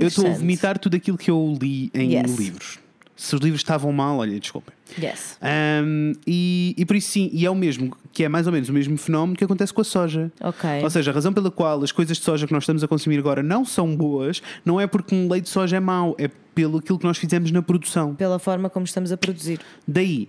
[0.00, 2.36] eu estou a vomitar tudo aquilo que eu li em Yes.
[2.38, 2.78] livros.
[3.16, 4.74] Se os livros estavam mal, olha, desculpem.
[5.02, 5.38] Yes.
[5.82, 8.68] Um, e, e por isso sim, e é o mesmo, que é mais ou menos
[8.68, 10.30] o mesmo fenómeno que acontece com a soja.
[10.38, 10.68] Ok.
[10.82, 13.18] Ou seja, a razão pela qual as coisas de soja que nós estamos a consumir
[13.18, 16.78] agora não são boas, não é porque um leite de soja é mau, é pelo
[16.78, 18.14] aquilo que nós fizemos na produção.
[18.14, 19.60] Pela forma como estamos a produzir.
[19.88, 20.28] Daí,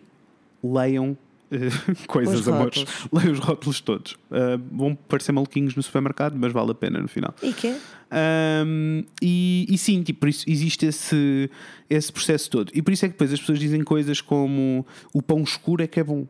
[0.64, 1.18] leiam
[1.52, 1.70] eh,
[2.08, 2.80] coisas, Os amores.
[2.80, 3.08] rótulos.
[3.12, 4.14] Leiam os rótulos todos.
[4.32, 7.34] Uh, vão parecer maluquinhos no supermercado, mas vale a pena no final.
[7.42, 7.76] E quê?
[8.12, 11.50] Um, e, e sim, tipo, por isso existe esse,
[11.90, 12.72] esse processo todo.
[12.74, 15.88] E por isso é que depois as pessoas dizem coisas como o pão escuro é
[15.88, 16.26] que é bom.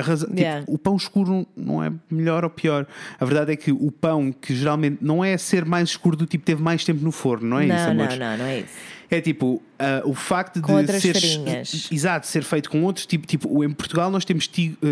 [0.00, 0.64] Razão, tipo, Yeah.
[0.68, 2.86] o pão escuro não é melhor ou pior.
[3.18, 6.44] A verdade é que o pão, que geralmente não é ser mais escuro do tipo
[6.44, 8.18] teve mais tempo no forno, não é não, isso, não, amores?
[8.18, 8.74] não, não é isso.
[9.10, 11.14] É tipo, ah, o facto Com de ser.
[11.14, 11.88] farinhas.
[11.90, 13.26] Exato, ser feito com outros tipo.
[13.26, 14.86] Tipo, em Portugal nós temos ti- ah,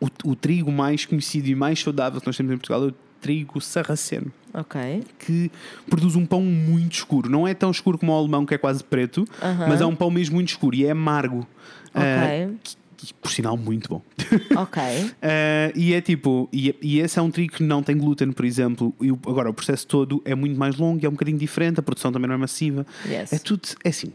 [0.00, 2.88] ah, o, o trigo mais conhecido e mais saudável que nós temos em Portugal é
[2.88, 5.02] o trigo sarraceno Ok.
[5.18, 5.50] que
[5.88, 7.28] produz um pão muito escuro.
[7.30, 9.24] Não é tão escuro como o alemão, que é quase preto,
[9.68, 11.46] mas é um pão mesmo muito escuro e é amargo.
[11.94, 12.56] Ok.
[12.62, 14.02] Que- que, por sinal, muito bom.
[14.58, 14.82] Ok.
[15.22, 18.44] Ah, e é tipo, e, e esse é um trigo que não tem glúten, por
[18.44, 18.94] exemplo.
[19.00, 21.80] E o- agora, o processo todo é muito mais longo e é um bocadinho diferente,
[21.80, 22.86] a produção também não é massiva.
[23.06, 23.32] Yes.
[23.32, 24.12] É tudo, é assim.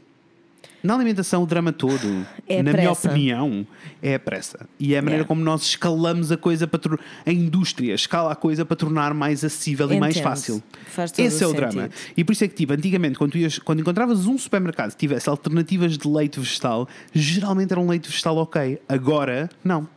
[0.86, 3.66] Na alimentação, o drama todo, É na minha opinião,
[4.02, 4.68] é a pressa.
[4.80, 5.28] E é a maneira Yeah.
[5.28, 9.92] como nós escalamos a coisa para a indústria escala a coisa para tornar mais acessível
[9.92, 10.24] e mais Entendo.
[10.30, 10.64] fácil.
[10.88, 11.72] Faz todo Esse é o o drama.
[11.84, 11.94] sentido.
[12.16, 15.28] E por isso é que, tipo, antigamente, quando, ias- quando encontravas um supermercado que tivesse
[15.30, 18.80] alternativas de leite vegetal, geralmente era um leite vegetal ok.
[18.88, 19.88] Agora, não.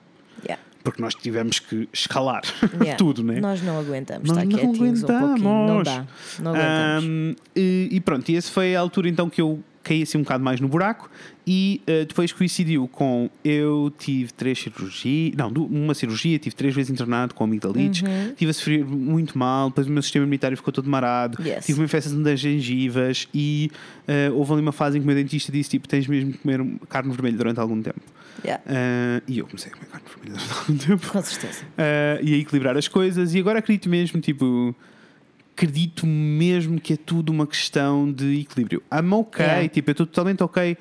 [0.45, 0.63] Yeah.
[0.85, 2.43] Porque nós tivemos que escalar
[2.81, 2.97] Yeah.
[2.97, 3.41] tudo, né?
[3.41, 4.29] Nós não aguentamos.
[4.29, 5.43] Nós Está não quietinhos um pouquinho.
[5.45, 5.85] Não aguentamos.
[5.85, 6.07] dá.
[6.43, 7.05] Não aguentamos.
[7.05, 10.23] Ahm, e, e pronto, e essa foi a altura então que eu caí assim um
[10.23, 11.11] bocado mais no buraco
[11.47, 16.91] e eh, depois coincidiu com eu tive três cirurgias, não, uma cirurgia, tive três vezes
[16.91, 18.35] internado com amigdalites, Uhum.
[18.37, 21.65] tive a sofrer muito mal, depois o meu sistema imunitário ficou todo marado, Yes.
[21.67, 23.71] tive uma infecção das gengivas e
[24.07, 26.39] eh, houve ali uma fase em que o meu dentista disse tipo, tens mesmo que
[26.39, 28.01] comer carne vermelha durante algum tempo.
[28.45, 28.63] Yeah.
[28.69, 31.13] Ah, e eu comecei a comer carne vermelha durante algum tempo.
[31.13, 31.63] Com certeza.
[31.65, 33.35] Uh, e a equilibrar as coisas.
[33.35, 34.75] E agora acredito mesmo, tipo,
[35.59, 38.81] acredito mesmo que é tudo uma questão de equilíbrio.
[38.93, 39.69] I'm ok, Yeah.
[39.69, 40.77] tipo, eu estou totalmente ok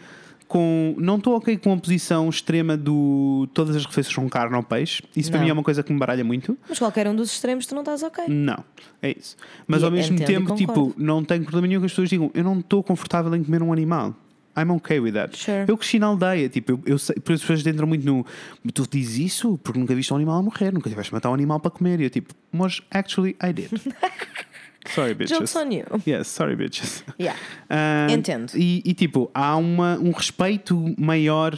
[0.47, 0.95] com.
[0.99, 5.01] Não estou ok com a posição extrema do todas as refeições são carne ou peixe.
[5.15, 5.45] Isso para Não.
[5.45, 6.55] mim é uma coisa que me baralha muito.
[6.69, 8.25] Mas qualquer um dos extremos tu não estás ok.
[8.27, 8.63] Não,
[9.01, 9.35] é isso.
[9.67, 12.43] Mas E ao mesmo tempo, tipo, não tenho problema nenhum que as pessoas digam eu
[12.43, 14.15] não estou confortável em comer um animal.
[14.59, 15.37] I'm okay with that.
[15.37, 15.65] Sure.
[15.67, 18.25] Eu cresci na aldeia, tipo, eu, eu sei, por isso as pessoas entram muito no.
[18.73, 21.59] Tu dizes isso porque nunca viste um animal a morrer, nunca tiveste matar um animal
[21.59, 21.99] para comer.
[21.99, 23.69] E eu, tipo, mas actually I did.
[24.93, 25.37] Sorry, bitches.
[25.37, 25.83] Jokes on you.
[26.07, 27.03] Yes, sorry, bitches.
[27.19, 27.37] Yeah.
[27.69, 28.51] Ah, Entendo.
[28.55, 31.57] E, e, tipo, há uma, um respeito maior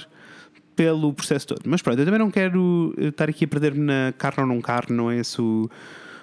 [0.76, 1.62] pelo processo todo.
[1.66, 4.62] Mas pronto, eu também não quero eh, estar aqui a perder-me na carne ou não
[4.62, 5.70] carne, não é esse o,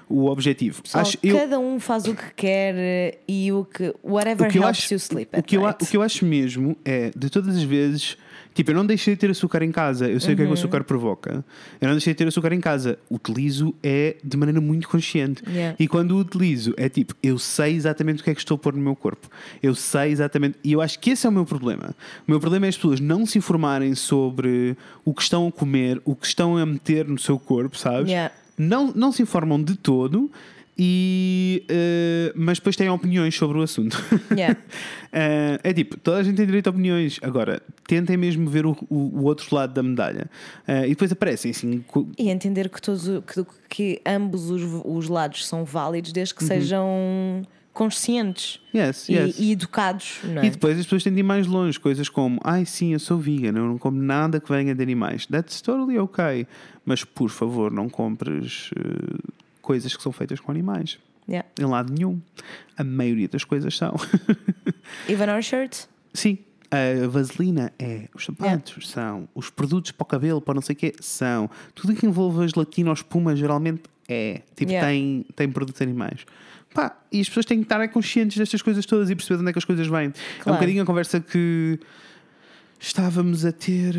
[0.09, 0.83] o objetivo.
[0.83, 3.95] Pessoal, Acho- eu- cada um faz o que quer eh, e o que.
[4.03, 5.85] Whatever o que eu helps acho, you sleep o que, eu, night.
[5.85, 8.17] o que eu acho mesmo é, de todas as vezes,
[8.57, 10.49] tipo, eu não deixei de ter açúcar em casa, eu sei o que é que
[10.51, 10.59] o Uhum.
[10.59, 11.45] açúcar provoca.
[11.81, 12.99] Eu não deixei de ter açúcar em casa.
[13.11, 15.43] Utilizo é de maneira muito consciente.
[15.49, 15.77] Yeah.
[15.79, 18.59] E quando o utilizo, é tipo, eu sei exatamente o que é que estou a
[18.59, 19.29] pôr no meu corpo.
[19.63, 20.57] Eu sei exatamente.
[20.65, 21.95] E eu acho que esse é o meu problema.
[22.27, 26.01] O meu problema é as pessoas não se informarem sobre o que estão a comer,
[26.05, 28.09] o que estão a meter no seu corpo, sabes?
[28.11, 28.35] Yeah.
[28.59, 30.31] Não, não se informam de todo.
[30.79, 33.97] E, eh, mas depois têm opiniões sobre o assunto.
[34.37, 34.59] Yeah.
[35.13, 37.19] Eh, é tipo, toda a gente tem direito a opiniões.
[37.23, 40.29] Agora, tentem mesmo ver o, o- o outro lado da medalha.
[40.69, 41.83] Eh, e depois aparecem assim.
[42.19, 47.43] E entender que, todos, que, que ambos os, os lados são válidos desde que sejam
[47.73, 49.39] conscientes Yes, e, yes.
[49.39, 50.47] e educados, é?
[50.47, 53.67] E depois as pessoas ir mais longe, coisas como ai sim, eu sou vegan, eu
[53.67, 55.27] não como nada que venha de animais.
[55.27, 56.47] That's totally ok.
[56.87, 59.17] Mas por favor, não compres eh,
[59.67, 60.99] coisas que são feitas com animais.
[61.29, 61.47] Yeah.
[61.61, 62.21] Em lado nenhum.
[62.79, 63.95] A maioria das coisas são.
[65.09, 65.87] Even our shirt?
[66.15, 66.39] sim.
[66.69, 70.77] A vaselina é, os sapatos são, os produtos para o cabelo, para não sei o
[70.77, 71.49] quê, são.
[71.77, 74.43] Tudo que envolve a gelatina ou espuma geralmente é.
[74.57, 74.89] Tipo, Yeah.
[74.89, 76.27] tem, tem produtos animais.
[76.75, 79.51] Pá, e as pessoas têm que estar conscientes destas coisas todas e perceber de onde
[79.51, 80.07] é que as coisas vêm.
[80.07, 80.13] É um
[80.43, 80.59] Claro.
[80.59, 81.79] bocadinho a conversa que
[82.81, 83.95] estávamos a ter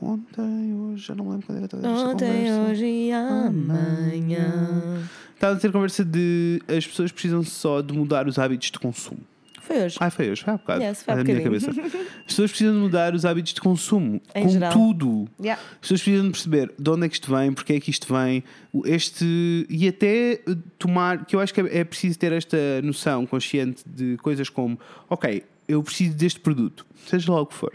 [0.00, 2.70] ontem, hoje, já não lembro quando era toda esta Ontem, conversa.
[2.70, 5.08] hoje e amanhã.
[5.34, 9.20] Estava a ter conversa de as pessoas precisam só de mudar os hábitos de consumo.
[9.66, 9.96] Foi hoje.
[9.98, 10.82] Ah, foi hoje, foi há bocado.
[10.82, 11.70] Yes, foi há minha cabeça.
[12.22, 14.22] As pessoas precisam de mudar os hábitos de consumo.
[14.32, 14.72] Em com geral.
[14.72, 15.28] tudo.
[15.40, 15.60] Yeah.
[15.60, 18.14] As pessoas precisam de perceber de onde é que isto vem, porque é que isto
[18.14, 18.44] vem,
[18.84, 20.40] este e até eh,
[20.78, 24.78] tomar, que eu acho que é, é preciso ter esta noção consciente de coisas como,
[25.10, 27.72] ok, eu preciso deste produto, seja lá o que for,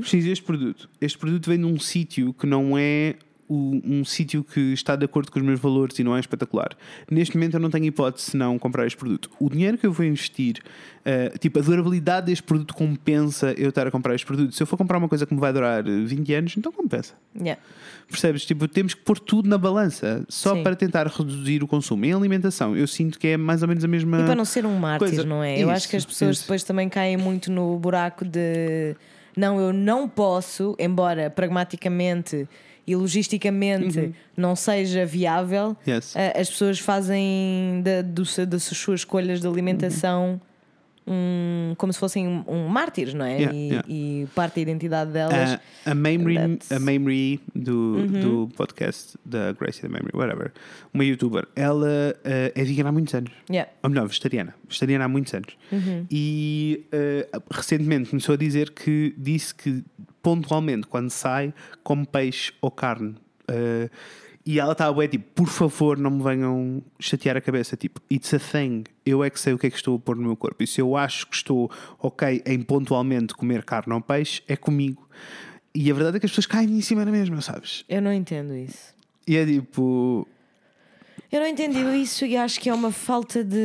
[0.00, 0.88] preciso deste produto.
[1.00, 3.16] Este produto vem de um sítio que não é
[3.48, 6.70] um sítio que está de acordo com os meus valores e não é espetacular.
[7.10, 9.30] Neste momento eu não tenho hipótese se não comprar este produto.
[9.38, 10.62] O dinheiro que eu vou investir,
[11.04, 14.54] eh, tipo, a durabilidade deste produto compensa eu estar a comprar este produto.
[14.54, 17.14] Se eu for comprar uma coisa que me vai durar eh, 20 anos, então compensa.
[17.36, 17.60] Yeah.
[18.08, 18.44] Percebes?
[18.44, 20.62] Tipo, temos que pôr tudo na balança só Sim.
[20.62, 22.04] para tentar reduzir o consumo.
[22.04, 24.20] Em alimentação, eu sinto que é mais ou menos a mesma.
[24.20, 25.24] E para não ser um mártir, coisa.
[25.24, 25.58] não é?
[25.58, 26.44] Eu acho que as Isso, pessoas isso.
[26.44, 28.96] depois também caem muito no buraco de
[29.36, 32.48] não, eu não posso, embora pragmaticamente
[32.86, 35.94] e logisticamente não seja viável, Uhum.
[35.94, 36.16] Yes.
[36.16, 40.40] eh, as pessoas fazem da, do das suas escolhas de alimentação
[41.06, 43.36] um, como se fossem um, um mártires, não é?
[43.36, 43.88] Yeah, e, yeah.
[43.88, 45.34] e parte da identidade delas.
[45.84, 46.76] A, a That's- Uhum.
[46.76, 50.52] a Mamrie do, do podcast da Gracie da Mamrie, whatever,
[50.92, 53.32] uma youtuber, ela eh, é vegana há muitos anos.
[53.50, 53.70] Yeah.
[53.82, 54.54] Ou melhor, vegetariana.
[54.68, 55.56] Vegetariana há muitos anos.
[55.70, 56.06] Uhum.
[56.10, 59.82] E eh, recentemente começou a dizer que disse que
[60.22, 61.52] pontualmente, quando sai,
[61.82, 63.14] come peixe ou carne.
[63.48, 63.88] Eh,
[64.44, 67.76] e ela estava bem tipo, por favor, não me venham chatear a cabeça.
[67.76, 68.84] Tipo, it's a thing.
[69.06, 70.62] Eu é que sei o que é que estou a pôr no meu corpo.
[70.62, 75.08] E se eu acho que estou ok em pontualmente comer carne ou peixe, é comigo.
[75.74, 77.84] E a verdade é que as pessoas caem em cima da mesma, sabes?
[77.88, 78.94] Eu não entendo isso.
[79.26, 80.26] E é tipo.
[81.30, 83.56] Eu não entendi isso e acho que é uma falta de,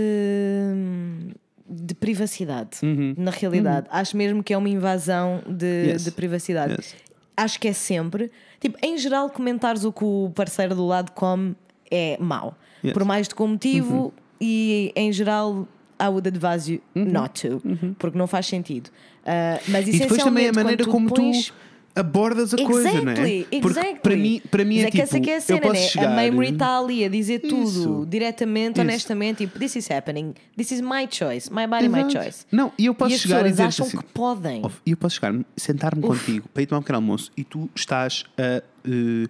[1.69, 2.77] de privacidade.
[3.17, 5.89] Na realidade, acho mesmo que é uma invasão de, Uhum.
[5.91, 6.03] Yes.
[6.05, 6.73] de privacidade.
[6.73, 6.95] Yes.
[7.37, 8.31] Acho que é sempre.
[8.59, 11.55] Tipo, em geral, comentares o que o parceiro do lado come
[11.91, 12.57] é mau.
[12.83, 12.93] Yes.
[12.93, 14.11] Por mais de que motivo,
[14.41, 15.67] e em geral,
[16.01, 17.05] I would advise you Uhum.
[17.11, 17.61] not to,
[17.99, 18.89] porque não faz sentido.
[19.25, 21.53] Ah, mas E depois também a maneira como pões- tu
[21.97, 23.13] abordas a coisa, não é?
[23.13, 23.99] Exactly, Porque exactly.
[23.99, 25.73] para mim, para mim Mas é que tipo, essa que é a eu cena, posso
[25.73, 25.87] né?
[25.87, 26.11] chegar...
[26.11, 28.05] A memory está ali a dizer tudo Isso.
[28.07, 28.81] diretamente, Isso.
[28.81, 32.23] honestamente, tipo, this is happening, this is my choice, my body, my Exato.
[32.23, 32.45] choice.
[32.51, 34.61] Não, e eu posso e chegar e dizer acham assim, que podem.
[34.85, 38.23] E eu posso chegar, sentar-me contigo para ir tomar um pequeno almoço e tu estás
[38.37, 39.29] a uh,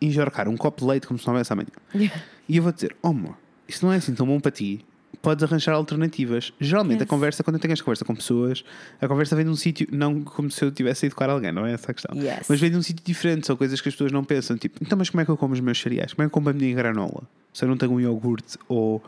[0.00, 1.68] enjorcar um copo de leite como se não houvesse amanhã.
[1.94, 2.14] Yeah.
[2.48, 3.36] E eu vou dizer, oh, amor,
[3.66, 4.84] isso não é assim tão bom para ti.
[5.26, 6.52] Podes arranjar alternativas.
[6.60, 7.08] Geralmente a Yes.
[7.10, 8.64] conversa, quando eu tenho esta conversa com pessoas,
[9.00, 11.66] a conversa vem de um sítio, não como se eu tivesse a educar alguém, não
[11.66, 12.16] é essa a questão.
[12.16, 12.46] Yes.
[12.48, 14.56] Mas vem de um sítio diferente, são coisas que as pessoas não pensam.
[14.56, 16.12] Tipo, então, mas como é que eu como os meus cereais?
[16.12, 17.24] Como é que eu como a minha granola?
[17.52, 19.02] Se eu não tenho um iogurte ou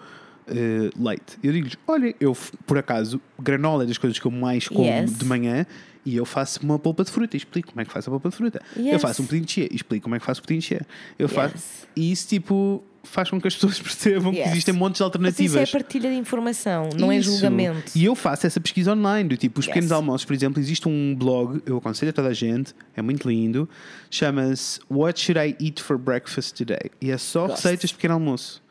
[0.48, 1.38] eh, leite.
[1.40, 2.36] Eu digo-lhes, olha, eu
[2.66, 5.16] por acaso, granola é das coisas que eu mais como Yes.
[5.18, 5.66] de manhã
[6.04, 8.30] e eu faço uma polpa de fruta e explico como é que faço a polpa
[8.30, 8.60] de fruta.
[8.76, 9.02] Eu Yes.
[9.02, 10.80] faço um pudim de chia e explico como é que faço o pudim de chia.
[11.18, 11.54] Eu faço.
[11.54, 11.86] Yes.
[11.94, 14.50] E isso, tipo, faz com que as pessoas percebam que Yes.
[14.50, 15.70] existem montes de Mas isso é alternativas.
[15.70, 17.32] partilha de informação, não é Isso.
[17.32, 17.92] julgamento.
[17.94, 19.72] E eu faço essa pesquisa online, do tipo, os Yes.
[19.74, 23.28] pequenos almoços, por exemplo, existe um blog, eu aconselho a toda a gente, é muito
[23.28, 23.68] lindo,
[24.10, 26.90] chama-se What Should I Eat for Breakfast Today?
[27.00, 27.56] E é só Gosto.
[27.62, 28.62] receitas de pequeno almoço.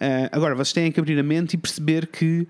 [0.00, 2.46] Ah, agora, vocês têm que abrir a mente e perceber que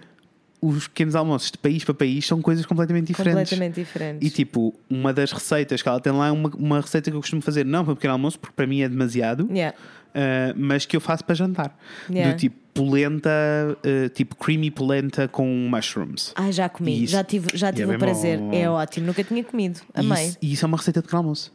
[0.61, 3.51] os pequenos almoços de país para país são coisas completamente diferentes.
[3.51, 4.27] Completamente diferentes.
[4.27, 7.20] E tipo, uma das receitas que ela tem lá é uma, uma receita que eu
[7.20, 9.77] costumo fazer, não para pequeno almoço, porque para mim é demasiado, Yeah.
[10.15, 11.77] Uh, mas que eu faço para jantar.
[12.09, 12.32] Yeah.
[12.32, 13.31] Do tipo polenta,
[13.70, 16.32] uh, tipo creamy polenta com mushrooms.
[16.36, 17.12] Ah, já comi, Isso.
[17.12, 18.39] já tive, já é tive bem o prazer.
[18.39, 18.53] bom.
[18.53, 19.81] É ótimo, nunca tinha comido.
[19.95, 21.53] Amei, isso, e isso é uma receita de pequeno almoço,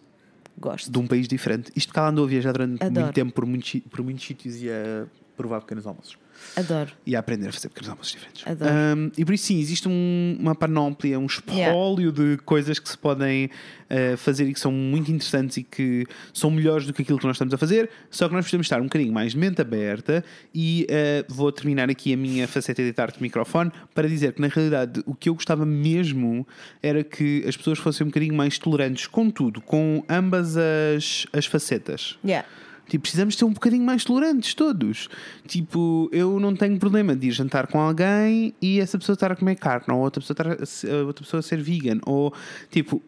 [0.57, 0.91] gosto.
[0.91, 1.72] de um país diferente.
[1.76, 3.02] Isto porque ela andou a viajar durante Adoro.
[3.02, 5.06] muito tempo por muitos, por muitos sítios e a
[5.38, 6.18] provar pequenos almoços.
[6.55, 6.91] Adoro.
[7.05, 8.45] E a aprender a fazer pequenos almoços diferentes.
[8.45, 8.71] Adoro.
[8.71, 12.97] Um, e por isso, sim, existe um- uma panóplia, um espólio de coisas que se
[12.97, 13.45] podem
[13.89, 17.25] uh, fazer e que são muito interessantes e que são melhores do que aquilo que
[17.25, 17.89] nós estamos a fazer.
[18.09, 20.23] Só que nós precisamos estar um bocadinho mais de mente aberta.
[20.53, 24.41] E uh, vou terminar aqui a minha faceta de editar de microfone para dizer que,
[24.41, 26.45] na realidade, o que eu gostava mesmo
[26.83, 31.45] era que as pessoas fossem um bocadinho mais tolerantes com tudo, com ambas as, as
[31.45, 32.17] facetas.
[32.25, 32.47] Yeah.
[32.89, 35.07] Tipo, precisamos ser um bocadinho mais tolerantes todos.
[35.47, 39.35] Tipo, eu não tenho problema de ir jantar com alguém e essa pessoa estar a
[39.35, 42.33] comer carne, ou outra pessoa, estar a, se- outra pessoa a ser vegan, ou
[42.69, 43.01] tipo,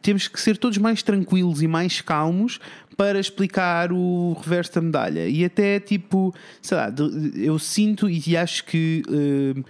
[0.00, 2.60] temos que ser todos mais tranquilos e mais calmos
[2.96, 5.28] para explicar o reverso da medalha.
[5.28, 6.92] E até tipo, sei lá,
[7.34, 9.02] eu sinto e acho que.
[9.10, 9.62] eh,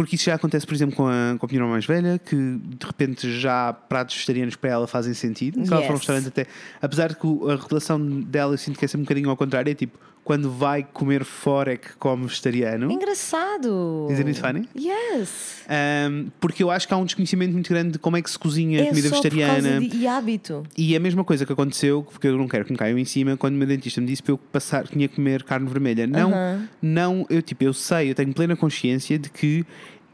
[0.00, 2.34] porque isso já acontece, por exemplo, com a, com a minha irmã mais velha, que
[2.34, 5.64] de repente já pratos vegetarianos para ela fazem sentido.
[5.66, 6.46] Se ela for um restaurante até.
[6.80, 9.70] Apesar de que a relação dela eu sinto que é sempre um bocadinho ao contrário,
[9.70, 9.98] é tipo,
[10.30, 12.88] quando vai comer fora é que come vegetariano.
[12.92, 14.06] Engraçado.
[14.08, 14.68] Isn't it funny?
[14.78, 15.64] Yes.
[16.08, 18.38] Um, porque eu acho que há um desconhecimento muito grande de como é que se
[18.38, 19.80] cozinha É comida vegetariana.
[19.80, 20.62] de, e hábito.
[20.78, 23.36] E a mesma coisa que aconteceu, porque eu não quero que me caiam em cima,
[23.36, 26.06] quando o meu dentista me disse para eu passar, tinha que comer carne vermelha.
[26.06, 26.68] Não, Aham.
[26.80, 29.66] não, eu tipo, eu sei, eu tenho plena consciência de que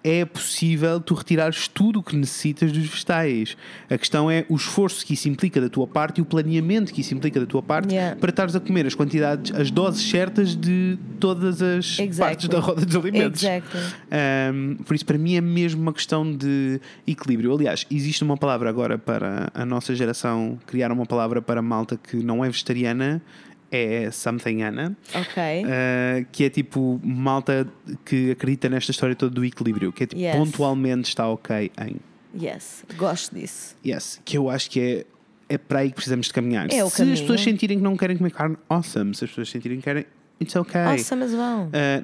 [0.07, 3.57] é possível tu retirares tudo o que necessitas dos vegetais.
[3.91, 7.01] A questão é o esforço que isso implica da tua parte e o planeamento que
[7.01, 8.17] isso implica da tua parte Yeah.
[8.17, 12.17] para estares a comer as quantidades, as doses certas de todas as Exactly.
[12.19, 13.43] partes da roda dos alimentos.
[13.43, 13.81] Exactly.
[14.53, 17.53] Um, por isso, para mim, é mesmo uma questão de equilíbrio.
[17.55, 22.17] Aliás, existe uma palavra agora para a nossa geração criar uma palavra para malta que
[22.17, 23.23] não é vegetariana,
[23.71, 24.59] é something
[25.15, 25.65] Ok.
[25.65, 27.67] uh, que é tipo malta
[28.05, 30.37] que acredita nesta história toda do equilíbrio, que é tipo Yes.
[30.37, 31.97] pontualmente está ok em
[32.39, 32.85] Yes.
[32.97, 33.75] Gosto disso.
[33.85, 35.07] yes, que eu acho que é.
[35.49, 36.67] É para aí que precisamos de caminhar.
[36.73, 37.17] É o Se as caminho.
[37.19, 39.15] pessoas sentirem que não querem comer carne, awesome.
[39.15, 40.05] Se as pessoas sentirem que querem,
[40.41, 40.81] it's okay.
[40.85, 41.69] Awesome as well.
[41.73, 42.03] Uh,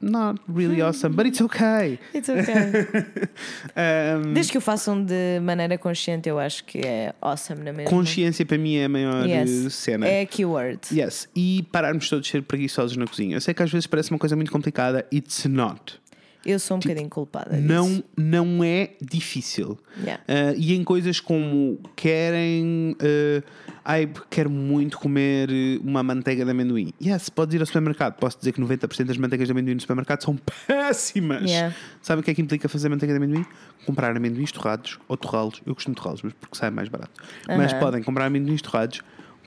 [0.00, 1.98] not really awesome, but it's okay.
[2.14, 2.86] It's okay.
[3.76, 7.90] Um, Desde que o façam de maneira consciente, eu acho que é awesome na mesma.
[7.90, 9.74] Consciência para mim é a maior eh, Yes.
[9.74, 10.06] cena.
[10.06, 10.80] É a keyword.
[10.92, 11.28] Yes.
[11.34, 13.36] E pararmos todos de ser preguiçosos na cozinha.
[13.36, 15.06] Eu sei que às vezes parece uma coisa muito complicada.
[15.12, 16.00] It's not.
[16.44, 17.66] Eu sou um bocadinho culpada disso.
[17.68, 19.78] Não, não é difícil.
[19.98, 20.22] Yeah.
[20.26, 22.96] Ah, e em coisas como querem.
[23.00, 23.42] ah,
[23.84, 25.48] ai, quero muito comer
[25.84, 26.92] uma manteiga de amendoim.
[27.00, 28.14] Yes, podes ir ao supermercado.
[28.18, 30.36] Posso dizer que 90% das manteigas de amendoim no supermercado são
[30.66, 31.48] péssimas.
[31.50, 31.74] Yeah.
[32.00, 33.44] Sabe o que é que implica fazer manteiga de amendoim?
[33.86, 35.62] Comprar amendoins torrados ou torrá-los.
[35.64, 37.22] Eu costumo torrá-los, mas porque sai mais barato.
[37.46, 37.80] Mas Aham.
[37.80, 39.00] podem comprar amendoins torrados,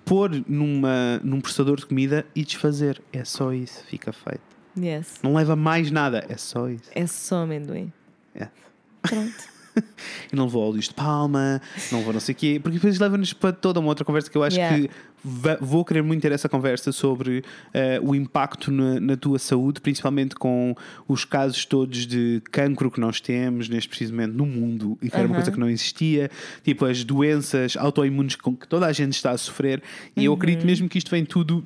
[0.06, 3.02] pôr numa, num processador de comida e desfazer.
[3.12, 4.55] É só isso, fica feito.
[4.78, 5.16] Yes.
[5.24, 6.90] Não leva mais nada, é só isso.
[6.94, 7.92] É só amendoim.
[8.34, 8.48] É.
[9.02, 9.56] Pronto.
[10.32, 11.62] E não vou ao lixo de palma,
[11.92, 14.38] não vou não sei o quê, porque depois leva-nos para toda uma outra conversa que
[14.38, 14.78] eu acho Yeah.
[14.88, 14.90] que
[15.60, 17.44] vou querer muito ter essa conversa sobre
[17.74, 20.74] eh, o impacto na, na tua saúde, principalmente com
[21.10, 25.18] os casos todos de cancro que nós temos neste preciso momento no mundo e que
[25.18, 26.32] era uma coisa que não existia,
[26.64, 29.84] tipo as doenças autoimunes com que toda a gente está a sofrer,
[30.16, 30.38] e eu Uhum.
[30.38, 31.66] acredito mesmo que isto vem tudo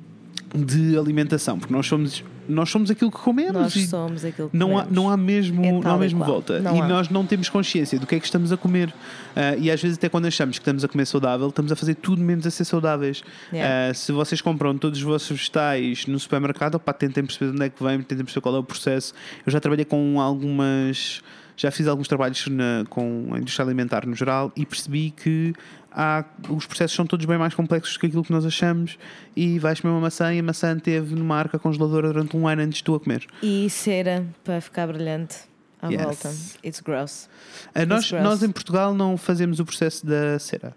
[0.52, 4.76] de alimentação, porque nós somos, nós somos aquilo que comemos Nós somos aquilo que não
[4.76, 4.92] há, comemos.
[4.96, 6.58] não há mesmo, É não há e mesmo volta.
[6.60, 6.86] Não e há.
[6.88, 8.92] nós não temos consciência do que é que estamos a comer.
[9.36, 11.94] Ah, e às vezes, até quando achamos que estamos a comer saudável, estamos a fazer
[11.94, 13.22] tudo menos a ser saudáveis.
[13.52, 13.90] Yeah.
[13.90, 17.66] Ah, se vocês compram todos os vossos vegetais no supermercado, opá, tentem perceber de onde
[17.66, 19.14] é que vem, tentem perceber qual é o processo.
[19.46, 21.22] Eu já trabalhei com algumas.
[21.56, 25.52] Já fiz alguns trabalhos na- com a indústria alimentar no geral e percebi que
[25.92, 28.98] há, os processos são todos bem mais complexos do que aquilo que nós achamos.
[29.36, 32.62] E vais comer uma maçã e a maçã teve numa arca congeladora durante um ano
[32.62, 33.26] antes de tu a comer.
[33.42, 35.36] E cera para ficar brilhante
[35.82, 36.02] à Yes.
[36.02, 36.28] volta.
[36.64, 37.28] It's gross.
[37.74, 38.22] Ah, nós, gross.
[38.24, 40.74] nós em Portugal não fazemos o processo da cera.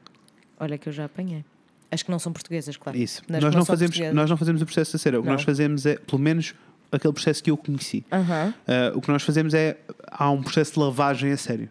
[0.59, 1.43] Olha que eu já apanhei.
[1.91, 2.97] As que não são portuguesas, claro.
[2.97, 3.21] Isso.
[3.29, 5.19] Nas Nós que não, fazemos, nós não fazemos o processo da cera.
[5.19, 5.33] O que Não.
[5.33, 6.55] nós fazemos é, pelo menos,
[6.91, 8.03] aquele processo que eu conheci.
[8.11, 8.51] Ah,
[8.95, 9.77] o que nós fazemos é.
[10.09, 11.69] Há um processo de lavagem a sério.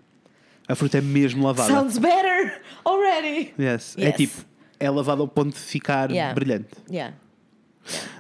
[0.68, 1.72] A fruta é mesmo lavada.
[1.72, 3.52] Sounds better already.
[3.58, 3.96] Yes.
[3.98, 4.16] É Yes.
[4.16, 4.44] tipo.
[4.78, 6.34] É lavada ao ponto de ficar Yeah.
[6.34, 6.68] brilhante.
[6.90, 7.14] Yeah.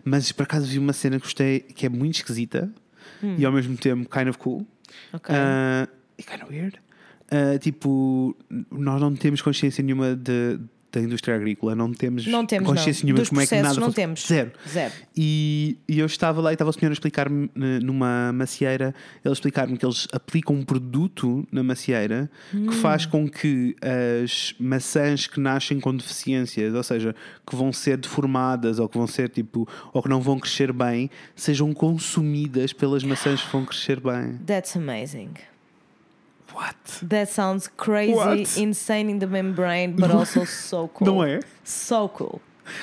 [0.04, 2.70] Mas por acaso vi uma cena que gostei que é muito esquisita
[3.38, 4.66] e ao mesmo tempo kind of cool.
[5.12, 5.34] Ok.
[6.18, 6.78] E kind of weird.
[7.30, 8.36] Ah, tipo,
[8.70, 10.58] nós não temos consciência nenhuma de,
[10.92, 13.06] da indústria agrícola, não temos, não temos consciência não.
[13.06, 14.26] nenhuma Dos como é que nada não fun- temos.
[14.26, 14.52] Zero.
[14.68, 14.92] Zero.
[15.16, 18.94] E, e eu estava lá e estava o senhor a explicar-me eh, numa macieira,
[19.24, 25.26] ele explicar-me que eles aplicam um produto na macieira que faz com que as maçãs
[25.26, 27.14] que nascem com deficiências, ou seja,
[27.46, 31.10] que vão ser deformadas ou que vão ser tipo, ou que não vão crescer bem,
[31.34, 34.38] sejam consumidas pelas maçãs que vão crescer bem.
[34.46, 35.30] That's amazing.
[36.54, 37.06] What?
[37.08, 38.60] That sounds crazy, What?
[38.60, 41.06] insane in the membrane, but also so cool.
[41.06, 41.40] Não é?
[41.64, 42.40] So cool.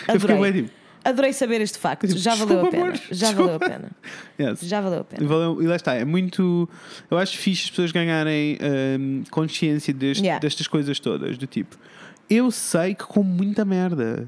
[0.07, 0.53] Eu fiquei Adorei.
[0.63, 0.69] tipo,
[1.03, 2.05] Adorei saber este facto.
[2.07, 2.83] Tipo, Já valeu a desculpa, pena.
[2.89, 3.91] amor, Já valeu a pena.
[4.39, 4.59] yes.
[4.61, 5.27] Já valeu a pena.
[5.27, 6.67] valeu- E lá está, é muito.
[7.09, 8.57] Eu acho fixe as pessoas ganharem
[8.99, 10.39] hum, consciência deste- Yeah.
[10.41, 11.37] destas coisas todas.
[11.37, 11.77] Do tipo,
[12.29, 14.27] eu sei que como muita merda,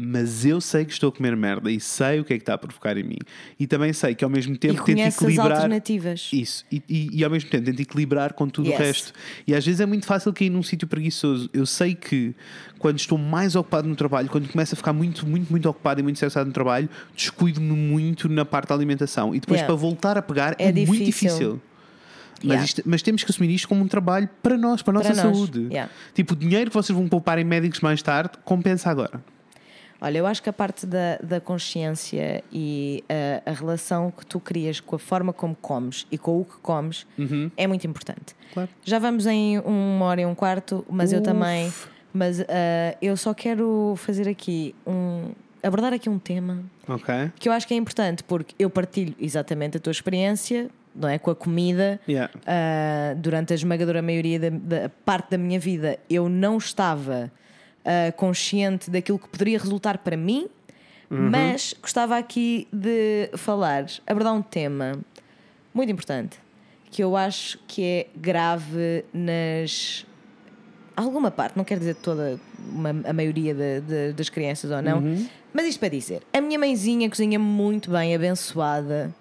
[0.00, 2.54] mas eu sei que estou a comer merda e sei o que é que está
[2.54, 3.18] a provocar em mim.
[3.58, 5.52] E também sei que ao mesmo tempo tento conhece as equilibrar.
[5.52, 6.30] alternativas.
[6.32, 8.78] Isso, e, e, e ao mesmo tempo tento equilibrar com tudo Yes.
[8.78, 9.12] o resto.
[9.46, 11.50] E às vezes é muito fácil cair num sítio preguiçoso.
[11.52, 12.32] Eu sei que
[12.78, 16.02] quando estou mais ocupado no trabalho, quando começo a ficar muito, muito, muito ocupado e
[16.04, 19.34] muito estressado no trabalho, descuido-me muito na parte da alimentação.
[19.34, 19.66] E depois Yeah.
[19.66, 21.04] para voltar a pegar é, É muito difícil.
[21.04, 21.62] difícil.
[22.40, 22.64] Mas, Yeah.
[22.64, 25.22] isto- mas temos que assumir isto como um trabalho para nós, para a nossa Para
[25.22, 25.66] saúde.
[25.70, 25.90] Yeah.
[26.14, 29.20] Tipo, o dinheiro que vocês vão poupar em médicos mais tarde compensa agora.
[30.00, 34.38] Olha, eu acho que a parte da, da consciência e a, a relação que tu
[34.38, 37.06] crias com a forma como comes e com o que comes
[37.56, 38.34] é muito importante.
[38.54, 38.68] Claro.
[38.84, 41.24] Já vamos em uma hora e um quarto, mas eu Uf.
[41.24, 41.72] também.
[42.12, 45.32] Mas ah, eu só quero fazer aqui um.
[45.62, 47.14] abordar aqui um tema Ok.
[47.38, 51.18] que eu acho que é importante, porque eu partilho exatamente a tua experiência, não é?
[51.18, 52.00] Com a comida.
[52.08, 52.32] Yeah.
[52.46, 57.30] Ah, durante a esmagadora maioria da, da parte da minha vida, eu não estava
[57.84, 60.48] ah, consciente daquilo que poderia resultar para mim,
[61.10, 64.98] mas gostava aqui de falar, abordar um tema
[65.72, 66.38] muito importante
[66.90, 70.04] que eu acho que é grave nas.
[70.96, 72.40] Alguma parte, não quero dizer toda
[72.72, 75.00] uma- a maioria de- de- das crianças ou não,
[75.52, 79.14] mas isto para dizer: a minha mãezinha cozinha muito bem, abençoada,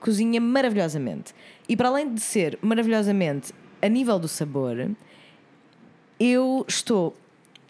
[0.00, 1.34] cozinha maravilhosamente.
[1.68, 4.90] E para além de ser maravilhosamente a nível do sabor,
[6.20, 7.16] eu estou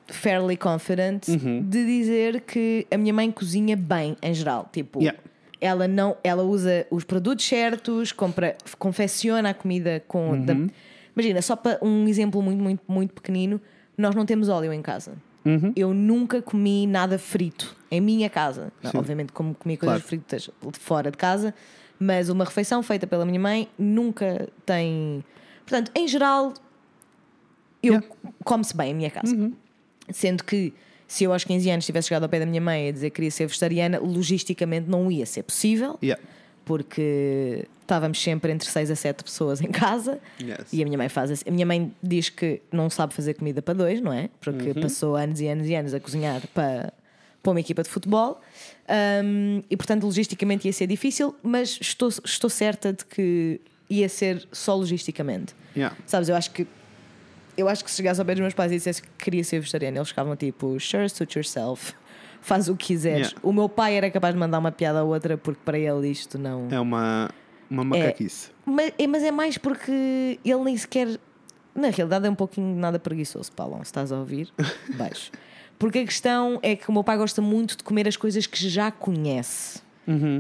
[0.08, 4.68] fairly confident de dizer que a minha mãe cozinha bem em geral.
[4.72, 5.18] Tipo, Yeah.
[5.60, 10.40] ela não, ela usa os produtos certos, compra, confecciona a comida com.
[10.44, 10.54] da-
[11.16, 13.60] imagina, só para um exemplo muito, muito, muito pequenino,
[13.96, 15.12] nós não temos óleo em casa.
[15.76, 18.72] Eu nunca comi nada frito em minha casa.
[18.82, 20.08] Não, obviamente, como comi coisas Claro.
[20.08, 20.50] fritas
[20.80, 21.54] fora de casa,
[21.98, 25.22] mas uma refeição feita pela minha mãe nunca tem.
[25.66, 26.54] Portanto, em geral,
[27.82, 28.08] eu Yeah.
[28.42, 29.36] come-se bem em minha casa.
[30.12, 30.72] Sendo que
[31.06, 33.16] se eu aos 15 anos tivesse chegado ao pé da minha mãe a dizer que
[33.16, 36.20] queria ser vegetariana, logisticamente não ia ser possível, Yeah.
[36.64, 40.18] porque estávamos sempre entre 6 a 7 pessoas em casa.
[40.40, 40.72] Yes.
[40.72, 41.44] E a minha mãe faz assim.
[41.46, 44.30] A minha mãe diz que não sabe fazer comida para dois, não é?
[44.40, 46.92] Porque passou anos e anos e anos a cozinhar para,
[47.42, 48.40] para uma equipa de futebol.
[49.22, 53.60] Um, e portanto, logisticamente ia ser difícil, mas estou, estou certa de que
[53.90, 55.54] ia ser só logisticamente.
[55.76, 55.94] Yeah.
[56.06, 56.66] Sabes, eu acho que
[57.56, 59.60] eu acho que se chegasse ao pé dos meus pais e dissesse que queria ser
[59.60, 61.92] vegetariano, eles ficavam tipo, sure, suit yourself,
[62.40, 63.28] faz o que quiseres.
[63.28, 63.40] Yeah.
[63.42, 66.38] O meu pai era capaz de mandar uma piada a outra porque para ele isto
[66.38, 66.68] não.
[66.70, 67.30] É uma,
[67.70, 68.50] uma macaquice.
[68.66, 71.08] Mas, é- mas é mais porque ele nem sequer.
[71.74, 74.48] Na realidade é um pouquinho nada preguiçoso, Paulo, se estás a ouvir,
[74.96, 75.32] baixo.
[75.78, 78.68] Porque a questão é que o meu pai gosta muito de comer as coisas que
[78.68, 79.82] já conhece.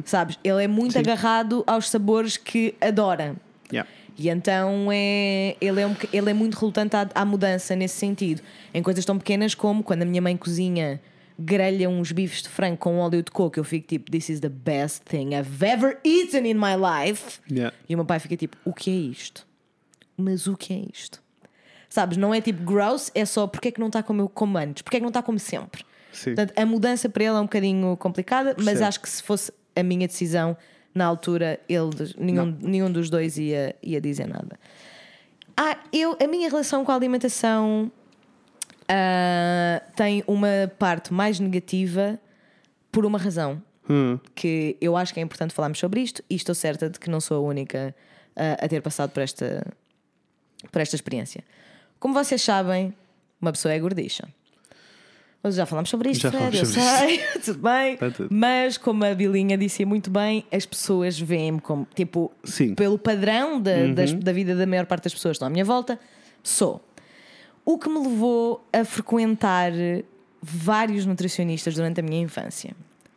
[0.04, 0.38] Sabes?
[0.44, 0.98] Ele é muito Sim.
[1.00, 3.34] agarrado aos sabores que adora.
[3.72, 3.90] Yeah.
[4.16, 8.42] E então é, ele, é um, ele é muito relutante à, à mudança nesse sentido.
[8.72, 11.00] Em coisas tão pequenas como quando a minha mãe cozinha,
[11.38, 14.48] grelha uns bifes de frango com óleo de coco, eu fico tipo, This is the
[14.48, 17.40] best thing I've ever eaten in my life.
[17.50, 17.74] Yeah.
[17.88, 19.46] E o meu pai fica tipo, o que é isto?
[20.16, 21.22] Mas o que é isto?
[21.88, 24.58] Sabes, não é tipo gross, é só porque é que não está como eu como
[24.58, 25.84] antes, porque é que não está como sempre.
[26.12, 26.34] Sim.
[26.34, 29.82] Portanto, a mudança para ele é um bocadinho complicada, mas acho que se fosse a
[29.82, 30.56] minha decisão
[30.94, 34.58] na altura, eles, nenhum, nenhum dos dois ia, ia dizer nada.
[35.56, 37.90] Ah, eu, a minha relação com a alimentação
[38.88, 42.18] ah, tem uma parte mais negativa
[42.92, 44.18] por uma razão Hum.
[44.34, 47.20] que eu acho que é importante falarmos sobre isto e estou certa de que não
[47.20, 47.94] sou a única
[48.34, 49.66] ah, a ter passado por esta,
[50.72, 51.44] por esta experiência.
[52.00, 52.94] Como vocês sabem,
[53.40, 54.26] uma pessoa é gordicha.
[55.50, 57.96] Já falámos sobre isto, Já Fred, eu sobre sei, tudo bem.
[57.96, 58.28] Tá tudo.
[58.30, 62.68] Mas, como a Bilinha disse muito bem, as pessoas veem-me como, tipo, Sim.
[62.70, 62.74] Uhum.
[62.74, 65.64] pelo padrão da, das- da vida da maior parte das pessoas que estão à minha
[65.64, 65.98] volta,
[66.42, 66.82] sou.
[67.64, 69.72] O que me levou a frequentar
[70.42, 72.74] vários nutricionistas durante a minha infância.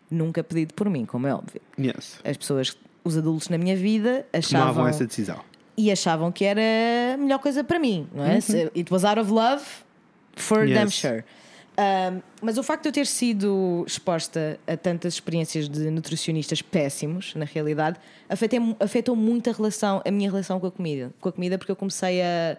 [0.10, 1.62] Nunca pedido por mim, como é óbvio.
[1.78, 2.20] Yes.
[2.24, 4.40] As pessoas, os adultos na minha vida, Tomavam
[4.70, 5.40] achavam essa decisão.
[5.76, 6.62] e achavam que era
[7.14, 8.40] a melhor coisa para mim, não é?
[8.40, 9.64] Se- It was out of love
[10.38, 10.78] for Yes.
[10.78, 11.24] damn sure.
[11.80, 17.36] Um, mas o facto de eu ter sido exposta a tantas experiências de nutricionistas péssimos,
[17.36, 21.12] na realidade, afetou, afetou muito a relação, a minha relação com a comida.
[21.22, 22.58] Com a comida, porque eu comecei a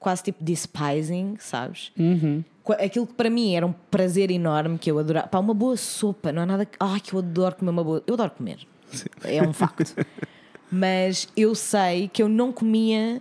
[0.00, 1.92] quase tipo despising, sabes?
[2.64, 5.28] Qu- Aquilo que para mim era um prazer enorme que eu adorava.
[5.28, 6.76] Pá, uma boa sopa, não há nada que.
[6.80, 8.02] Ai, que eu adoro comer uma boa.
[8.06, 8.66] Eu adoro comer.
[9.22, 9.94] É um facto.
[10.72, 13.20] Mas eu sei que eu não comia.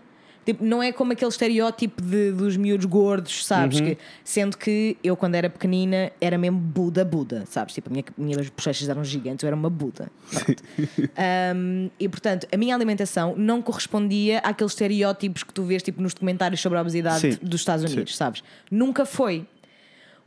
[0.49, 3.79] Tipo, não é como aquele estereótipo de, dos miúdos gordos, sabes?
[3.79, 7.75] Que, sendo que eu, quando era pequenina, era mesmo Buda Buda, sabes?
[7.75, 10.11] Tipo, a minha, minhas bochechas eram gigantes, eu era uma Buda.
[11.55, 16.15] Um, e portanto, a minha alimentação não correspondia àqueles estereótipos que tu vês tipo, nos
[16.15, 17.37] documentários sobre a obesidade Sim.
[17.43, 18.41] dos Estados Unidos, sabes?
[18.71, 19.45] Nunca foi.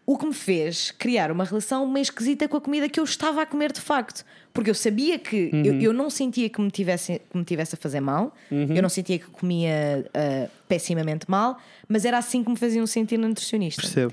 [0.04, 3.42] O que me fez criar uma relação meio esquisita com a comida que eu estava
[3.42, 4.24] a comer de facto.
[4.52, 7.78] Porque eu sabia que eu, eu não sentia que me tivesse, que me tivesse a
[7.78, 11.58] fazer mal, eu não sentia que comia ah, pessimamente mal,
[11.88, 13.80] mas era assim que me faziam sentir na nutricionista.
[13.80, 14.12] Percebo.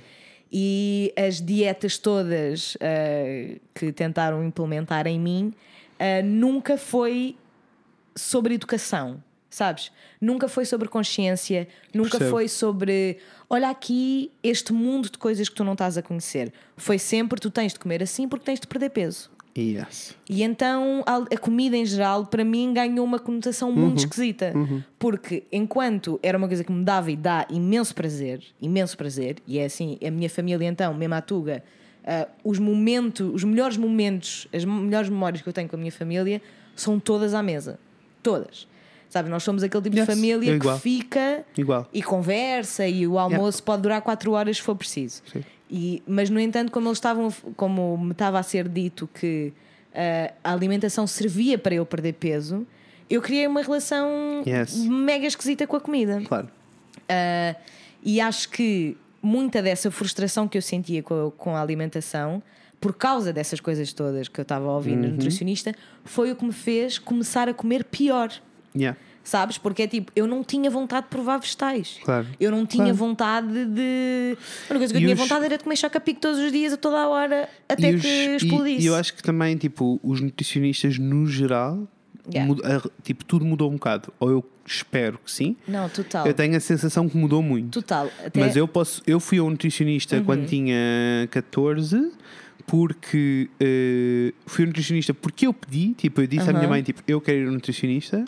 [0.52, 5.54] E as dietas todas ah, que tentaram implementar em mim
[6.00, 7.36] ah, nunca foi
[8.16, 9.22] sobre educação.
[9.50, 9.92] Sabes?
[10.22, 12.30] Nunca foi sobre consciência, nunca Percebo.
[12.30, 13.18] foi sobre
[13.50, 16.54] olha aqui este mundo de coisas que tu não estás a conhecer.
[16.78, 19.30] Foi sempre tu tens de comer assim porque tens de perder peso.
[19.58, 20.16] Yes.
[20.30, 24.54] E então a, comida em geral, para mim, ganhou uma conotação muito esquisita.
[24.98, 29.60] Porque enquanto era uma coisa que me dava e dá imenso prazer, imenso prazer, e
[29.60, 31.64] é assim, a minha família então, mesmo a Tuga,
[32.06, 35.92] ah, os momentos, os melhores momentos, as melhores memórias que eu tenho com a minha
[35.92, 36.42] família
[36.76, 37.80] são todas à mesa.
[38.24, 38.68] Todas.
[39.10, 41.88] Sabe, nós somos aquele tipo Yes, de família que fica Igual.
[41.92, 45.24] e conversa e o almoço pode durar 4 horas se for preciso.
[45.32, 45.44] Sim.
[45.70, 49.52] E, mas no entanto, como eles estavam, como me estava a ser dito que
[49.96, 52.68] ah, a alimentação servia para eu perder peso,
[53.10, 54.76] eu criei uma relação Yes.
[54.86, 56.22] mega esquisita com a comida.
[56.26, 56.48] Claro.
[57.08, 57.56] Ah,
[58.04, 62.42] e acho que muita dessa frustração que eu sentia com a, com a alimentação,
[62.80, 65.02] por causa dessas coisas todas que eu estava a ouvir Uhum.
[65.02, 65.74] no nutricionista,
[66.06, 68.32] foi o que me fez começar a comer pior.
[68.76, 68.98] Yeah.
[69.24, 69.58] Sabes?
[69.60, 72.00] Porque é tipo, eu não tinha vontade de provar vegetais.
[72.04, 72.26] Claro.
[72.40, 72.98] Eu não tinha Claro.
[72.98, 74.38] vontade de.
[74.70, 76.52] A única coisa que eu E tinha os- vontade era de comer choca-pico todos os
[76.52, 78.82] dias, a toda a hora, até E os- que e- explodisse.
[78.84, 81.88] E eu acho que também, tipo, os nutricionistas no geral,
[82.34, 82.82] Yeah.
[83.04, 84.12] tipo, tudo mudou um bocado.
[84.20, 85.56] Ou eu espero que sim.
[85.68, 86.26] Não, total.
[86.26, 87.82] Eu tenho a sensação que mudou muito.
[87.82, 88.10] Total.
[88.26, 88.40] Até...
[88.40, 89.02] Mas eu posso.
[89.06, 90.24] Eu fui a um nutricionista Uhum.
[90.24, 92.12] quando tinha 14
[92.66, 96.70] porque eh, fui um nutricionista porque eu pedi, tipo, eu disse à minha Uhum.
[96.70, 98.24] mãe, tipo, eu quero ir um nutricionista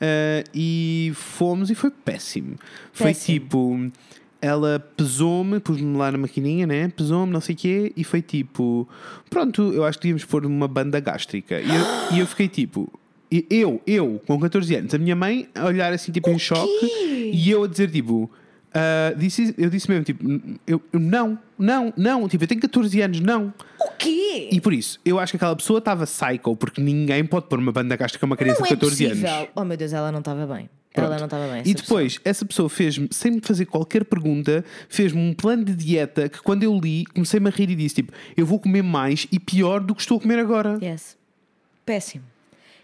[0.00, 2.56] eh, e fomos e foi péssimo.
[2.92, 3.38] Foi Péssimo.
[3.40, 3.92] tipo,
[4.40, 6.88] ela pesou-me, pus-me lá na maquininha, né?
[6.88, 8.88] Pesou-me, não sei o quê, e foi tipo,
[9.28, 11.60] pronto, eu acho que devíamos pôr uma banda gástrica.
[11.60, 12.90] E eu, e eu fiquei tipo,
[13.50, 16.90] eu, eu, com 14 anos, a minha mãe a olhar assim, tipo, em choque,
[17.32, 18.30] e eu a dizer, tipo,
[18.72, 20.24] ah, disse, eu disse mesmo, tipo,
[20.66, 23.52] eu, eu não, não, não, tipo, eu tenho 14 anos, não.
[23.78, 24.48] O quê?
[24.52, 27.72] E por isso, eu acho que aquela pessoa estava psycho, porque ninguém pode pôr uma
[27.72, 29.30] banda gástrica a uma criança não de é 14 possível.
[29.30, 29.48] anos.
[29.54, 30.68] Oh meu Deus, ela não estava bem.
[30.92, 31.06] Pronto.
[31.06, 31.58] Ela não estava bem.
[31.58, 32.00] E essa pessoa.
[32.00, 36.42] depois, essa pessoa fez-me, sem me fazer qualquer pergunta, fez-me um plano de dieta que
[36.42, 39.80] quando eu li, comecei-me a rir e disse: tipo, eu vou comer mais e pior
[39.80, 40.78] do que estou a comer agora.
[40.82, 41.16] Yes.
[41.86, 42.24] Péssimo.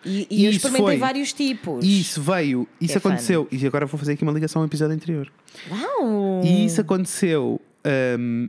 [0.07, 1.85] E, E e eu experimentei foi- vários tipos.
[1.85, 3.09] E isso veio, isso É fun.
[3.09, 5.31] aconteceu, e agora vou fazer aqui uma ligação ao episódio anterior.
[5.71, 6.43] Uau!
[6.45, 7.61] E isso aconteceu
[8.19, 8.49] hum,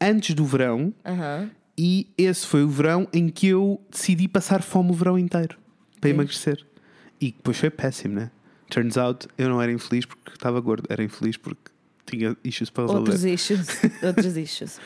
[0.00, 1.50] antes do verão, Aham.
[1.76, 5.56] e esse foi o verão em que eu decidi passar fome o verão inteiro
[6.00, 6.64] para emagrecer.
[7.20, 8.30] E depois foi péssimo, né?
[8.70, 11.70] Turns out, eu não era infeliz porque estava gordo, era infeliz porque
[12.06, 13.10] tinha issues para resolver.
[13.10, 13.66] Outros issues.
[14.02, 14.78] Outros issues.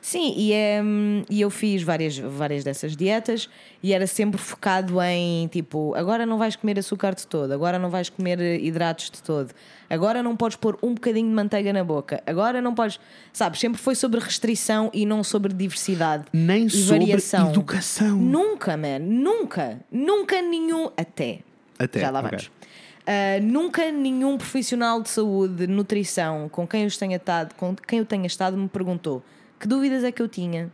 [0.00, 0.52] Sim, e,
[0.82, 3.48] hum, e eu fiz várias, várias dessas dietas
[3.82, 7.90] e era sempre focado em tipo, agora não vais comer açúcar de todo, agora não
[7.90, 9.52] vais comer eh, hidratos de todo,
[9.90, 13.00] agora não podes pôr um bocadinho de manteiga na boca, agora não podes.
[13.32, 16.24] Sabes, sempre foi sobre restrição e não sobre diversidade.
[16.32, 17.50] Nem e sobre variação.
[17.50, 18.16] educação.
[18.16, 20.90] Nunca, man, nunca, nunca nenhum.
[20.96, 21.40] Até.
[21.78, 22.30] Até, Já lá ok.
[22.30, 22.46] vamos.
[22.46, 28.00] Uh, nunca nenhum profissional de saúde, de nutrição, com quem eu tenha estado, com quem
[28.00, 29.22] eu tenha estado, me perguntou
[29.58, 30.70] que dúvidas é que eu tinha,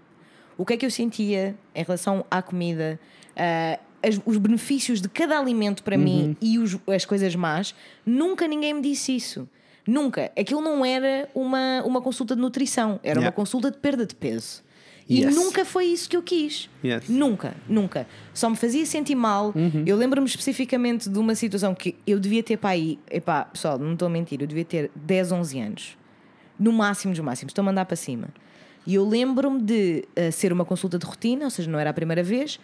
[0.58, 2.98] o que é que eu sentia em relação à comida,
[3.32, 6.02] uh, as- os benefícios de cada alimento para Uhum.
[6.02, 7.74] mim e os- as coisas más.
[8.04, 9.48] Nunca ninguém me disse isso.
[9.86, 10.30] Nunca.
[10.38, 13.32] Aquilo não era uma, uma consulta de nutrição, era uma Yeah.
[13.36, 14.62] consulta de perda de peso.
[15.06, 15.34] E Yes.
[15.36, 16.70] nunca foi isso que eu quis.
[16.82, 17.08] Yes.
[17.10, 18.06] Nunca, nunca.
[18.32, 19.52] Só me fazia sentir mal.
[19.54, 19.82] Uhum.
[19.84, 22.98] Eu lembro-me especificamente de uma situação que eu devia ter para aí.
[23.10, 25.98] Epá, pessoal, não estou a mentir, eu devia ter 10, 11 anos.
[26.58, 28.28] No máximo dos máximos, estou a mandar para cima.
[28.86, 31.92] E eu lembro-me de eh, ser uma consulta de rotina, ou seja, não era a
[31.94, 32.58] primeira vez.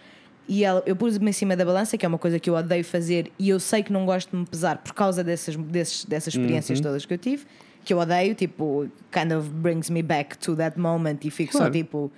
[0.48, 2.84] E ela, eu pus-me em cima da balança, que é uma coisa que eu odeio
[2.84, 6.34] fazer, e eu sei que não gosto de me pesar por causa dessas, desses, dessas
[6.34, 6.82] experiências Uhum.
[6.84, 7.46] todas que eu tive,
[7.84, 11.58] que eu odeio, tipo, kind of brings me back to that moment e fico só
[11.60, 11.72] Claro.
[11.72, 12.12] tipo,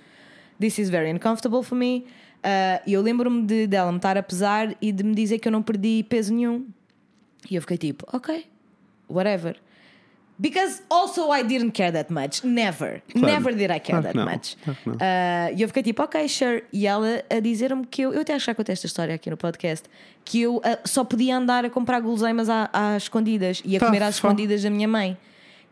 [0.59, 2.05] this is very uncomfortable for me.
[2.43, 5.47] Uh, E eu lembro-me de, dela me estar a pesar e de me dizer que
[5.47, 6.65] eu não perdi peso nenhum.
[7.49, 8.45] E eu fiquei tipo, ok,
[9.09, 9.55] whatever.
[10.39, 12.43] Because also I didn't care that much.
[12.43, 13.01] Never.
[13.11, 13.27] Claro.
[13.27, 14.25] Never did I care Claro that não.
[14.25, 14.57] much.
[14.63, 14.97] Claro.
[14.97, 16.63] Uh, E eu fiquei tipo, ok, sure.
[16.73, 19.29] E ela a dizer-me que eu, eu até acho que já contei esta história aqui
[19.29, 19.87] no podcast,
[20.25, 24.01] que eu uh, só podia andar a comprar guloseimas às escondidas e a Tá, comer
[24.03, 24.27] às só.
[24.27, 25.15] escondidas da minha mãe.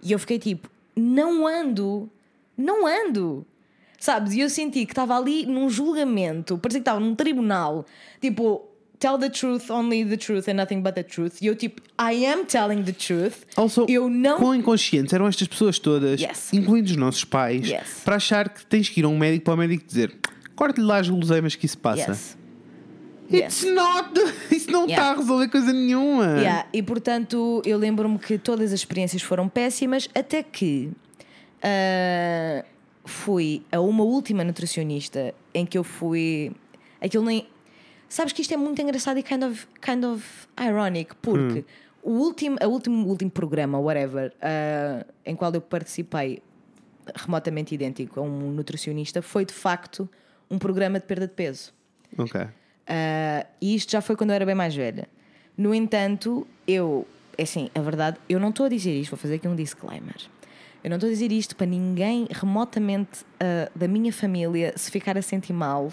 [0.04, 2.10] E eu fiquei tipo, não ando,
[2.56, 3.46] não ando.
[4.00, 4.34] Sabes?
[4.34, 7.86] E eu senti que estava ali num julgamento, parecia que estava num tribunal,
[8.20, 8.64] tipo,
[9.02, 11.42] tell the truth, only the truth and nothing but the truth.
[11.42, 13.40] E eu tipo, I am telling the truth.
[13.58, 14.38] Also, eu não.
[14.38, 16.54] quão inconscientes eram estas pessoas todas, Yes.
[16.54, 18.02] incluindo os nossos pais, Yes.
[18.06, 20.16] para achar que tens que ir a um médico para o médico dizer
[20.56, 22.12] corte-lhe lá as guloseimas que isso passa.
[22.12, 22.38] Yes.
[23.34, 24.12] It's not!
[24.52, 25.12] Isso não está Yeah.
[25.14, 26.26] a resolver coisa nenhuma.
[26.38, 30.92] Yeah, E portanto, eu lembro-me que todas as experiências foram péssimas, até que
[31.64, 32.64] ah,
[33.06, 36.52] fui a uma última nutricionista em que eu fui.
[37.00, 37.48] Aquilo nem.
[38.12, 40.22] Sabes que isto é muito engraçado e kind of, kind of
[40.60, 41.64] ironic, porque
[42.04, 46.44] o, último, a último, o último programa, whatever, ah, em qual eu participei
[47.16, 50.10] remotamente idêntico a um nutricionista, foi de facto
[50.50, 51.74] um programa de perda de peso.
[52.18, 52.42] Ok.
[52.86, 55.08] Ah, e isto já foi quando eu era bem mais velha.
[55.58, 57.08] No entanto, eu,
[57.38, 60.18] é assim, a verdade, eu não estou a dizer isto, vou fazer aqui um disclaimer.
[60.84, 65.18] Eu não estou a dizer isto para ninguém remotamente ah, da minha família se ficar
[65.18, 65.90] a sentir mal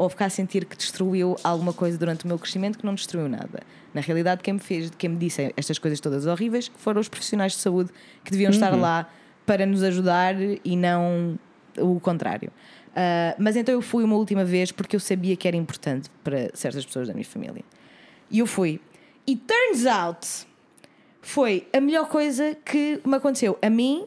[0.00, 3.28] ou ficar a sentir que destruiu alguma coisa durante o meu crescimento que não destruiu
[3.28, 3.60] nada.
[3.92, 7.52] Na realidade, quem me fez, quem me disse estas coisas todas horríveis foram os profissionais
[7.52, 7.90] de saúde
[8.24, 9.10] que deviam estar lá
[9.44, 11.38] para nos ajudar e não
[11.76, 12.50] o contrário.
[12.96, 16.50] Ah, mas então eu fui uma última vez porque eu sabia que era importante para
[16.54, 17.62] certas pessoas da minha família.
[18.30, 18.80] E eu fui.
[19.26, 20.26] E turns out
[21.20, 24.06] foi a melhor coisa que me aconteceu a mim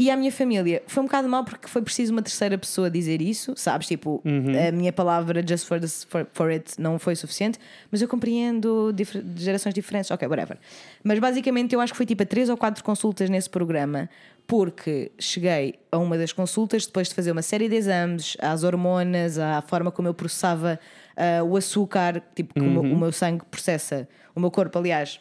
[0.00, 0.80] e à minha família.
[0.86, 3.88] Foi um bocado mal porque foi preciso uma terceira pessoa dizer isso, sabes?
[3.88, 4.22] Tipo,
[4.68, 7.58] a minha palavra just for, this, for, for it não foi suficiente,
[7.90, 10.56] mas eu compreendo difer- gerações diferentes, ok, whatever.
[11.02, 14.08] Mas basicamente eu acho que foi tipo a três ou quatro consultas nesse programa,
[14.46, 19.36] porque cheguei a uma das consultas depois de fazer uma série de exames, às hormonas,
[19.36, 20.78] à forma como eu processava
[21.16, 25.18] ah, o açúcar, tipo, como o meu sangue processa, o meu corpo, aliás,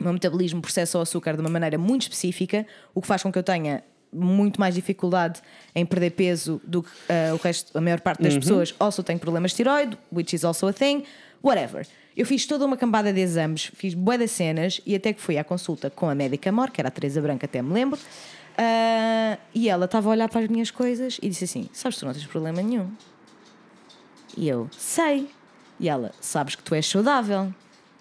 [0.00, 3.30] o meu metabolismo processa o açúcar de uma maneira muito específica, o que faz com
[3.30, 5.40] que eu tenha muito mais dificuldade
[5.74, 8.74] em perder peso do que ah, o resto, a maior parte das pessoas.
[8.78, 11.04] Also tenho problemas de tiroide, which is also a thing,
[11.42, 11.86] whatever.
[12.16, 15.38] Eu fiz toda uma cambada de exames, fiz bué das cenas e até que fui
[15.38, 17.98] à consulta com a médica Mor, que era a Teresa Branca, até me lembro,
[18.56, 22.04] ah, e ela estava a olhar para as minhas coisas e disse assim: Sabes, tu
[22.04, 22.90] não tens problema nenhum.
[24.36, 25.30] E eu, sei.
[25.78, 27.54] E ela, sabes que tu és saudável.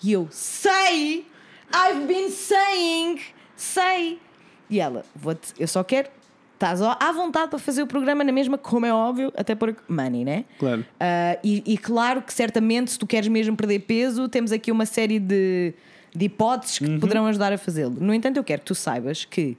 [0.03, 1.27] E eu, sei!
[1.73, 3.19] I've been saying!
[3.55, 4.19] Sei!
[4.69, 6.09] E ela, vou-te, eu só quero.
[6.53, 10.25] Estás à vontade para fazer o programa na mesma, como é óbvio, até porque money,
[10.25, 10.43] né?
[10.57, 10.83] Claro.
[10.99, 14.87] Ah, e, e claro que certamente, se tu queres mesmo perder peso, temos aqui uma
[14.87, 15.75] série de,
[16.15, 17.95] de hipóteses que te poderão ajudar a fazê-lo.
[17.99, 19.55] No entanto, eu quero que tu saibas que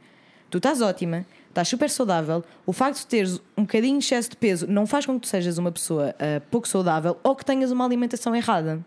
[0.51, 2.43] tu estás ótima, estás super saudável.
[2.67, 5.29] O facto de teres um bocadinho de excesso de peso não faz com que tu
[5.29, 8.85] sejas uma pessoa ah, pouco saudável ou que tenhas uma alimentação errada.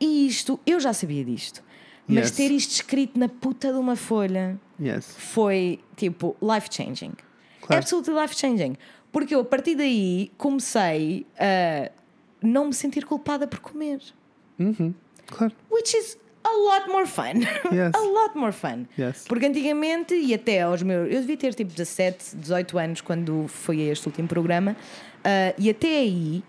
[0.00, 1.62] E isto, eu já sabia disto.
[2.12, 2.36] Mas Yes.
[2.36, 5.14] ter isto escrito na puta de uma folha Yes.
[5.18, 7.12] foi tipo life changing.
[7.62, 7.82] Claro.
[7.82, 8.76] Absolutely life changing.
[9.10, 11.90] Porque eu a partir daí comecei a
[12.42, 14.00] não me sentir culpada por comer.
[15.26, 15.52] Claro.
[15.70, 17.40] Which is a lot more fun.
[17.72, 17.92] Yes.
[17.94, 18.86] a lot more fun.
[18.98, 19.24] Yes.
[19.28, 21.10] Porque antigamente, e até aos meus.
[21.12, 24.76] Eu devia ter tipo 17, 18 anos quando foi a este último programa,
[25.24, 26.42] ah, e até aí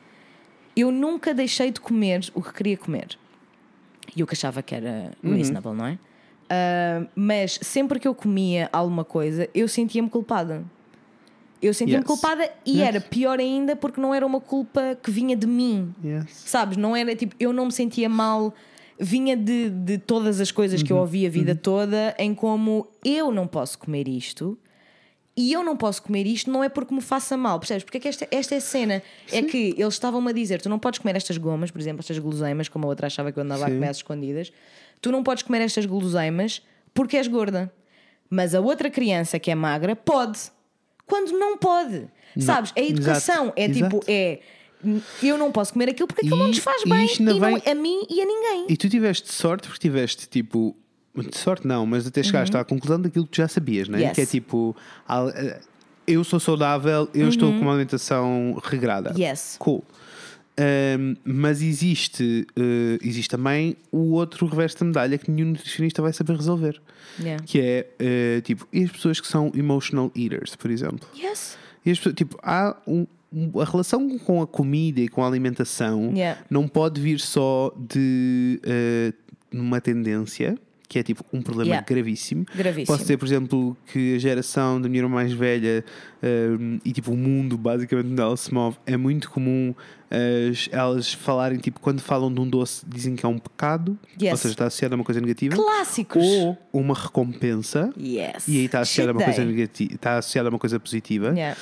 [0.76, 3.18] eu nunca deixei de comer o que queria comer.
[4.16, 5.36] E o que achava que era Uhum.
[5.36, 5.98] reasonable, não é?
[6.50, 10.64] Ah, mas sempre que eu comia alguma coisa, eu sentia-me culpada.
[11.62, 12.08] Eu sentia-me Yes.
[12.08, 12.88] culpada e Yes.
[12.88, 15.96] era pior ainda porque não era uma culpa que vinha de mim.
[16.04, 16.26] Yes.
[16.46, 16.76] Sabes?
[16.78, 18.54] Não era tipo, eu não me sentia mal,
[19.00, 23.32] vinha de, de todas as coisas que eu ouvi a vida toda, em como eu
[23.32, 24.58] não posso comer isto.
[25.36, 27.84] E eu não posso comer isto não é porque me faça mal, percebes?
[27.84, 29.02] Porque é que esta, esta é a cena.
[29.32, 32.20] É que eles estavam-me a dizer: tu não podes comer estas gomas, por exemplo, estas
[32.20, 33.74] guloseimas, como a outra achava que eu andava a Sim.
[33.74, 34.52] comer às escondidas.
[35.02, 36.62] Tu não podes comer estas guloseimas
[36.94, 37.74] porque és gorda.
[38.30, 40.40] Mas a outra criança que é magra pode.
[41.06, 42.08] Quando não pode.
[42.40, 42.72] Sabes?
[42.78, 43.60] A educação Exato.
[43.60, 44.06] é tipo: Exato.
[44.10, 44.40] é
[45.24, 47.08] eu não posso comer aquilo porque aquilo E- não nos faz bem.
[47.20, 48.66] E não vem- a mim e a ninguém.
[48.70, 50.76] E tu tiveste sorte porque tiveste tipo.
[51.16, 54.00] De sorte não, mas até chegaste à conclusão daquilo que já sabias, né?
[54.00, 54.04] Uhum.
[54.06, 54.16] Yes.
[54.16, 54.76] Que é tipo.
[55.36, 55.60] eh,
[56.08, 59.12] Eu sou saudável, eu estou com uma alimentação regrada.
[59.12, 59.20] Uhum.
[59.20, 59.56] Yes.
[59.60, 59.84] Cool.
[60.60, 66.14] Um, mas existe, eh, existe também o outro reverso da medalha que nenhum nutricionista vai
[66.14, 66.80] saber resolver.
[67.20, 67.44] Yeah.
[67.44, 71.08] Que é eh, tipo, e as pessoas que são emotional eaters, por exemplo.
[71.18, 71.58] Yes.
[71.84, 73.08] E as pessoas, tipo, há um-
[73.60, 76.40] a relação com a comida e com a alimentação Yeah.
[76.52, 79.12] não pode vir só de eh,
[79.52, 80.56] uma tendência,
[80.94, 81.86] que é tipo um problema Yeah.
[81.90, 82.46] gravíssimo.
[82.56, 82.86] Gravíssimo.
[82.86, 85.84] Posso dizer, por exemplo, que a geração da minha irmã mais velha
[86.22, 86.48] eh,
[86.86, 89.74] e tipo o mundo basicamente onde ela se move é muito comum
[90.12, 94.32] as- elas falarem, tipo, quando falam de um doce, dizem que é um pecado, Yes.
[94.34, 96.24] ou seja, está associado a uma coisa negativa, Clássicos.
[96.24, 97.92] ou uma recompensa.
[98.00, 98.48] Yes.
[98.48, 101.30] E aí está associada a uma coisa negativa, está associada a uma coisa positiva.
[101.36, 101.58] Yeah.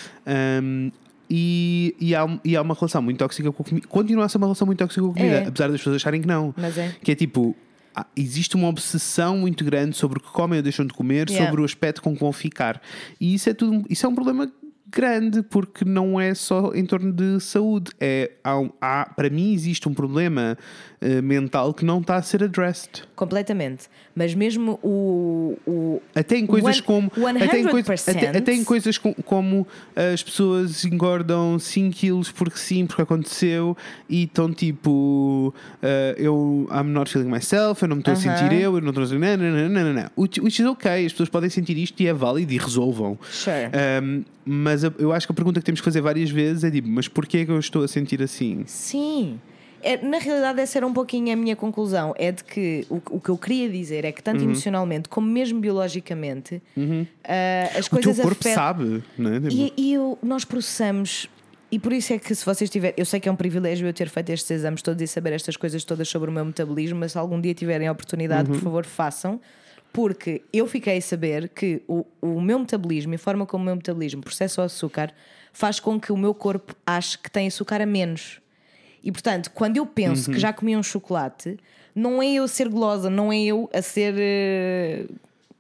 [0.62, 0.92] Um,
[1.30, 3.88] e, e, há, e há uma relação muito tóxica com a comida.
[3.88, 5.48] Continua a ser uma relação muito tóxica com a comida, É.
[5.48, 6.54] apesar das pessoas acharem que não.
[6.58, 6.94] Mas é.
[7.02, 7.56] Que é tipo.
[7.96, 11.46] Há- Existe uma obsessão muito grande sobre o que comem ou deixam de comer, Yeah.
[11.50, 12.82] sobre o aspecto com que vão ficar.
[13.20, 13.84] E isso é tudo.
[13.90, 14.52] Isso é um problema
[14.94, 17.92] grande, porque não é só em torno de saúde.
[18.00, 20.58] É, há, há- para mim, existe um problema
[21.02, 23.04] eh, mental que não está a ser addressed.
[23.16, 23.86] Completamente.
[24.16, 25.58] Mas mesmo o.
[25.66, 27.12] o Até em coisas One- como.
[27.44, 28.10] Até em, coisa- 100%.
[28.28, 29.66] até, até em coisas com- como
[29.96, 33.76] as pessoas engordam 5 quilos porque sim, porque aconteceu
[34.10, 35.54] e estão tipo.
[35.82, 36.68] eh, eu.
[36.72, 38.38] I'm not feeling myself, eu não me estou a Aham.
[38.38, 39.20] sentir eu, eu não estou a sentir.
[39.20, 40.10] Não, não, não, não, não.
[40.18, 43.18] Which, is ok, as pessoas podem sentir isto e é válido e resolvam.
[43.30, 43.72] Sure.
[44.04, 46.70] Um, mas eu- eu acho que a pergunta que temos que fazer várias vezes é
[46.72, 48.64] tipo, mas porquê é que eu estou a sentir assim?
[48.66, 49.40] Sim.
[49.84, 52.14] É, na realidade, essa era um pouquinho a minha conclusão.
[52.18, 54.24] É de que o, o que eu queria dizer é que, Uhum.
[54.24, 56.62] tanto emocionalmente como mesmo biologicamente,
[57.24, 58.56] ah, as O teu coisas corpo afetam.
[58.64, 59.38] sabe, não é?
[59.50, 61.28] E, e eu- nós processamos.
[61.72, 62.96] E por isso é que, se vocês tiverem.
[62.98, 65.56] Eu sei que é um privilégio eu ter feito estes exames todos e saber estas
[65.56, 68.56] coisas todas sobre o meu metabolismo, mas se algum dia tiverem a oportunidade, Uhum.
[68.58, 69.40] por favor, façam.
[69.94, 73.66] Porque eu fiquei a saber que o, o meu metabolismo e a forma como o
[73.66, 75.14] meu metabolismo processa o açúcar
[75.54, 78.40] faz com que o meu corpo ache que tem açúcar a menos.
[79.04, 80.36] E portanto, quando eu penso Uhum.
[80.36, 81.58] que já comi um chocolate,
[81.96, 84.14] não é eu ser golosa, não é eu a ser.
[84.18, 85.06] eh,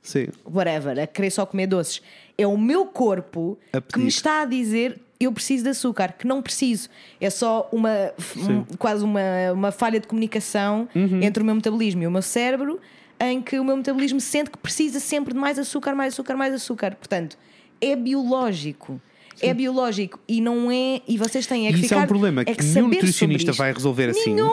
[0.01, 0.27] Sim.
[0.45, 2.01] whatever, a querer só comer doces.
[2.37, 3.57] É o meu corpo
[3.93, 6.89] que me está a dizer eu preciso de açúcar, que não preciso.
[7.19, 9.21] É só uma um- quase uma,
[9.53, 11.21] uma falha de comunicação Uhum.
[11.21, 12.79] entre o meu metabolismo e o meu cérebro,
[13.19, 16.51] em que o meu metabolismo sente que precisa sempre de mais açúcar, mais açúcar, mais
[16.55, 16.95] açúcar.
[16.95, 17.37] Portanto,
[17.79, 18.99] é biológico.
[19.41, 21.01] É biológico e não é.
[21.07, 23.51] E vocês têm é que E isso ficar, é um problema é que, nenhum nutricionista
[23.53, 24.49] vai resolver assim, Nenhum.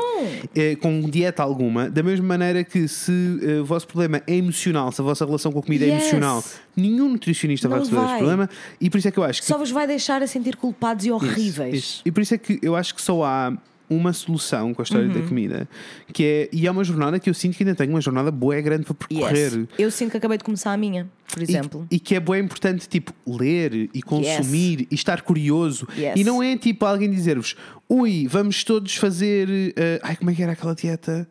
[0.54, 1.88] eh, com dieta alguma.
[1.90, 3.12] Da mesma maneira que se
[3.42, 6.02] eh, o vosso problema é emocional, se a vossa relação com a comida é Yes.
[6.02, 6.44] emocional,
[6.76, 8.14] nenhum nutricionista vai Não resolver vai.
[8.16, 8.50] esse problema.
[8.80, 11.04] E por isso é que eu acho que Só vos vai deixar a sentir culpados
[11.06, 11.74] e horríveis.
[11.74, 12.02] Isso.
[12.04, 13.52] E por isso é que eu acho que só há
[13.90, 15.14] uma solução com a história Uhum.
[15.14, 15.68] da comida,
[16.12, 18.60] que é, e é uma jornada que eu sinto que ainda tenho uma jornada boa
[18.60, 19.52] grande para percorrer.
[19.54, 19.66] Yes.
[19.78, 21.86] Eu sinto que acabei de começar a minha, por exemplo.
[21.90, 25.86] E, e que é bem importante, tipo, ler e consumir e estar curioso.
[25.96, 26.14] Yes.
[26.16, 27.56] E não é tipo alguém dizer-vos,
[27.88, 29.48] ui, vamos todos fazer.
[29.76, 31.26] eh, ai, como é que era aquela dieta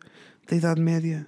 [0.50, 1.26] da Idade Média?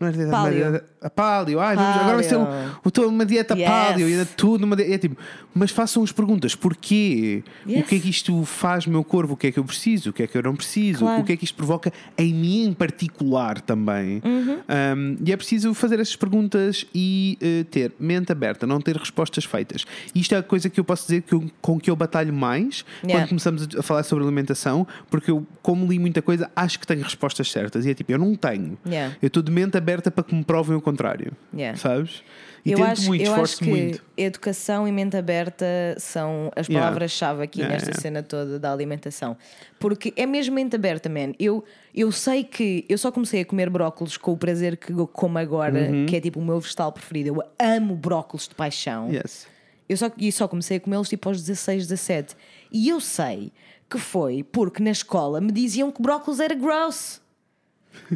[0.00, 0.64] Não era Paleo.
[0.64, 1.60] Era a paleo.
[1.60, 3.68] Ai, agora vai ser um- um- uma dieta Yes.
[3.68, 4.92] paleo e ainda tudo numa dieta.
[4.92, 5.16] É tipo,
[5.54, 7.42] mas façam as perguntas: porquê?
[7.64, 7.86] O Yes.
[7.86, 9.34] que é que isto faz no meu corpo?
[9.34, 10.10] O que é que eu preciso?
[10.10, 11.00] O que é que eu não preciso?
[11.00, 11.22] Claro.
[11.22, 14.20] O que é que isto provoca em mim em particular também?
[14.24, 14.58] Uhum.
[14.68, 19.44] Um, e é preciso fazer essas perguntas e eh, ter mente aberta, não ter respostas
[19.44, 19.84] feitas.
[20.14, 22.84] Isto é a coisa que eu posso dizer que eu- com que eu batalho mais
[23.02, 23.22] Yeah.
[23.22, 27.02] quando começamos a falar sobre alimentação, porque eu, como li muita coisa, acho que tenho
[27.02, 27.86] respostas certas.
[27.86, 28.76] E é tipo, eu não tenho.
[28.86, 29.14] Yeah.
[29.22, 31.32] Eu estou de mente aberta para que me provem o contrário.
[31.54, 31.78] Yeah.
[31.78, 32.22] Sabes?
[32.64, 34.02] E eu tento acho, muito, eu acho que muito.
[34.16, 35.66] educação e mente aberta
[35.98, 38.00] são as palavras-chave aqui Yeah, nesta yeah.
[38.00, 39.36] cena toda da alimentação.
[39.78, 41.32] Porque é mesmo mente aberta, man.
[41.38, 41.62] Eu,
[41.94, 45.36] eu sei que eu só comecei a comer brócolos com o prazer que eu como
[45.38, 46.06] agora, Uhum.
[46.06, 47.28] que é tipo o meu vegetal preferido.
[47.28, 49.10] Eu amo brócolos de paixão.
[49.12, 49.46] Yes.
[49.86, 52.34] Eu só, e só comecei a comê-los tipo aos 16, 17.
[52.72, 53.52] E eu sei
[53.90, 57.20] que foi porque na escola me diziam que brócolis era gross.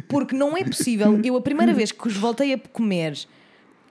[0.07, 1.19] Porque não é possível.
[1.23, 3.17] Eu, a primeira vez que os voltei a comer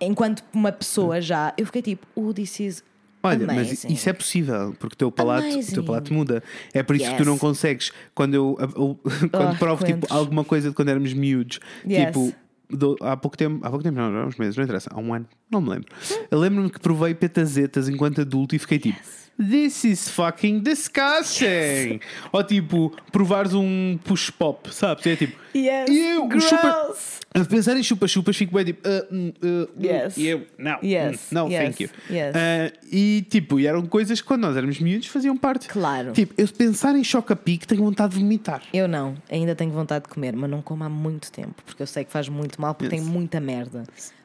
[0.00, 2.84] enquanto uma pessoa já, eu fiquei tipo, oh, this is.
[3.22, 5.44] Olha, mas amazing." isso é possível, porque o teu palato,
[5.74, 6.42] teu palato muda.
[6.72, 7.26] É por isso que tu Yes.
[7.26, 8.98] não consegues, quando eu, eu-
[9.32, 12.06] quando Oh, provo tipo, alguma coisa de quando éramos miúdos, Yes.
[12.06, 12.32] tipo,
[12.70, 15.12] do- há pouco tempo, há pouco tempo, não, há uns meses, não interessa, há um
[15.12, 15.88] ano, não me lembro.
[16.30, 18.98] Eu lembro-me que provei petazetas enquanto adulto e fiquei tipo.
[19.38, 22.00] This is fucking disgusting!
[22.32, 25.06] Ou tipo, provares um push pop, sabes?
[25.06, 25.38] É tipo.
[25.54, 27.20] Yes, E eu, o chupa- gross.
[27.34, 28.80] A pensar em chupa-chupas, fico bem tipo.
[28.88, 30.16] "Ah, hum, ah, hum", Yes.
[30.16, 31.90] E eu, não, Yes, hum, não, yes, thank you.
[32.10, 32.34] yes.
[32.34, 35.68] Ah, e tipo, e eram coisas que quando nós éramos miúdos faziam parte.
[35.68, 36.12] Claro.
[36.12, 38.62] Tipo, eu pensar em choca-pique tenho vontade de vomitar.
[38.72, 41.86] Eu não, ainda tenho vontade de comer, mas não como há muito tempo, porque eu
[41.86, 43.04] sei que faz muito mal, porque Yes.
[43.04, 43.84] tem muita merda.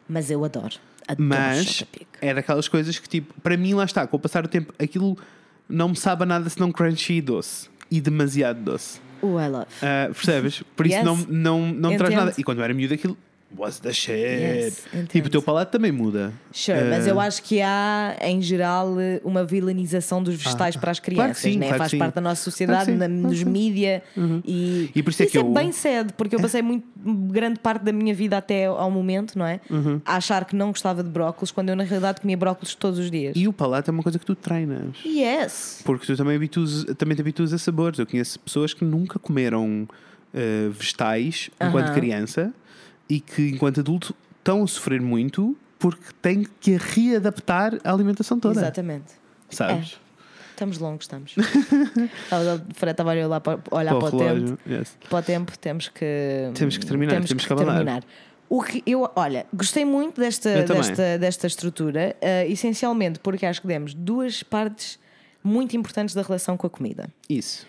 [0.10, 0.76] Mas eu adoro.
[1.08, 2.06] Adoro Mas choca-pique.
[2.22, 5.18] é daquelas coisas que, tipo, para mim, lá está, com o passar do tempo, aquilo
[5.68, 7.70] não me sabe a nada senão crunchy e doce.
[7.92, 9.00] E demasiado doce.
[9.22, 9.68] Oh, I love.
[9.82, 10.64] Ah, percebes?
[10.76, 11.06] Por isso Yes.
[11.06, 12.26] não, não, não traz Entendo.
[12.26, 12.34] nada.
[12.38, 13.18] E quando eu era miúdo, aquilo
[13.58, 14.14] was the shit.
[14.18, 16.34] Yes, tipo, o teu palato também muda.
[16.52, 20.98] Sure, mas Ah, eu acho que há, em geral, uma vilanização dos vegetais para as
[20.98, 21.68] Ah, claro crianças, sim, né?
[21.68, 21.98] claro faz sim.
[21.98, 23.46] parte da nossa sociedade, Claro sim, nos sim.
[23.46, 24.04] mídia
[24.46, 26.86] e, E por isso é que eu- bem cedo, porque eu passei muito,
[27.32, 29.60] grande parte da minha vida até ao momento, não é?
[29.70, 30.02] Uhum.
[30.06, 33.10] A achar que não gostava de brócolis, quando eu na realidade comia brócolis todos os
[33.12, 33.34] dias.
[33.36, 34.96] E o palato é uma coisa que tu treinas.
[35.06, 35.82] Yes!
[35.86, 38.00] Porque tu também, habituas, também te habituas a sabores.
[38.00, 39.88] Eu conheço pessoas que nunca comeram
[40.34, 42.54] eh, vegetais enquanto criança
[43.10, 48.60] e que, enquanto adulto, estão a sofrer muito porque têm que readaptar a alimentação toda.
[48.60, 49.14] Exatamente.
[49.50, 50.00] Sabes?
[50.52, 51.36] Estamos longos, estamos.
[52.24, 54.60] Estava- o Fred estava a olhar para, olhar para, o tempo.
[54.70, 54.98] Yes.
[55.10, 57.76] Para o tempo, temos que, Temos que terminar, temos que abanar.
[57.76, 58.04] terminar.
[58.48, 63.68] O que eu, olha, gostei muito desta, desta, desta estrutura, eh, essencialmente porque acho que
[63.68, 65.00] demos duas partes
[65.44, 67.10] muito importantes da relação com a comida.
[67.28, 67.66] Isso.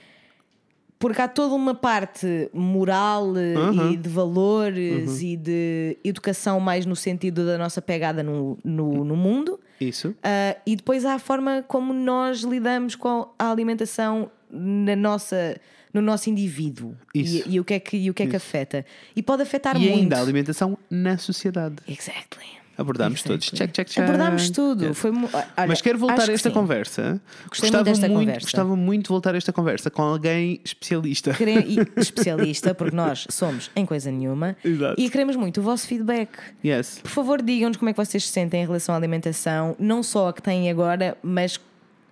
[0.98, 3.92] Porque há toda uma parte moral Uhum.
[3.92, 9.16] e de valores e de educação, mais no sentido da nossa pegada no, no, no
[9.16, 9.60] mundo.
[9.80, 10.14] Isso.
[10.22, 15.60] Ah, e depois há a forma como nós lidamos com a alimentação na nossa,
[15.92, 17.42] no nosso indivíduo Isso.
[17.48, 18.86] E, e o que é que, e o que, é que afeta.
[19.16, 19.94] E pode afetar E muito.
[19.94, 21.76] ainda a alimentação na sociedade.
[21.88, 22.46] Exactly.
[22.76, 23.46] Abordámos todos.
[23.50, 24.02] Check, check, check.
[24.04, 24.84] Abordámos tudo.
[24.86, 24.98] Yes.
[24.98, 27.20] Foi, olha, Mas quero voltar a esta conversa.
[27.48, 28.40] Gostei muito desta muito, conversa.
[28.46, 31.32] Gostava muito de voltar a esta conversa com alguém especialista.
[31.34, 35.00] Quere- e especialista, porque nós somos em coisa nenhuma Exato.
[35.00, 36.30] e queremos muito o vosso feedback.
[36.64, 36.98] Yes.
[37.02, 40.28] Por favor, digam-nos como é que vocês se sentem em relação à alimentação, não só
[40.28, 41.60] a que têm agora, mas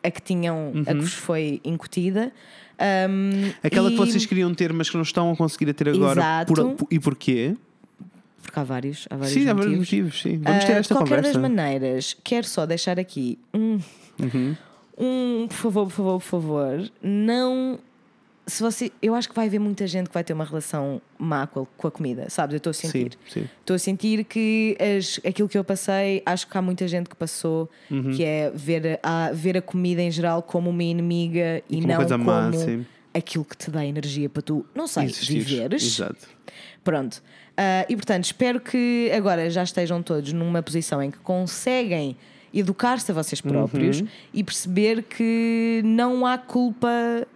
[0.02, 2.32] a que tinham, a que vos foi incutida.
[3.08, 5.88] Um, Aquela e- que vocês queriam ter, mas que não estão a conseguir a ter
[5.88, 6.20] agora.
[6.20, 6.52] Exato.
[6.76, 7.54] Por- e porquê?
[8.52, 9.64] Porque há vários, há vários Sim, há motivos.
[9.64, 10.20] vários motivos.
[10.22, 10.38] Sim.
[10.42, 11.32] Vamos Ah, ter esta de qualquer conversa.
[11.40, 13.78] das maneiras, quero só deixar aqui um,
[14.20, 14.56] Uhum.
[14.98, 17.78] um, por favor, por favor, por favor, não.
[18.46, 21.46] Se você, eu acho que vai haver muita gente que vai ter uma relação má
[21.46, 22.52] com a, com a comida, sabes?
[22.54, 23.16] Eu estou a sentir.
[23.60, 27.16] Estou a sentir que as, aquilo que eu passei, acho que há muita gente que
[27.16, 28.10] passou, Uhum.
[28.10, 32.04] que é ver a, ver a comida em geral como uma inimiga e, como não
[32.06, 32.50] como má,
[33.14, 35.38] aquilo que te dá energia para tu, não sei, Existir.
[35.40, 35.82] viveres.
[35.84, 36.28] Exato.
[36.84, 37.22] Pronto.
[37.56, 42.16] Ah, e portanto, espero que agora já estejam todos numa posição em que conseguem
[42.54, 44.08] educar-se a vocês próprios Uhum.
[44.34, 46.88] e perceber que não há culpa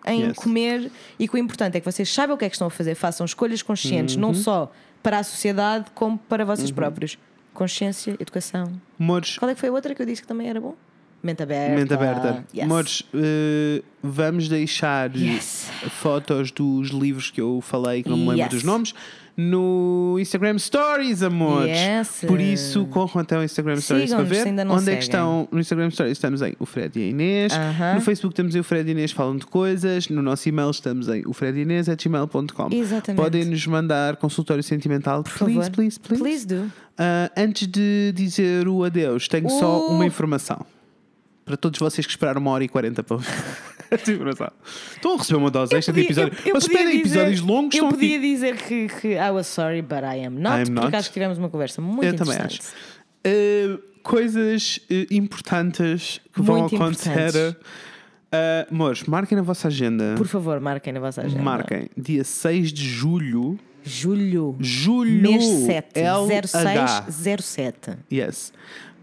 [0.07, 0.37] em Yes.
[0.37, 2.71] comer e que o importante é que vocês saibam o que é que estão a
[2.71, 4.21] fazer, façam escolhas conscientes, Uhum.
[4.21, 4.71] não só
[5.03, 7.17] para a sociedade, como para vocês próprios.
[7.55, 8.71] Consciência, educação.
[9.01, 10.75] Amores, Qual é que foi a outra que eu disse que também era bom?
[11.23, 11.75] Mente aberta.
[11.77, 12.45] mente aberta.
[12.55, 12.65] Yes.
[12.65, 15.71] Amores, eh, vamos deixar Yes.
[15.89, 18.95] fotos dos livros que eu falei, que não me lembro dos nomes,
[19.37, 21.77] no Instagram Stories, amores.
[21.77, 22.25] Yes.
[22.27, 24.47] Por isso, corram até o Instagram Stories para ver.
[24.47, 25.19] ainda não Onde é que seguem.
[25.21, 25.49] estão?
[25.53, 27.53] No Instagram Stories estamos em o Fred e a Inês.
[27.53, 27.95] Aham.
[27.97, 30.09] No Facebook temos em o Fred e a Inês falam de coisas.
[30.09, 32.69] No nosso e-mail estamos em o Fred e Inês gmail.com.
[32.73, 33.23] Exatamente.
[33.23, 35.23] Podem nos mandar consultório sentimental.
[35.23, 35.71] Por please, favor.
[35.71, 36.23] please, please.
[36.23, 36.73] Please do.
[36.99, 40.65] Ah, antes de dizer o adeus, tenho só O- uma informação.
[41.45, 43.19] Para todos vocês que esperaram uma hora e quarenta para.
[44.95, 46.33] Estão a receber uma dose extra de episódio.
[46.35, 48.33] Vocês podia pedem dizer- episódios longos, Eu podia aqui.
[48.35, 50.97] dizer que, que I was sorry, but I am not, I am porque not.
[50.97, 52.61] acho que tivemos uma conversa muito Eu também interessante.
[52.61, 52.75] acho.
[53.25, 57.11] Ah, coisas ah, importantes que vão Muito acontecer.
[57.11, 57.57] importantes.
[58.33, 60.15] Ah, amores, marquem na vossa agenda.
[60.17, 61.43] Por favor, marquem na vossa agenda.
[61.43, 61.89] Marquem.
[61.97, 63.59] Dia 6 de julho.
[63.83, 64.57] Julho.
[64.59, 65.23] Julho.
[65.23, 66.01] Mês 7.
[66.01, 67.05] LH.
[67.09, 67.97] 0607.
[68.13, 68.53] Yes.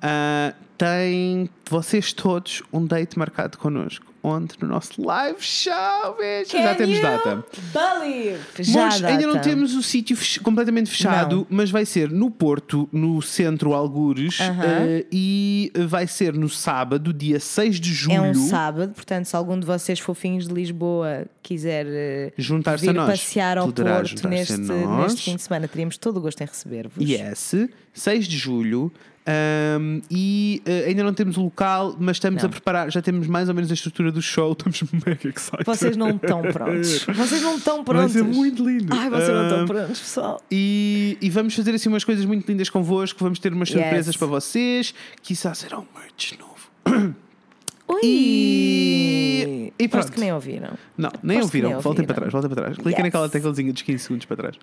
[0.01, 4.12] Ah, tem vocês todos um date marcado connosco.
[4.25, 4.55] Onde?
[4.61, 6.53] No nosso live show, bitch.
[6.53, 7.43] Já temos data.
[7.73, 8.39] Believe.
[8.59, 9.49] Já Mas há ainda não data.
[9.49, 11.47] temos o sítio fech- completamente fechado, Não.
[11.49, 14.63] mas vai ser no Porto, no centro Algures, Aham.
[14.65, 18.15] eh, e vai ser no sábado, dia 6 de julho.
[18.15, 22.93] É um sábado, portanto, se algum de vocês fofinhos de Lisboa quiser eh, Juntar-se a
[22.93, 23.09] nós.
[23.19, 27.05] passear ao Poderá Porto neste, neste fim de semana, teríamos todo o gosto em receber-vos.
[27.05, 27.55] Yes,
[27.93, 28.89] 6 de julho.
[29.25, 32.49] Ahm, e eh, ainda não temos o local, mas estamos Não.
[32.49, 35.65] a preparar, já temos mais ou menos a estrutura do show, estamos mega excited.
[35.65, 37.03] Vocês não estão prontos.
[37.15, 38.13] Vocês não estão Vai prontos.
[38.13, 38.93] ser muito lindo.
[38.93, 40.41] Ai, vocês não estão prontos, pessoal.
[40.51, 43.19] E, e vamos fazer assim umas coisas muito lindas convosco.
[43.23, 43.79] Vamos ter umas Yes.
[43.81, 44.93] surpresas para vocês.
[45.21, 47.13] Quizá será um merch novo.
[47.87, 47.99] Ui!
[48.03, 50.11] E- e Aposto pronto.
[50.13, 50.69] que nem ouviram.
[50.97, 51.69] Não, nem Aposto que ouviram.
[51.71, 52.15] nem Voltem para ouviram.
[52.15, 52.75] trás, voltem para trás.
[52.77, 53.03] Cliquem Yes.
[53.03, 54.55] naquela teclazinha dos 15 segundos para trás.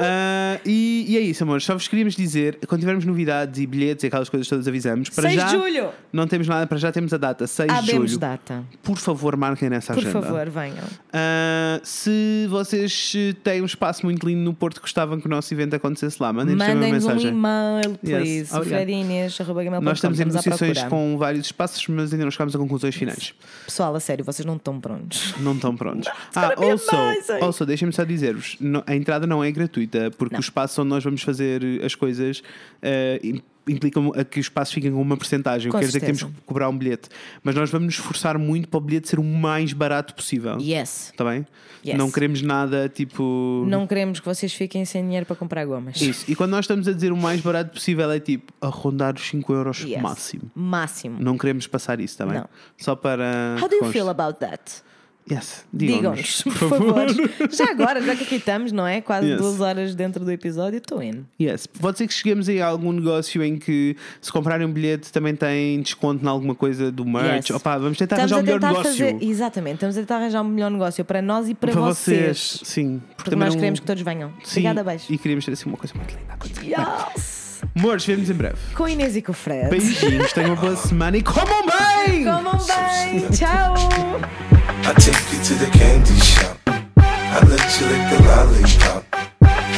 [0.00, 1.60] Ah, e, e é isso, amor.
[1.62, 5.08] Só vos queríamos dizer, quando tivermos novidades e bilhetes e aquelas coisas todas, avisamos.
[5.10, 5.88] Para 6 já, de julho!
[6.12, 8.18] não temos nada, para já temos a data, 6 de julho.
[8.18, 8.64] data.
[8.82, 10.22] Por favor, marquem nessa Por agenda.
[10.22, 10.84] favor, venham.
[11.12, 13.12] Ah, se vocês
[13.42, 16.64] têm um espaço muito lindo no Porto gostavam que o nosso evento acontecesse lá, mandem-nos
[16.64, 17.30] também uma Mandem-nos um mensagem.
[17.30, 19.44] e-mail, Yes, please.
[19.44, 19.80] gmail.com.
[19.80, 23.34] Nós estamos em negociações com vários espaços, mas ainda não chegámos a conclusões finais.
[23.66, 25.34] Pessoal, a sério, vocês não estão prontos.
[25.40, 26.08] Não estão prontos.
[26.34, 28.56] ah, also, also deixem-me só dizer-vos:
[28.86, 32.42] a entrada não é gratuita, porque o espaço onde nós vamos fazer as coisas
[32.82, 35.68] eh, im- implicam a que os espaços fiquem com uma porcentagem.
[35.68, 37.08] O Com que quer dizer que temos que cobrar um bilhete.
[37.42, 40.58] Mas nós vamos nos esforçar muito para o bilhete ser o mais barato possível.
[40.60, 41.10] Yes.
[41.10, 41.46] Está bem?
[41.86, 41.96] Yes.
[41.96, 43.64] Não queremos nada tipo.
[43.68, 46.00] Não queremos que vocês fiquem sem dinheiro para comprar gomas.
[46.00, 46.24] Isso.
[46.30, 49.22] E quando nós estamos a dizer o mais barato possível é tipo a rondar os
[49.28, 50.02] 5 euros Yes.
[50.02, 50.50] máximo.
[50.54, 51.16] Máximo.
[51.20, 52.34] Não queremos passar isso, está bem?
[52.36, 52.48] Não.
[52.76, 53.56] Só para.
[53.60, 54.82] How do you feel about that?
[55.30, 57.06] Yes, Digam-nos, por favor.
[57.50, 59.00] Já agora, já que aqui estamos, não é?
[59.00, 59.40] Quase Yes.
[59.40, 61.24] duas horas dentro do episódio, estou in.
[61.40, 61.66] Yes.
[61.66, 65.34] Pode ser que cheguemos aí a algum negócio em que se comprarem um bilhete também
[65.36, 67.50] tem desconto em alguma coisa do merch.
[67.50, 67.50] Yes.
[67.50, 69.22] Opa, vamos tentar Estamos arranjar o melhor negócio fazer.
[69.24, 72.18] Exatamente, estamos a tentar arranjar um melhor negócio para nós e para, para vocês.
[72.38, 72.60] vocês.
[72.64, 73.00] Sim.
[73.16, 74.30] Porque também nós não- queremos que todos venham.
[74.42, 75.04] Sim, Obrigada, beijo.
[75.10, 76.66] E queríamos ter assim uma coisa muito linda acontecer.
[76.66, 77.60] Yes!
[77.76, 78.56] Amores, vemos em breve.
[78.74, 79.68] Com a Inês e com o Fred.
[79.70, 81.62] Beijinhos, tenham uma boa semana e comam
[82.06, 82.24] bem!
[82.24, 83.28] Comam bem!
[83.36, 84.59] Tchau!
[84.90, 86.58] I take you to the candy shop.
[86.66, 89.04] I let you lick the lollipop.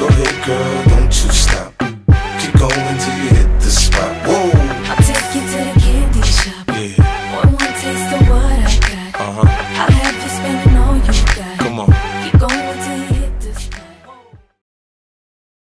[0.01, 1.72] Go ahead, girl, don't you stop.